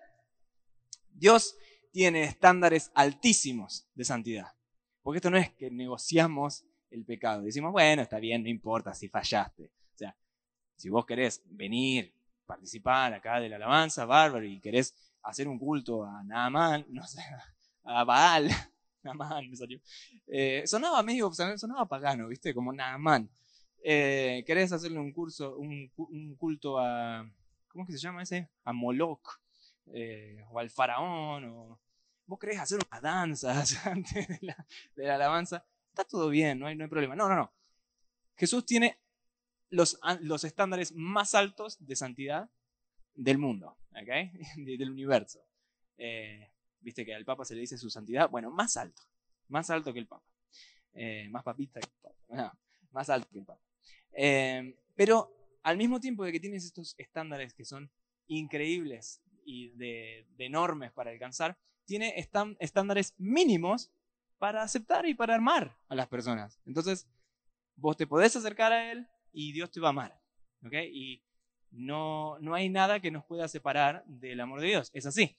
Dios 1.12 1.56
tiene 1.94 2.24
estándares 2.24 2.92
altísimos 2.96 3.88
de 3.94 4.04
santidad. 4.04 4.48
Porque 5.04 5.20
esto 5.20 5.30
no 5.30 5.38
es 5.38 5.52
que 5.52 5.70
negociamos 5.70 6.66
el 6.90 7.06
pecado. 7.06 7.44
Decimos, 7.44 7.72
bueno, 7.72 8.02
está 8.02 8.18
bien, 8.18 8.42
no 8.42 8.50
importa 8.50 8.96
si 8.96 9.08
fallaste. 9.10 9.66
O 9.94 9.98
sea, 9.98 10.18
si 10.76 10.90
vos 10.90 11.06
querés 11.06 11.44
venir 11.46 12.12
participar 12.48 13.14
acá 13.14 13.40
de 13.40 13.48
la 13.48 13.58
alabanza, 13.58 14.06
bárbaro, 14.06 14.44
y 14.44 14.60
querés 14.60 14.96
hacer 15.22 15.48
un 15.48 15.60
culto 15.60 16.04
a 16.04 16.24
Naaman, 16.24 16.86
no 16.90 17.06
sé, 17.06 17.22
a 17.84 18.04
Baal, 18.04 18.50
Naaman 19.04 19.52
me 19.52 19.56
salió. 19.56 19.80
Eh, 20.28 20.64
sonaba 20.66 21.04
medio, 21.04 21.32
sonaba 21.32 21.88
pagano, 21.88 22.28
¿viste? 22.28 22.56
Como 22.56 22.74
Naaman. 22.74 23.30
Eh, 23.84 24.44
querés 24.48 24.72
hacerle 24.72 24.98
un 24.98 25.12
curso, 25.12 25.58
un, 25.58 25.92
culto 26.38 26.80
a, 26.80 27.30
¿cómo 27.68 27.84
es 27.84 27.88
que 27.88 27.94
se 27.94 28.00
llama 28.00 28.24
ese? 28.24 28.50
A 28.64 28.74
Moloch, 28.74 29.40
eh, 29.94 30.44
o 30.50 30.58
al 30.58 30.72
faraón, 30.72 31.44
o 31.46 31.83
vos 32.26 32.40
querés 32.40 32.60
hacer 32.60 32.80
unas 32.86 33.02
danzas 33.02 33.86
antes 33.86 34.28
de 34.28 34.40
la, 34.42 34.68
de 34.96 35.08
la 35.08 35.16
alabanza, 35.16 35.66
está 35.90 36.04
todo 36.04 36.30
bien, 36.30 36.60
no 36.60 36.68
hay, 36.68 36.76
no 36.76 36.84
hay 36.84 36.90
problema. 36.90 37.16
No, 37.16 37.28
no, 37.30 37.36
no. 37.36 37.54
Jesús 38.36 38.66
tiene 38.66 39.00
los, 39.70 40.00
los 40.22 40.44
estándares 40.44 40.92
más 40.94 41.36
altos 41.36 41.78
de 41.80 41.96
santidad 41.96 42.50
del 43.14 43.38
mundo, 43.38 43.78
¿okay? 43.92 44.32
del 44.58 44.92
universo. 44.92 45.46
Eh, 45.98 46.50
Viste 46.84 47.06
que 47.06 47.16
al 47.16 47.24
Papa 47.24 47.46
se 47.46 47.56
le 47.56 47.62
dice 47.62 47.78
su 47.78 47.90
santidad, 47.90 48.30
bueno, 48.30 48.52
más 48.52 48.76
alto, 48.76 49.02
más 49.48 49.70
alto 49.70 49.94
que 49.94 50.00
el 50.00 50.08
Papa, 50.08 50.28
eh, 50.94 51.30
más 51.30 51.42
papista 51.42 51.80
que 51.80 51.88
el 51.88 52.02
Papa, 52.02 52.58
más 52.92 53.10
alto 53.10 53.30
que 53.32 53.40
el 53.40 53.46
Papa. 53.46 53.62
Eh, 54.12 54.76
pero 54.94 55.34
al 55.64 55.78
mismo 55.78 56.02
tiempo 56.02 56.26
de 56.26 56.34
que 56.34 56.42
tienes 56.42 56.66
estos 56.66 56.94
estándares 56.98 57.54
que 57.54 57.64
son 57.64 57.90
increíbles 58.28 59.22
y 59.46 59.70
de, 59.70 60.28
enormes 60.38 60.92
para 60.92 61.12
alcanzar, 61.12 61.58
tiene 61.86 62.14
estándares 62.60 63.14
mínimos 63.18 63.92
para 64.38 64.64
aceptar 64.64 65.06
y 65.06 65.14
para 65.14 65.36
armar 65.36 65.78
a 65.88 65.96
las 65.96 66.08
personas. 66.08 66.60
Entonces, 66.66 67.08
vos 67.76 67.98
te 67.98 68.08
podés 68.08 68.36
acercar 68.36 68.72
a 68.72 68.92
Él, 68.92 69.08
y 69.34 69.52
Dios 69.52 69.72
te 69.72 69.80
va 69.80 69.88
a 69.88 69.90
amar. 69.90 70.20
¿ok? 70.66 70.74
Y 70.92 71.22
no, 71.72 72.38
no 72.40 72.54
hay 72.54 72.70
nada 72.70 73.00
que 73.00 73.12
nos 73.12 73.26
pueda 73.26 73.48
separar 73.48 74.06
del 74.06 74.40
amor 74.40 74.62
de 74.62 74.68
Dios. 74.68 74.92
Es 74.94 75.06
así. 75.06 75.36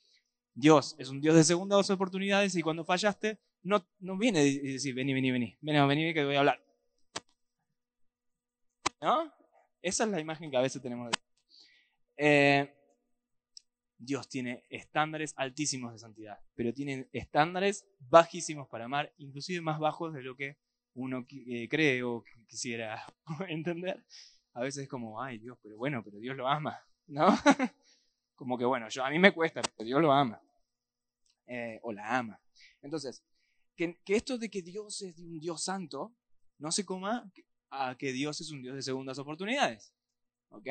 Dios 0.52 0.94
es 0.98 1.08
un 1.08 1.20
Dios 1.20 1.34
de 1.34 1.44
segundas 1.44 1.90
oportunidades 1.90 2.54
y 2.54 2.62
cuando 2.62 2.84
fallaste, 2.84 3.38
no, 3.62 3.84
no 4.00 4.16
viene 4.16 4.44
y 4.44 4.72
decir, 4.74 4.94
vení, 4.94 5.14
vení, 5.14 5.30
vení, 5.30 5.56
vení, 5.60 5.86
vení, 5.86 6.14
que 6.14 6.20
te 6.20 6.26
voy 6.26 6.36
a 6.36 6.40
hablar. 6.40 6.60
¿No? 9.00 9.32
Esa 9.82 10.04
es 10.04 10.10
la 10.10 10.20
imagen 10.20 10.50
que 10.50 10.56
a 10.56 10.60
veces 10.60 10.80
tenemos 10.80 11.10
de 11.10 11.18
eh, 12.16 12.74
Dios 14.04 14.28
tiene 14.28 14.64
estándares 14.68 15.34
altísimos 15.36 15.92
de 15.92 15.98
santidad, 15.98 16.38
pero 16.54 16.72
tiene 16.72 17.08
estándares 17.12 17.86
bajísimos 17.98 18.68
para 18.68 18.84
amar, 18.84 19.12
inclusive 19.18 19.60
más 19.60 19.78
bajos 19.78 20.12
de 20.14 20.22
lo 20.22 20.36
que 20.36 20.56
uno 20.94 21.26
eh, 21.30 21.68
cree 21.68 22.02
o 22.02 22.24
quisiera 22.46 23.04
entender, 23.48 24.04
a 24.52 24.60
veces 24.60 24.84
es 24.84 24.88
como, 24.88 25.20
ay 25.20 25.38
Dios, 25.38 25.58
pero 25.62 25.76
bueno, 25.76 26.02
pero 26.04 26.18
Dios 26.18 26.36
lo 26.36 26.48
ama, 26.48 26.80
¿no? 27.06 27.26
como 28.34 28.56
que 28.58 28.64
bueno, 28.64 28.88
yo, 28.88 29.04
a 29.04 29.10
mí 29.10 29.18
me 29.18 29.32
cuesta, 29.32 29.60
pero 29.62 29.86
Dios 29.86 30.00
lo 30.00 30.12
ama, 30.12 30.40
eh, 31.46 31.80
o 31.82 31.92
la 31.92 32.16
ama. 32.16 32.40
Entonces, 32.82 33.24
que, 33.76 33.98
esto 34.06 34.38
de 34.38 34.50
que 34.50 34.62
Dios 34.62 35.02
es 35.02 35.18
un 35.18 35.40
Dios 35.40 35.64
santo, 35.64 36.14
no 36.58 36.70
se 36.70 36.84
coma 36.84 37.30
a 37.70 37.96
que 37.96 38.12
Dios 38.12 38.40
es 38.40 38.50
un 38.50 38.62
Dios 38.62 38.76
de 38.76 38.82
segundas 38.82 39.18
oportunidades, 39.18 39.92
¿ok? 40.50 40.68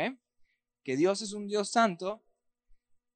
Que 0.84 0.96
Dios 0.96 1.22
es 1.22 1.34
un 1.34 1.48
Dios 1.48 1.70
santo, 1.70 2.24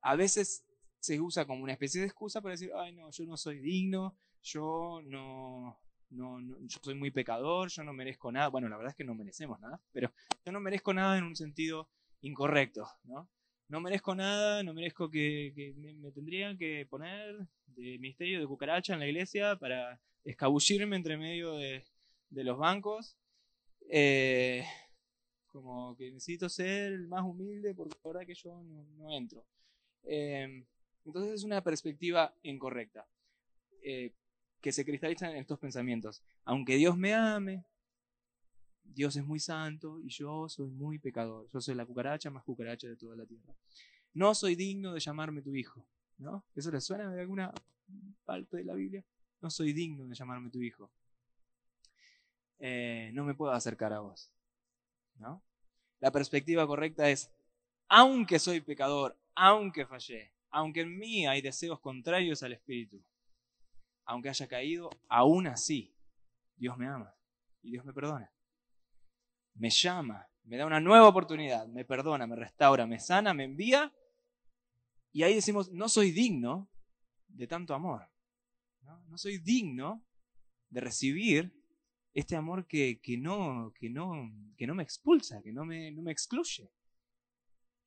a 0.01 0.15
veces 0.15 0.63
se 0.99 1.19
usa 1.19 1.45
como 1.45 1.63
una 1.63 1.73
especie 1.73 2.01
de 2.01 2.07
excusa 2.07 2.41
para 2.41 2.53
decir, 2.53 2.71
ay 2.75 2.93
no, 2.93 3.11
yo 3.11 3.25
no 3.25 3.37
soy 3.37 3.59
digno, 3.59 4.17
yo 4.41 5.01
no, 5.03 5.79
no, 6.09 6.39
yo 6.39 6.79
soy 6.81 6.95
muy 6.95 7.11
pecador, 7.11 7.69
yo 7.69 7.83
no 7.83 7.93
merezco 7.93 8.31
nada. 8.31 8.47
Bueno, 8.47 8.69
la 8.69 8.77
verdad 8.77 8.91
es 8.91 8.97
que 8.97 9.03
no 9.03 9.15
merecemos 9.15 9.59
nada, 9.59 9.81
pero 9.91 10.11
yo 10.45 10.51
no 10.51 10.59
merezco 10.59 10.93
nada 10.93 11.17
en 11.17 11.23
un 11.23 11.35
sentido 11.35 11.89
incorrecto, 12.21 12.87
¿no? 13.03 13.29
No 13.69 13.81
merezco 13.81 14.15
nada, 14.15 14.63
no 14.63 14.73
merezco 14.73 15.09
que, 15.09 15.73
me, 15.77 16.11
tendrían 16.11 16.57
que 16.57 16.87
poner 16.89 17.35
de 17.67 17.97
misterio 17.99 18.39
de 18.39 18.47
cucaracha 18.47 18.93
en 18.93 18.99
la 18.99 19.07
iglesia 19.07 19.57
para 19.57 19.99
escabullirme 20.23 20.95
entre 20.95 21.17
medio 21.17 21.55
de, 21.55 21.83
los 22.29 22.57
bancos. 22.57 23.17
Eh, 23.89 24.65
como 25.47 25.95
que 25.97 26.11
necesito 26.11 26.47
ser 26.49 26.97
más 27.07 27.23
humilde 27.23 27.73
porque 27.73 27.97
la 28.03 28.11
verdad 28.11 28.27
que 28.27 28.35
yo 28.35 28.63
no, 28.63 29.11
entro. 29.11 29.45
Eh, 30.07 30.65
entonces 31.05 31.33
es 31.33 31.43
una 31.43 31.61
perspectiva 31.61 32.33
incorrecta. 32.43 33.07
Eh, 33.81 34.13
que 34.61 34.71
se 34.71 34.83
cristalizan 34.83 35.31
en 35.31 35.37
estos 35.37 35.59
pensamientos. 35.59 36.23
Aunque 36.43 36.75
Dios 36.75 36.97
me 36.97 37.13
ame, 37.13 37.63
Dios 38.83 39.15
es 39.15 39.23
muy 39.23 39.39
santo 39.39 39.99
y 39.99 40.09
yo 40.09 40.49
soy 40.49 40.69
muy 40.69 40.99
pecador. 40.99 41.47
Yo 41.53 41.61
soy 41.61 41.75
la 41.75 41.85
cucaracha 41.85 42.29
más 42.29 42.43
cucaracha 42.43 42.87
de 42.87 42.95
toda 42.95 43.15
la 43.15 43.25
tierra. 43.25 43.53
No 44.13 44.33
soy 44.33 44.55
digno 44.55 44.93
de 44.93 44.99
llamarme 44.99 45.41
tu 45.41 45.55
hijo. 45.55 45.85
¿No? 46.17 46.43
¿Eso 46.55 46.71
le 46.71 46.81
suena 46.81 47.11
de 47.11 47.21
alguna 47.21 47.53
parte 48.25 48.57
de 48.57 48.63
la 48.63 48.73
Biblia? 48.73 49.03
No 49.39 49.51
soy 49.51 49.71
digno 49.71 50.07
de 50.07 50.15
llamarme 50.15 50.49
tu 50.49 50.61
hijo. 50.61 50.89
Eh, 52.59 53.11
no 53.13 53.23
me 53.23 53.35
puedo 53.35 53.51
acercar 53.51 53.93
a 53.93 53.99
vos. 53.99 54.31
¿No? 55.19 55.43
La 55.99 56.11
perspectiva 56.11 56.65
correcta 56.65 57.09
es, 57.09 57.29
aunque 57.87 58.39
soy 58.39 58.61
pecador, 58.61 59.15
aunque 59.39 59.85
fallé, 59.85 60.33
aunque 60.49 60.81
en 60.81 60.97
mí 60.97 61.27
hay 61.27 61.41
deseos 61.41 61.79
contrarios 61.79 62.41
al 62.41 62.53
Espíritu, 62.53 62.99
aunque 64.03 64.29
haya 64.29 64.47
caído, 64.47 64.89
aún 65.07 65.45
así, 65.45 65.95
Dios 66.55 66.75
me 66.75 66.87
ama 66.87 67.13
y 67.61 67.69
Dios 67.69 67.85
me 67.85 67.93
perdona. 67.93 68.33
Me 69.53 69.69
llama, 69.69 70.27
me 70.43 70.57
da 70.57 70.65
una 70.65 70.79
nueva 70.79 71.07
oportunidad, 71.07 71.67
me 71.67 71.85
perdona, 71.85 72.25
me 72.25 72.35
restaura, 72.35 72.87
me 72.87 72.99
sana, 72.99 73.35
me 73.35 73.43
envía. 73.43 73.93
Y 75.11 75.21
ahí 75.21 75.35
decimos, 75.35 75.71
no 75.71 75.87
soy 75.87 76.11
digno 76.11 76.67
de 77.27 77.45
tanto 77.45 77.75
amor. 77.75 78.09
No, 78.81 79.17
soy 79.19 79.37
digno 79.37 80.03
de 80.69 80.81
recibir 80.81 81.53
este 82.13 82.35
amor 82.35 82.65
que, 82.65 82.99
no, 83.19 83.71
que, 83.75 83.89
no, 83.89 84.31
que 84.57 84.65
no 84.65 84.73
me 84.73 84.83
expulsa, 84.83 85.43
que 85.43 85.53
no 85.53 85.63
me, 85.63 85.91
no 85.91 86.01
me 86.01 86.11
excluye. 86.11 86.71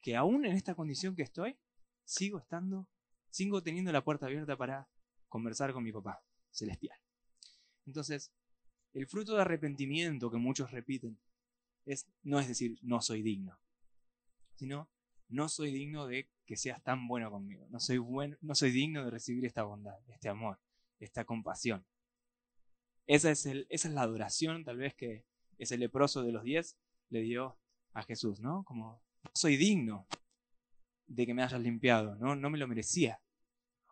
Que 0.00 0.16
aún 0.16 0.44
en 0.44 0.52
esta 0.52 0.74
condición 0.74 1.14
que 1.14 1.22
estoy, 1.22 1.58
sigo 2.04 2.38
estando, 2.38 2.88
sigo 3.30 3.62
teniendo 3.62 3.92
la 3.92 4.04
puerta 4.04 4.26
abierta 4.26 4.56
para 4.56 4.88
conversar 5.28 5.72
con 5.72 5.84
mi 5.84 5.92
papá 5.92 6.22
celestial. 6.50 6.98
Entonces, 7.86 8.32
el 8.92 9.06
fruto 9.06 9.34
de 9.34 9.42
arrepentimiento 9.42 10.30
que 10.30 10.36
muchos 10.36 10.70
repiten 10.70 11.18
es, 11.86 12.06
no 12.22 12.40
es 12.40 12.48
decir, 12.48 12.78
no 12.82 13.00
soy 13.00 13.22
digno, 13.22 13.58
sino, 14.56 14.90
no 15.28 15.48
soy 15.48 15.72
digno 15.72 16.06
de 16.06 16.28
que 16.44 16.56
seas 16.56 16.82
tan 16.82 17.06
bueno 17.06 17.30
conmigo, 17.30 17.66
no 17.70 17.78
soy, 17.80 17.98
bueno, 17.98 18.36
no 18.40 18.54
soy 18.54 18.72
digno 18.72 19.04
de 19.04 19.10
recibir 19.10 19.44
esta 19.46 19.62
bondad, 19.62 19.98
este 20.08 20.28
amor, 20.28 20.60
esta 20.98 21.24
compasión. 21.24 21.86
Esa 23.06 23.30
es, 23.30 23.46
el, 23.46 23.66
esa 23.70 23.88
es 23.88 23.94
la 23.94 24.02
adoración 24.02 24.64
tal 24.64 24.76
vez 24.76 24.94
que 24.94 25.24
ese 25.58 25.78
leproso 25.78 26.22
de 26.22 26.32
los 26.32 26.42
diez 26.42 26.76
le 27.08 27.22
dio 27.22 27.58
a 27.92 28.02
Jesús, 28.02 28.40
¿no? 28.40 28.64
Como, 28.64 29.02
soy 29.32 29.56
digno 29.56 30.06
de 31.06 31.26
que 31.26 31.34
me 31.34 31.42
hayas 31.42 31.60
limpiado, 31.60 32.16
no, 32.16 32.36
no 32.36 32.50
me 32.50 32.58
lo 32.58 32.68
merecía. 32.68 33.20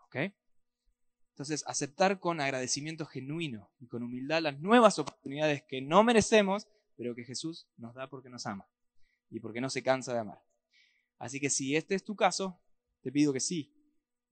¿Ok? 0.05 0.16
Entonces, 1.31 1.62
aceptar 1.66 2.18
con 2.18 2.41
agradecimiento 2.41 3.07
genuino 3.07 3.70
y 3.79 3.87
con 3.87 4.03
humildad 4.03 4.43
las 4.43 4.59
nuevas 4.59 4.99
oportunidades 4.99 5.62
que 5.62 5.81
no 5.81 6.03
merecemos, 6.03 6.66
pero 6.97 7.14
que 7.14 7.24
Jesús 7.24 7.68
nos 7.76 7.95
da 7.95 8.09
porque 8.09 8.29
nos 8.29 8.47
ama 8.47 8.68
y 9.31 9.41
porque 9.41 9.61
no 9.61 9.70
se 9.70 9.83
cansa 9.83 10.12
de 10.12 10.18
amar. 10.18 10.43
Así 11.18 11.41
que 11.41 11.51
si 11.51 11.76
este 11.76 11.95
es 11.95 12.05
tu 12.05 12.16
caso, 12.16 12.61
te 13.03 13.12
pido 13.12 13.33
que 13.33 13.41
sí, 13.41 13.72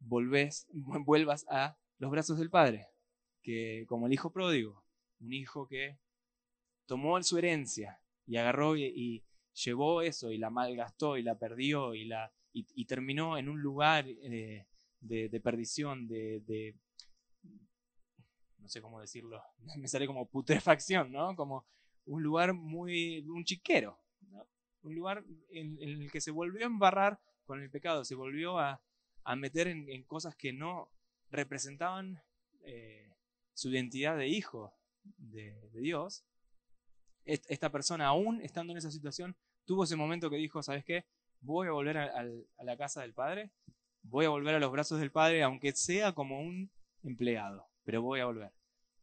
volves, 0.00 0.66
vuelvas 0.72 1.46
a 1.48 1.78
los 1.98 2.10
brazos 2.10 2.38
del 2.38 2.50
Padre, 2.50 2.88
que 3.42 3.84
como 3.88 4.06
el 4.06 4.12
hijo 4.12 4.32
pródigo, 4.32 4.84
un 5.20 5.32
hijo 5.32 5.68
que 5.68 5.98
tomó 6.86 7.22
su 7.22 7.38
herencia 7.38 8.00
y 8.26 8.36
agarró 8.36 8.76
y, 8.76 9.24
llevó 9.64 10.02
eso 10.02 10.30
y 10.30 10.38
la 10.38 10.50
malgastó 10.50 11.16
y 11.16 11.22
la 11.22 11.38
perdió 11.38 11.94
y, 11.94 12.04
la, 12.04 12.32
y, 12.52 12.84
terminó 12.84 13.38
en 13.38 13.48
un 13.48 13.60
lugar 13.60 14.06
eh, 14.08 14.66
de, 15.00 15.40
perdición, 15.40 16.06
de, 16.06 16.74
no 18.58 18.68
sé 18.68 18.80
cómo 18.80 19.00
decirlo, 19.00 19.42
me 19.78 19.88
sale 19.88 20.06
como 20.06 20.28
putrefacción, 20.28 21.10
¿no? 21.12 21.34
Como 21.36 21.66
un 22.06 22.22
lugar 22.22 22.54
muy, 22.54 23.20
un 23.20 23.44
chiquero, 23.44 23.98
un 24.82 24.94
lugar 24.94 25.24
en, 25.50 25.78
el 25.80 26.10
que 26.10 26.20
se 26.20 26.30
volvió 26.30 26.62
a 26.62 26.66
embarrar 26.66 27.20
con 27.44 27.60
el 27.60 27.70
pecado, 27.70 28.04
se 28.04 28.14
volvió 28.14 28.58
a, 28.58 28.80
meter 29.36 29.66
en, 29.66 30.04
cosas 30.04 30.36
que 30.36 30.52
no 30.52 30.92
representaban 31.30 32.22
eh, 32.62 33.12
su 33.54 33.70
identidad 33.70 34.16
de 34.16 34.28
hijo 34.28 34.72
de, 35.18 35.68
Dios. 35.72 36.24
Esta 37.26 37.70
persona, 37.70 38.06
aún 38.06 38.40
estando 38.40 38.72
en 38.72 38.78
esa 38.78 38.90
situación, 38.90 39.36
tuvo 39.64 39.84
ese 39.84 39.96
momento 39.96 40.30
que 40.30 40.36
dijo, 40.36 40.62
¿sabes 40.62 40.84
qué? 40.84 41.04
Voy 41.40 41.68
a 41.68 41.72
volver 41.72 41.98
a 41.98 42.64
la 42.64 42.76
casa 42.76 43.02
del 43.02 43.12
Padre, 43.12 43.50
voy 44.02 44.24
a 44.24 44.30
volver 44.30 44.54
a 44.54 44.60
los 44.60 44.72
brazos 44.72 45.00
del 45.00 45.10
Padre, 45.10 45.42
aunque 45.42 45.72
sea 45.72 46.12
como 46.12 46.40
un 46.40 46.70
empleado 47.02 47.68
pero 47.86 48.02
voy 48.02 48.20
a 48.20 48.26
volver. 48.26 48.52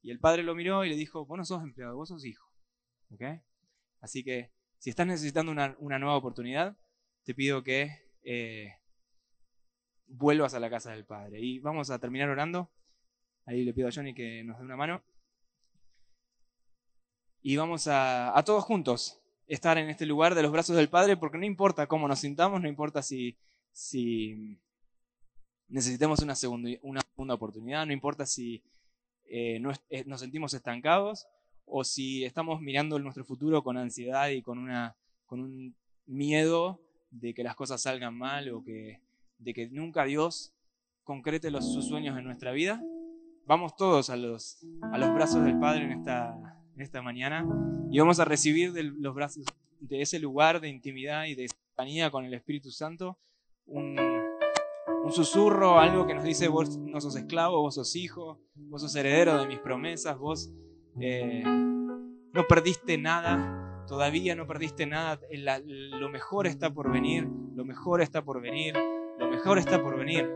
Y 0.04 0.12
el 0.12 0.20
padre 0.20 0.44
lo 0.44 0.54
miró 0.54 0.84
y 0.84 0.90
le 0.90 0.98
dijo, 0.98 1.26
vos 1.26 1.38
no 1.38 1.46
sos 1.46 1.64
empleado, 1.64 1.96
vos 1.96 2.10
sos 2.10 2.26
hijo. 2.26 2.52
Así 4.02 4.24
que 4.24 4.52
si 4.78 4.90
estás 4.90 5.08
necesitando 5.08 5.52
una, 5.52 6.00
nueva 6.00 6.18
oportunidad, 6.18 6.78
te 7.24 7.34
pido 7.34 7.64
que 7.64 7.90
eh, 8.24 8.74
vuelvas 10.08 10.54
a 10.54 10.60
la 10.60 10.70
casa 10.70 10.92
del 10.92 11.06
Padre. 11.06 11.40
Y 11.40 11.60
vamos 11.60 11.90
a 11.90 12.00
terminar 12.00 12.30
orando. 12.30 12.70
Ahí 13.46 13.64
le 13.64 13.74
pido 13.74 13.88
a 13.88 13.92
Johnny 13.92 14.14
que 14.14 14.44
nos 14.44 14.60
dé 14.60 14.66
una 14.66 14.76
mano. 14.76 15.02
Y 17.46 17.58
vamos 17.58 17.88
a, 17.88 18.42
todos 18.46 18.64
juntos 18.64 19.20
estar 19.48 19.78
en 19.78 19.90
este 19.90 20.06
lugar 20.06 20.34
de 20.34 20.42
los 20.42 20.52
brazos 20.52 20.78
del 20.78 20.88
Padre, 20.88 21.18
porque 21.18 21.38
no 21.38 21.46
importa 21.46 21.88
cómo 21.88 22.08
nos 22.08 22.20
sintamos, 22.20 22.62
no 22.62 22.70
importa 22.70 23.02
si, 23.02 23.38
si 23.74 24.58
necesitemos 25.68 26.22
una 26.22 26.36
segunda, 26.36 26.70
una 26.82 27.02
segunda 27.02 27.34
oportunidad, 27.34 27.86
no 27.86 27.92
importa 27.92 28.26
si 28.26 28.64
eh, 29.26 29.62
eh, 29.90 30.04
nos 30.06 30.22
sentimos 30.22 30.54
estancados 30.54 31.28
o 31.66 31.84
si 31.84 32.24
estamos 32.24 32.62
mirando 32.62 32.98
nuestro 33.00 33.26
futuro 33.26 33.62
con 33.62 33.78
ansiedad 33.78 34.30
y 34.30 34.42
con, 34.42 34.70
un 35.30 35.76
miedo 36.06 36.80
de 37.12 37.34
que 37.34 37.44
las 37.44 37.56
cosas 37.56 37.82
salgan 37.82 38.18
mal 38.18 38.50
o 38.52 38.64
que, 38.64 39.02
de 39.38 39.54
que 39.54 39.68
nunca 39.68 40.06
Dios 40.06 40.54
concrete 41.04 41.52
los, 41.52 41.74
sus 41.74 41.88
sueños 41.88 42.18
en 42.18 42.24
nuestra 42.24 42.54
vida. 42.54 42.82
Vamos 43.46 43.76
todos 43.76 44.10
a 44.10 44.16
los, 44.16 44.60
brazos 44.80 45.44
del 45.44 45.60
Padre 45.60 45.84
en 45.84 45.92
esta, 45.92 46.38
esta 46.78 47.02
mañana 47.02 47.46
y 47.92 48.00
vamos 48.00 48.20
a 48.20 48.26
recibir 48.26 48.74
de 48.74 48.84
los 48.84 49.14
brazos 49.14 49.46
de 49.80 50.02
ese 50.02 50.20
lugar 50.20 50.62
de 50.62 50.70
intimidad 50.70 51.26
y 51.26 51.36
de 51.36 51.48
cercanía 51.48 52.10
con 52.10 52.26
el 52.26 52.34
Espíritu 52.34 52.72
Santo 52.72 53.18
un, 53.66 53.98
un 55.04 55.12
susurro, 55.12 55.80
algo 55.80 56.08
que 56.08 56.14
nos 56.14 56.24
dice, 56.24 56.48
vos 56.48 56.78
no 56.78 57.02
sos 57.02 57.16
esclavo, 57.16 57.60
vos 57.62 57.76
sos 57.76 57.96
hijo, 57.96 58.40
vos 58.56 58.82
sos 58.82 58.96
heredero 58.96 59.38
de 59.38 59.48
mis 59.48 59.60
promesas, 59.60 60.18
vos 60.18 60.52
eh, 61.00 61.44
no 61.46 62.48
perdiste 62.48 62.98
nada, 62.98 63.86
todavía 63.88 64.36
no 64.36 64.48
perdiste 64.48 64.86
nada, 64.86 65.20
lo 65.32 66.10
mejor 66.10 66.48
está 66.48 66.74
por 66.74 66.92
venir, 66.92 67.28
lo 67.56 67.66
mejor 67.66 68.02
está 68.02 68.24
por 68.24 68.42
venir, 68.42 68.76
lo 69.20 69.30
mejor 69.30 69.58
está 69.58 69.82
por 69.82 69.98
venir. 69.98 70.30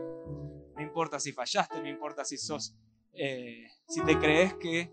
No 0.76 0.82
importa 0.82 1.18
si 1.18 1.32
fallaste, 1.32 1.80
no 1.80 1.88
importa 1.88 2.24
si 2.24 2.36
sos, 2.36 2.76
eh, 3.12 3.66
si 3.88 4.00
te 4.02 4.16
crees 4.18 4.54
que, 4.54 4.92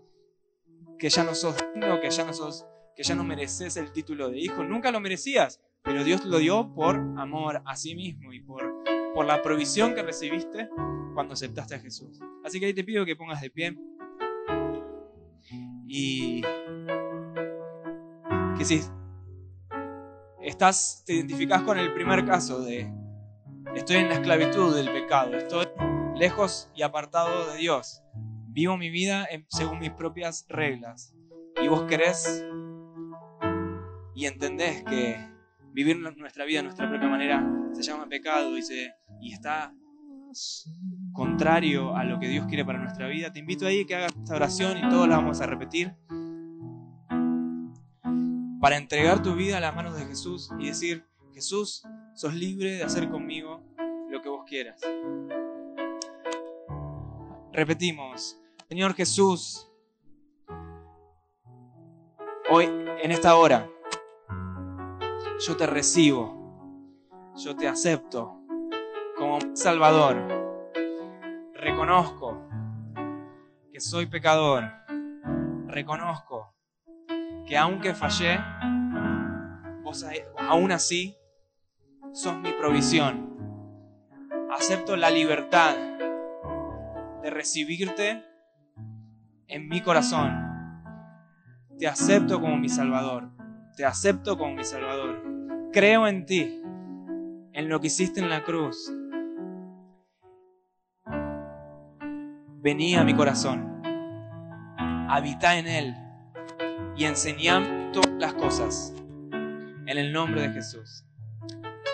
que 0.98 1.08
ya 1.08 1.24
no 1.24 1.34
sos 1.34 1.56
digno, 1.74 2.00
que 2.00 2.10
ya 2.10 2.24
no 2.24 2.32
sos, 2.32 2.66
que 2.94 3.02
ya 3.02 3.14
no 3.14 3.24
mereces 3.24 3.76
el 3.76 3.92
título 3.92 4.30
de 4.30 4.38
hijo, 4.38 4.64
nunca 4.64 4.90
lo 4.90 5.00
merecías, 5.00 5.60
pero 5.82 6.04
Dios 6.04 6.24
lo 6.24 6.38
dio 6.38 6.72
por 6.74 6.96
amor 6.96 7.62
a 7.64 7.76
sí 7.76 7.94
mismo 7.94 8.32
y 8.32 8.40
por 8.40 8.76
por 9.16 9.24
la 9.24 9.40
provisión 9.40 9.94
que 9.94 10.02
recibiste 10.02 10.68
cuando 11.14 11.32
aceptaste 11.32 11.74
a 11.74 11.78
Jesús. 11.78 12.20
Así 12.44 12.60
que 12.60 12.66
ahí 12.66 12.74
te 12.74 12.84
pido 12.84 13.06
que 13.06 13.16
pongas 13.16 13.40
de 13.40 13.48
pie 13.48 13.74
y 15.88 16.42
que 18.58 18.62
si 18.62 18.82
estás, 20.42 21.02
te 21.06 21.14
identificas 21.14 21.62
con 21.62 21.78
el 21.78 21.94
primer 21.94 22.26
caso 22.26 22.60
de 22.60 22.92
estoy 23.74 23.96
en 23.96 24.10
la 24.10 24.16
esclavitud 24.16 24.76
del 24.76 24.92
pecado, 24.92 25.34
estoy 25.34 25.66
lejos 26.14 26.68
y 26.74 26.82
apartado 26.82 27.52
de 27.52 27.56
Dios, 27.56 28.02
vivo 28.56 28.78
mi 28.78 28.88
vida 28.88 29.28
según 29.48 29.80
mis 29.80 29.90
propias 29.90 30.46
reglas 30.48 31.14
y 31.62 31.68
vos 31.68 31.82
querés 31.82 32.42
y 34.14 34.24
entendés 34.24 34.82
que 34.84 35.18
vivir 35.74 35.98
nuestra 35.98 36.46
vida 36.46 36.60
de 36.60 36.62
nuestra 36.62 36.88
propia 36.88 37.06
manera 37.06 37.46
se 37.74 37.82
llama 37.82 38.08
pecado 38.08 38.56
y, 38.56 38.62
y 39.20 39.34
está 39.34 39.74
contrario 41.12 41.94
a 41.94 42.04
lo 42.04 42.18
que 42.18 42.28
Dios 42.28 42.46
quiere 42.46 42.64
para 42.64 42.78
nuestra 42.78 43.08
vida, 43.08 43.30
te 43.30 43.40
invito 43.40 43.66
ahí 43.66 43.84
que 43.84 43.94
hagas 43.94 44.16
esta 44.16 44.36
oración 44.36 44.78
y 44.78 44.88
todos 44.88 45.06
la 45.06 45.16
vamos 45.16 45.42
a 45.42 45.46
repetir. 45.46 45.92
Para 48.58 48.78
entregar 48.78 49.22
tu 49.22 49.34
vida 49.34 49.58
a 49.58 49.60
las 49.60 49.76
manos 49.76 49.98
de 49.98 50.06
Jesús 50.06 50.50
y 50.58 50.68
decir, 50.68 51.04
Jesús, 51.34 51.82
sos 52.14 52.32
libre 52.32 52.70
de 52.70 52.84
hacer 52.84 53.10
conmigo 53.10 53.62
lo 54.08 54.22
que 54.22 54.30
vos 54.30 54.44
quieras. 54.48 54.80
Repetimos, 57.52 58.40
Señor 58.68 58.94
Jesús, 58.94 59.70
hoy, 62.50 62.64
en 62.64 63.12
esta 63.12 63.36
hora, 63.36 63.70
yo 65.38 65.56
te 65.56 65.66
recibo, 65.66 66.34
yo 67.36 67.54
te 67.54 67.68
acepto 67.68 68.40
como 69.16 69.38
Salvador. 69.54 70.16
Reconozco 71.54 72.42
que 73.72 73.78
soy 73.78 74.06
pecador. 74.06 74.64
Reconozco 75.68 76.52
que 77.46 77.56
aunque 77.56 77.94
fallé, 77.94 78.40
aún 80.48 80.72
así 80.72 81.16
sos 82.12 82.36
mi 82.38 82.50
provisión. 82.50 83.38
Acepto 84.50 84.96
la 84.96 85.10
libertad 85.10 85.76
de 87.22 87.30
recibirte 87.30 88.25
en 89.48 89.68
mi 89.68 89.80
corazón. 89.80 90.32
Te 91.78 91.86
acepto 91.86 92.40
como 92.40 92.56
mi 92.56 92.68
Salvador. 92.68 93.30
Te 93.76 93.84
acepto 93.84 94.38
como 94.38 94.54
mi 94.54 94.64
Salvador. 94.64 95.22
Creo 95.72 96.06
en 96.06 96.24
ti, 96.24 96.62
en 97.52 97.68
lo 97.68 97.80
que 97.80 97.88
hiciste 97.88 98.20
en 98.20 98.30
la 98.30 98.42
cruz. 98.44 98.92
Vení 102.62 102.96
a 102.96 103.04
mi 103.04 103.14
corazón. 103.14 103.82
Habita 105.08 105.56
en 105.56 105.66
él 105.68 105.94
y 106.96 107.04
enseñame 107.04 107.90
todas 107.92 108.10
las 108.18 108.34
cosas. 108.34 108.94
En 109.32 109.98
el 109.98 110.12
nombre 110.12 110.42
de 110.42 110.52
Jesús. 110.52 111.04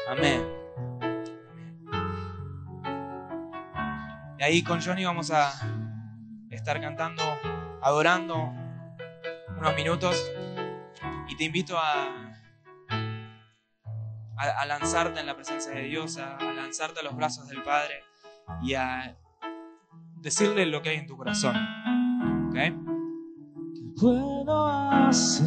Amén. 0.08 0.42
Y 4.38 4.42
ahí 4.42 4.62
con 4.62 4.80
Johnny 4.80 5.04
vamos 5.04 5.30
a 5.30 5.52
estar 6.50 6.80
cantando, 6.80 7.22
adorando 7.82 8.52
unos 9.58 9.74
minutos. 9.74 10.32
Y 11.28 11.36
te 11.36 11.44
invito 11.44 11.78
a, 11.78 12.32
a, 14.36 14.66
lanzarte 14.66 15.20
en 15.20 15.26
la 15.26 15.34
presencia 15.34 15.72
de 15.72 15.82
Dios, 15.84 16.18
a, 16.18 16.38
lanzarte 16.52 17.00
a 17.00 17.02
los 17.02 17.16
brazos 17.16 17.48
del 17.48 17.62
Padre 17.62 18.02
y 18.62 18.74
a 18.74 19.16
decirle 20.16 20.66
lo 20.66 20.82
que 20.82 20.90
hay 20.90 20.96
en 20.98 21.06
tu 21.06 21.16
corazón. 21.16 21.56
¿Ok? 22.48 22.54
¿Qué 22.54 24.00
puedo 24.00 24.66
hacer? 24.66 25.46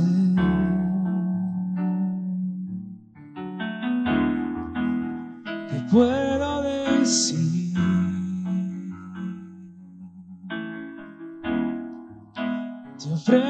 ¿Qué 5.70 5.82
puedo 5.92 6.62
decir? 6.62 7.45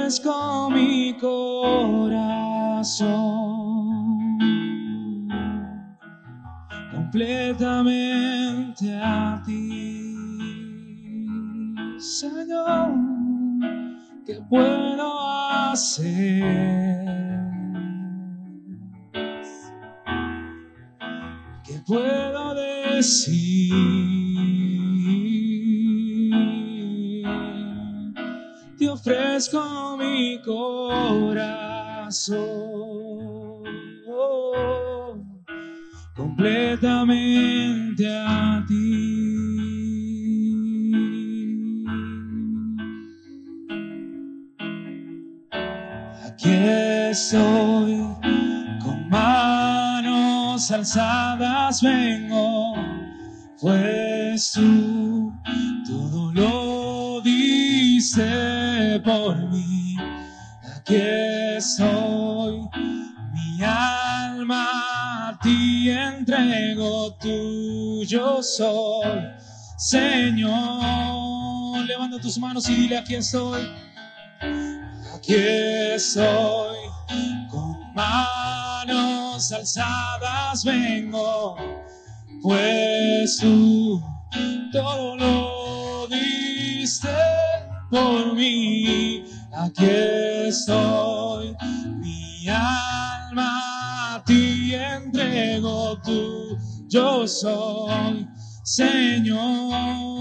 Ofrezco 0.06 0.70
mi 0.70 1.18
corazón 1.18 2.06
completamente 6.92 8.94
a 9.02 9.42
ti. 9.44 10.14
Señor, 11.98 12.94
¿qué 14.26 14.40
puedo 14.48 15.20
hacer? 15.72 16.25
Vengo, 51.82 52.76
pues 53.60 54.52
tú 54.54 55.34
todo 55.88 56.32
lo 56.34 57.22
diste 57.22 59.00
por 59.04 59.38
mí. 59.50 59.98
Aquí 60.76 60.98
estoy, 61.58 62.68
mi 63.34 63.64
alma 63.64 65.30
a 65.30 65.40
ti 65.42 65.90
entrego, 65.90 67.16
tuyo 67.16 68.44
soy, 68.44 69.22
Señor. 69.78 70.54
Levanta 71.86 72.20
tus 72.20 72.38
manos 72.38 72.70
y 72.70 72.76
dile 72.76 72.98
aquí 72.98 73.16
estoy. 73.16 73.68
Aquí 75.16 75.36
estoy, 75.36 76.78
con 77.50 77.94
alzadas 79.36 80.64
vengo, 80.64 81.58
pues 82.42 83.38
tú 83.42 84.02
todo 84.72 85.18
lo 85.18 86.08
diste 86.08 87.10
por 87.90 88.34
mí. 88.34 89.26
Aquí 89.52 89.86
estoy, 90.48 91.54
mi 92.00 92.48
alma 92.48 94.16
a 94.16 94.24
ti 94.26 94.74
entrego, 94.74 96.00
tú 96.02 96.58
yo 96.88 97.28
soy, 97.28 98.26
Señor. 98.64 100.15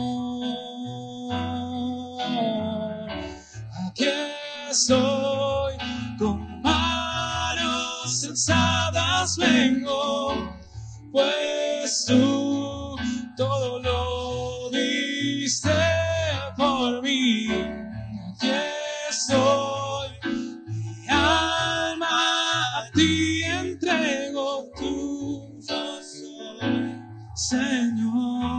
Vengo, 9.39 10.53
pues 11.12 12.05
tú 12.07 12.97
todo 13.37 13.78
lo 13.80 14.70
diste 14.70 15.70
por 16.57 17.03
mí. 17.03 17.49
Aquí 18.32 18.51
estoy, 19.09 20.09
mi 20.66 21.09
alma 21.09 22.78
a 22.78 22.91
ti 22.93 23.43
entrego, 23.45 24.70
yo 24.80 26.01
soy, 26.03 27.01
Señor. 27.35 28.55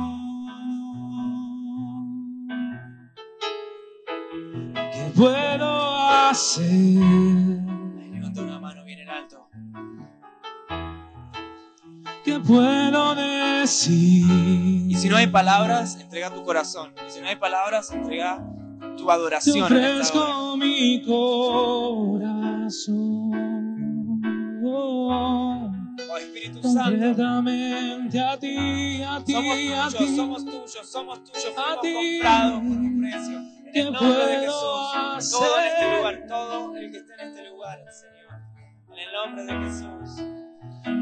¿Qué 4.91 5.11
puedo 5.15 5.95
hacer? 6.29 7.64
Puedo 12.45 13.15
decir? 13.15 14.25
Y 14.89 14.95
si 14.95 15.09
no 15.09 15.17
hay 15.17 15.27
palabras, 15.27 15.97
entrega 15.99 16.29
tu 16.33 16.43
corazón. 16.43 16.93
Y 17.07 17.11
si 17.11 17.19
no 17.21 17.27
hay 17.27 17.35
palabras, 17.35 17.91
entrega 17.91 18.43
tu 18.97 19.05
Te 19.05 19.11
adoración. 19.11 19.61
hora. 19.63 19.75
ofrezco 19.75 20.57
mi 20.57 21.01
corazón 21.03 22.25
Oh 24.67 25.71
Espíritu 26.19 26.61
Santo, 26.61 26.81
completamente 26.83 28.19
a 28.19 28.37
ti, 28.39 29.01
a 29.03 29.23
ti, 29.23 29.33
somos 29.33 29.55
a 29.55 29.89
tuyos, 29.89 29.95
ti. 29.97 30.15
somos 30.15 30.45
tuyos, 30.45 30.89
somos 30.89 31.23
tuyos, 31.23 31.45
A 31.57 31.77
fuimos 31.79 32.03
comprados 32.13 32.51
por 32.53 32.61
un 32.67 33.01
precio. 33.01 33.37
En 33.37 33.73
¿Qué 33.73 33.79
el 33.81 33.91
nombre 33.91 34.25
de 34.27 34.37
Jesús, 34.39 35.31
todo 35.31 35.59
en 35.59 35.65
este 35.65 35.97
lugar, 35.97 36.25
todo 36.27 36.77
el 36.77 36.91
que 36.91 36.97
esté 36.97 37.13
en 37.13 37.19
este 37.29 37.49
lugar, 37.49 37.79
Señor. 37.91 38.41
En 38.91 38.97
el 38.99 39.13
nombre 39.13 39.43
de 39.45 39.53
Jesús. 39.65 40.34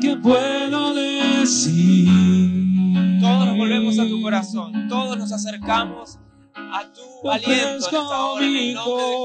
¿Qué 0.01 0.15
puedo 0.15 0.93
decir? 0.93 2.07
Todos 3.19 3.45
nos 3.47 3.57
volvemos 3.57 3.99
a 3.99 4.07
tu 4.07 4.21
corazón, 4.21 4.87
todos 4.87 5.17
nos 5.17 5.31
acercamos 5.31 6.19
a 6.55 6.83
tu 6.93 7.29
aliento 7.29 7.67
en 7.67 7.77
esta 7.77 8.25
hora, 8.25 8.45
en 8.45 8.55
el 8.55 8.73
nombre 8.73 9.03
de 9.03 9.17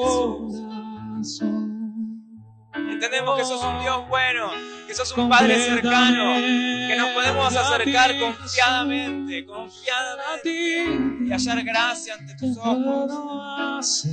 Jesús. 1.19 1.43
Entendemos 2.75 3.39
que 3.39 3.45
sos 3.45 3.63
un 3.63 3.81
Dios 3.81 4.09
bueno, 4.09 4.51
que 4.89 4.95
sos 4.95 5.13
un 5.19 5.29
Padre 5.29 5.63
cercano, 5.63 6.35
que 6.89 6.97
nos 6.97 7.11
podemos 7.11 7.55
acercar 7.55 8.19
confiadamente, 8.19 9.45
confiadamente 9.45 10.43
ti. 10.43 11.27
y 11.27 11.31
hallar 11.31 11.63
gracia 11.63 12.15
ante 12.19 12.33
¿Qué 12.33 12.47
tus 12.47 12.57
ojos. 12.57 14.09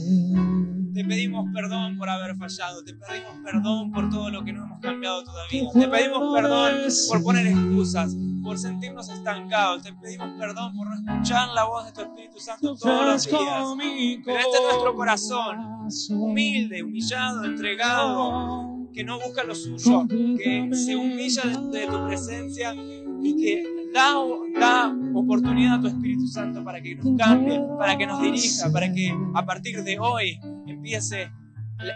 Te 0.93 1.03
pedimos 1.03 1.45
perdón 1.53 1.97
por 1.97 2.09
haber 2.09 2.35
fallado, 2.35 2.83
te 2.83 2.93
pedimos 2.93 3.35
perdón 3.43 3.91
por 3.91 4.09
todo 4.09 4.29
lo 4.29 4.43
que 4.43 4.51
no 4.51 4.65
hemos 4.65 4.81
cambiado 4.81 5.23
todavía. 5.23 5.63
Te 5.73 5.87
pedimos 5.87 6.35
perdón 6.35 6.71
por 7.07 7.23
poner 7.23 7.47
excusas, 7.47 8.13
por 8.43 8.57
sentirnos 8.57 9.09
estancados. 9.09 9.83
Te 9.83 9.93
pedimos 9.93 10.29
perdón 10.37 10.75
por 10.75 10.87
no 10.89 10.95
escuchar 10.95 11.49
la 11.49 11.63
voz 11.63 11.85
de 11.85 11.93
tu 11.93 12.01
Espíritu 12.01 12.39
Santo 12.39 12.75
todos 12.75 13.05
los 13.05 13.25
días. 13.25 14.21
Pero 14.25 14.37
este 14.39 14.57
es 14.57 14.63
nuestro 14.69 14.93
corazón. 14.93 15.87
Humilde, 16.09 16.83
humillado, 16.83 17.45
entregado, 17.45 18.75
que 18.95 19.03
no 19.03 19.19
busca 19.19 19.43
lo 19.43 19.53
suyo, 19.53 20.07
que 20.07 20.69
se 20.73 20.95
humilla 20.95 21.43
de 21.69 21.85
tu 21.85 22.07
presencia 22.07 22.73
y 23.21 23.35
que 23.35 23.63
da, 23.93 24.13
da 24.57 24.95
oportunidad 25.13 25.75
a 25.75 25.81
tu 25.81 25.87
Espíritu 25.87 26.25
Santo 26.27 26.63
para 26.63 26.81
que 26.81 26.95
nos 26.95 27.17
cambie, 27.17 27.59
para 27.77 27.97
que 27.97 28.07
nos 28.07 28.21
dirija, 28.21 28.71
para 28.71 28.91
que 28.93 29.13
a 29.33 29.45
partir 29.45 29.83
de 29.83 29.99
hoy 29.99 30.39
empiece, 30.65 31.29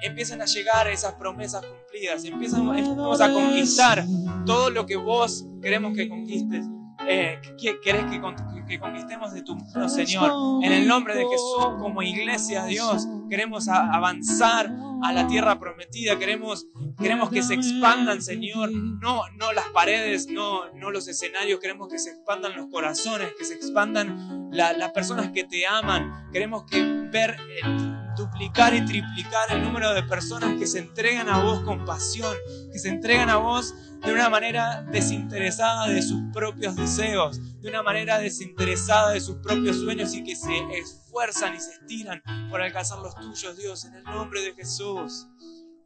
empiecen 0.03 0.41
a 0.41 0.45
llegar 0.45 0.87
esas 0.89 1.13
promesas 1.13 1.65
cumplidas, 1.65 2.25
empiezan, 2.25 2.69
a 2.69 3.33
conquistar 3.33 4.05
todo 4.45 4.69
lo 4.69 4.85
que 4.85 4.97
vos 4.97 5.47
queremos 5.61 5.95
que 5.95 6.09
conquistes, 6.09 6.65
eh, 7.11 7.41
que 7.59 7.79
querés 7.81 8.05
que, 8.05 8.21
con- 8.21 8.35
que 8.67 8.79
conquistemos 8.79 9.33
de 9.33 9.41
tu 9.41 9.55
mano, 9.55 9.89
Señor. 9.89 10.31
En 10.63 10.71
el 10.71 10.87
nombre 10.87 11.15
de 11.15 11.23
Jesús, 11.25 11.65
como 11.79 12.03
iglesia, 12.03 12.65
Dios, 12.65 13.07
queremos 13.29 13.67
avanzar 13.67 14.69
a 15.01 15.11
la 15.13 15.27
tierra 15.27 15.59
prometida, 15.59 16.19
queremos, 16.19 16.67
queremos 17.01 17.29
que 17.29 17.41
se 17.41 17.53
expandan, 17.55 18.21
Señor, 18.21 18.69
no, 18.71 19.21
no 19.37 19.53
las 19.53 19.65
paredes, 19.69 20.27
no, 20.29 20.71
no 20.73 20.91
los 20.91 21.07
escenarios, 21.07 21.59
queremos 21.59 21.87
que 21.87 21.97
se 21.99 22.11
expandan 22.11 22.55
los 22.55 22.67
corazones, 22.69 23.33
que 23.37 23.45
se 23.45 23.53
expandan 23.55 24.49
la- 24.51 24.73
las 24.73 24.91
personas 24.91 25.31
que 25.31 25.45
te 25.45 25.65
aman, 25.65 26.29
queremos 26.31 26.65
que 26.65 26.83
ver 27.11 27.37
eh, 27.63 27.95
duplicar 28.15 28.73
y 28.73 28.85
triplicar 28.85 29.51
el 29.51 29.63
número 29.63 29.93
de 29.93 30.03
personas 30.03 30.57
que 30.59 30.67
se 30.67 30.79
entregan 30.79 31.29
a 31.29 31.43
vos 31.43 31.61
con 31.61 31.85
pasión, 31.85 32.35
que 32.71 32.79
se 32.79 32.89
entregan 32.89 33.29
a 33.29 33.37
vos 33.37 33.73
de 34.03 34.13
una 34.13 34.29
manera 34.29 34.83
desinteresada 34.83 35.87
de 35.87 36.01
sus 36.01 36.21
propios 36.33 36.75
deseos, 36.75 37.39
de 37.61 37.69
una 37.69 37.83
manera 37.83 38.19
desinteresada 38.19 39.11
de 39.11 39.19
sus 39.19 39.37
propios 39.37 39.77
sueños 39.77 40.13
y 40.13 40.23
que 40.23 40.35
se 40.35 40.57
esfuerzan 40.73 41.55
y 41.55 41.59
se 41.59 41.71
estiran 41.71 42.21
por 42.49 42.61
alcanzar 42.61 42.99
los 42.99 43.15
tuyos, 43.15 43.57
Dios, 43.57 43.85
en 43.85 43.95
el 43.95 44.03
nombre 44.03 44.41
de 44.41 44.53
Jesús. 44.53 45.27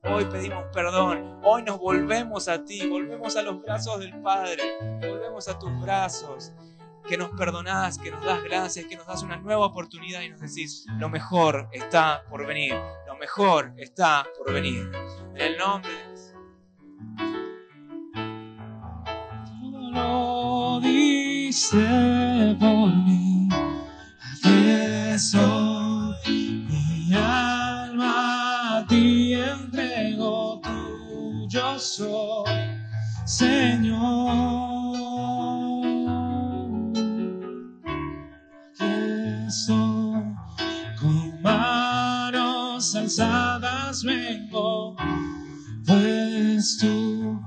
Hoy 0.06 0.26
pedimos 0.26 0.66
perdón, 0.74 1.40
hoy 1.44 1.64
nos 1.64 1.80
volvemos 1.80 2.50
a 2.50 2.66
ti, 2.66 2.86
volvemos 2.88 3.38
a 3.38 3.42
los 3.42 3.62
brazos 3.62 4.00
del 4.00 4.22
Padre, 4.22 4.62
volvemos 5.00 5.48
a 5.48 5.58
tus 5.58 5.72
brazos, 5.82 6.52
que 7.08 7.18
nos 7.18 7.30
perdonás, 7.32 7.98
que 7.98 8.12
nos 8.12 8.24
das 8.24 8.44
gracias, 8.44 8.86
que 8.86 8.96
nos 8.96 9.06
das 9.06 9.24
una 9.24 9.38
nueva 9.38 9.66
oportunidad 9.66 10.22
y 10.22 10.30
nos 10.30 10.40
decís, 10.40 10.86
lo 10.98 11.10
mejor 11.10 11.70
está 11.72 12.24
por 12.30 12.46
venir, 12.46 12.76
lo 13.08 13.16
mejor 13.18 13.74
está 13.78 14.26
por 14.38 14.54
venir. 14.54 14.90
En 15.36 15.42
el 15.42 15.58
nombre. 15.58 15.92
Todo 19.62 19.92
lo 19.92 20.80
diste 20.82 22.56
por 22.60 22.96
mí. 22.96 23.50
Estoy, 25.14 26.66
mi 26.70 27.14
alma 27.14 28.78
a 28.78 28.88
ti 28.88 29.34
entrego, 29.34 30.60
tuyo 30.62 31.78
soy, 31.78 32.50
Señor. 33.26 34.53
Vengo, 44.54 44.96
pues 45.86 46.78
tú 46.80 47.40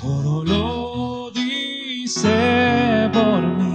todo 0.00 0.44
lo 0.44 1.30
dice 1.32 3.10
por 3.12 3.42
mí. 3.42 3.65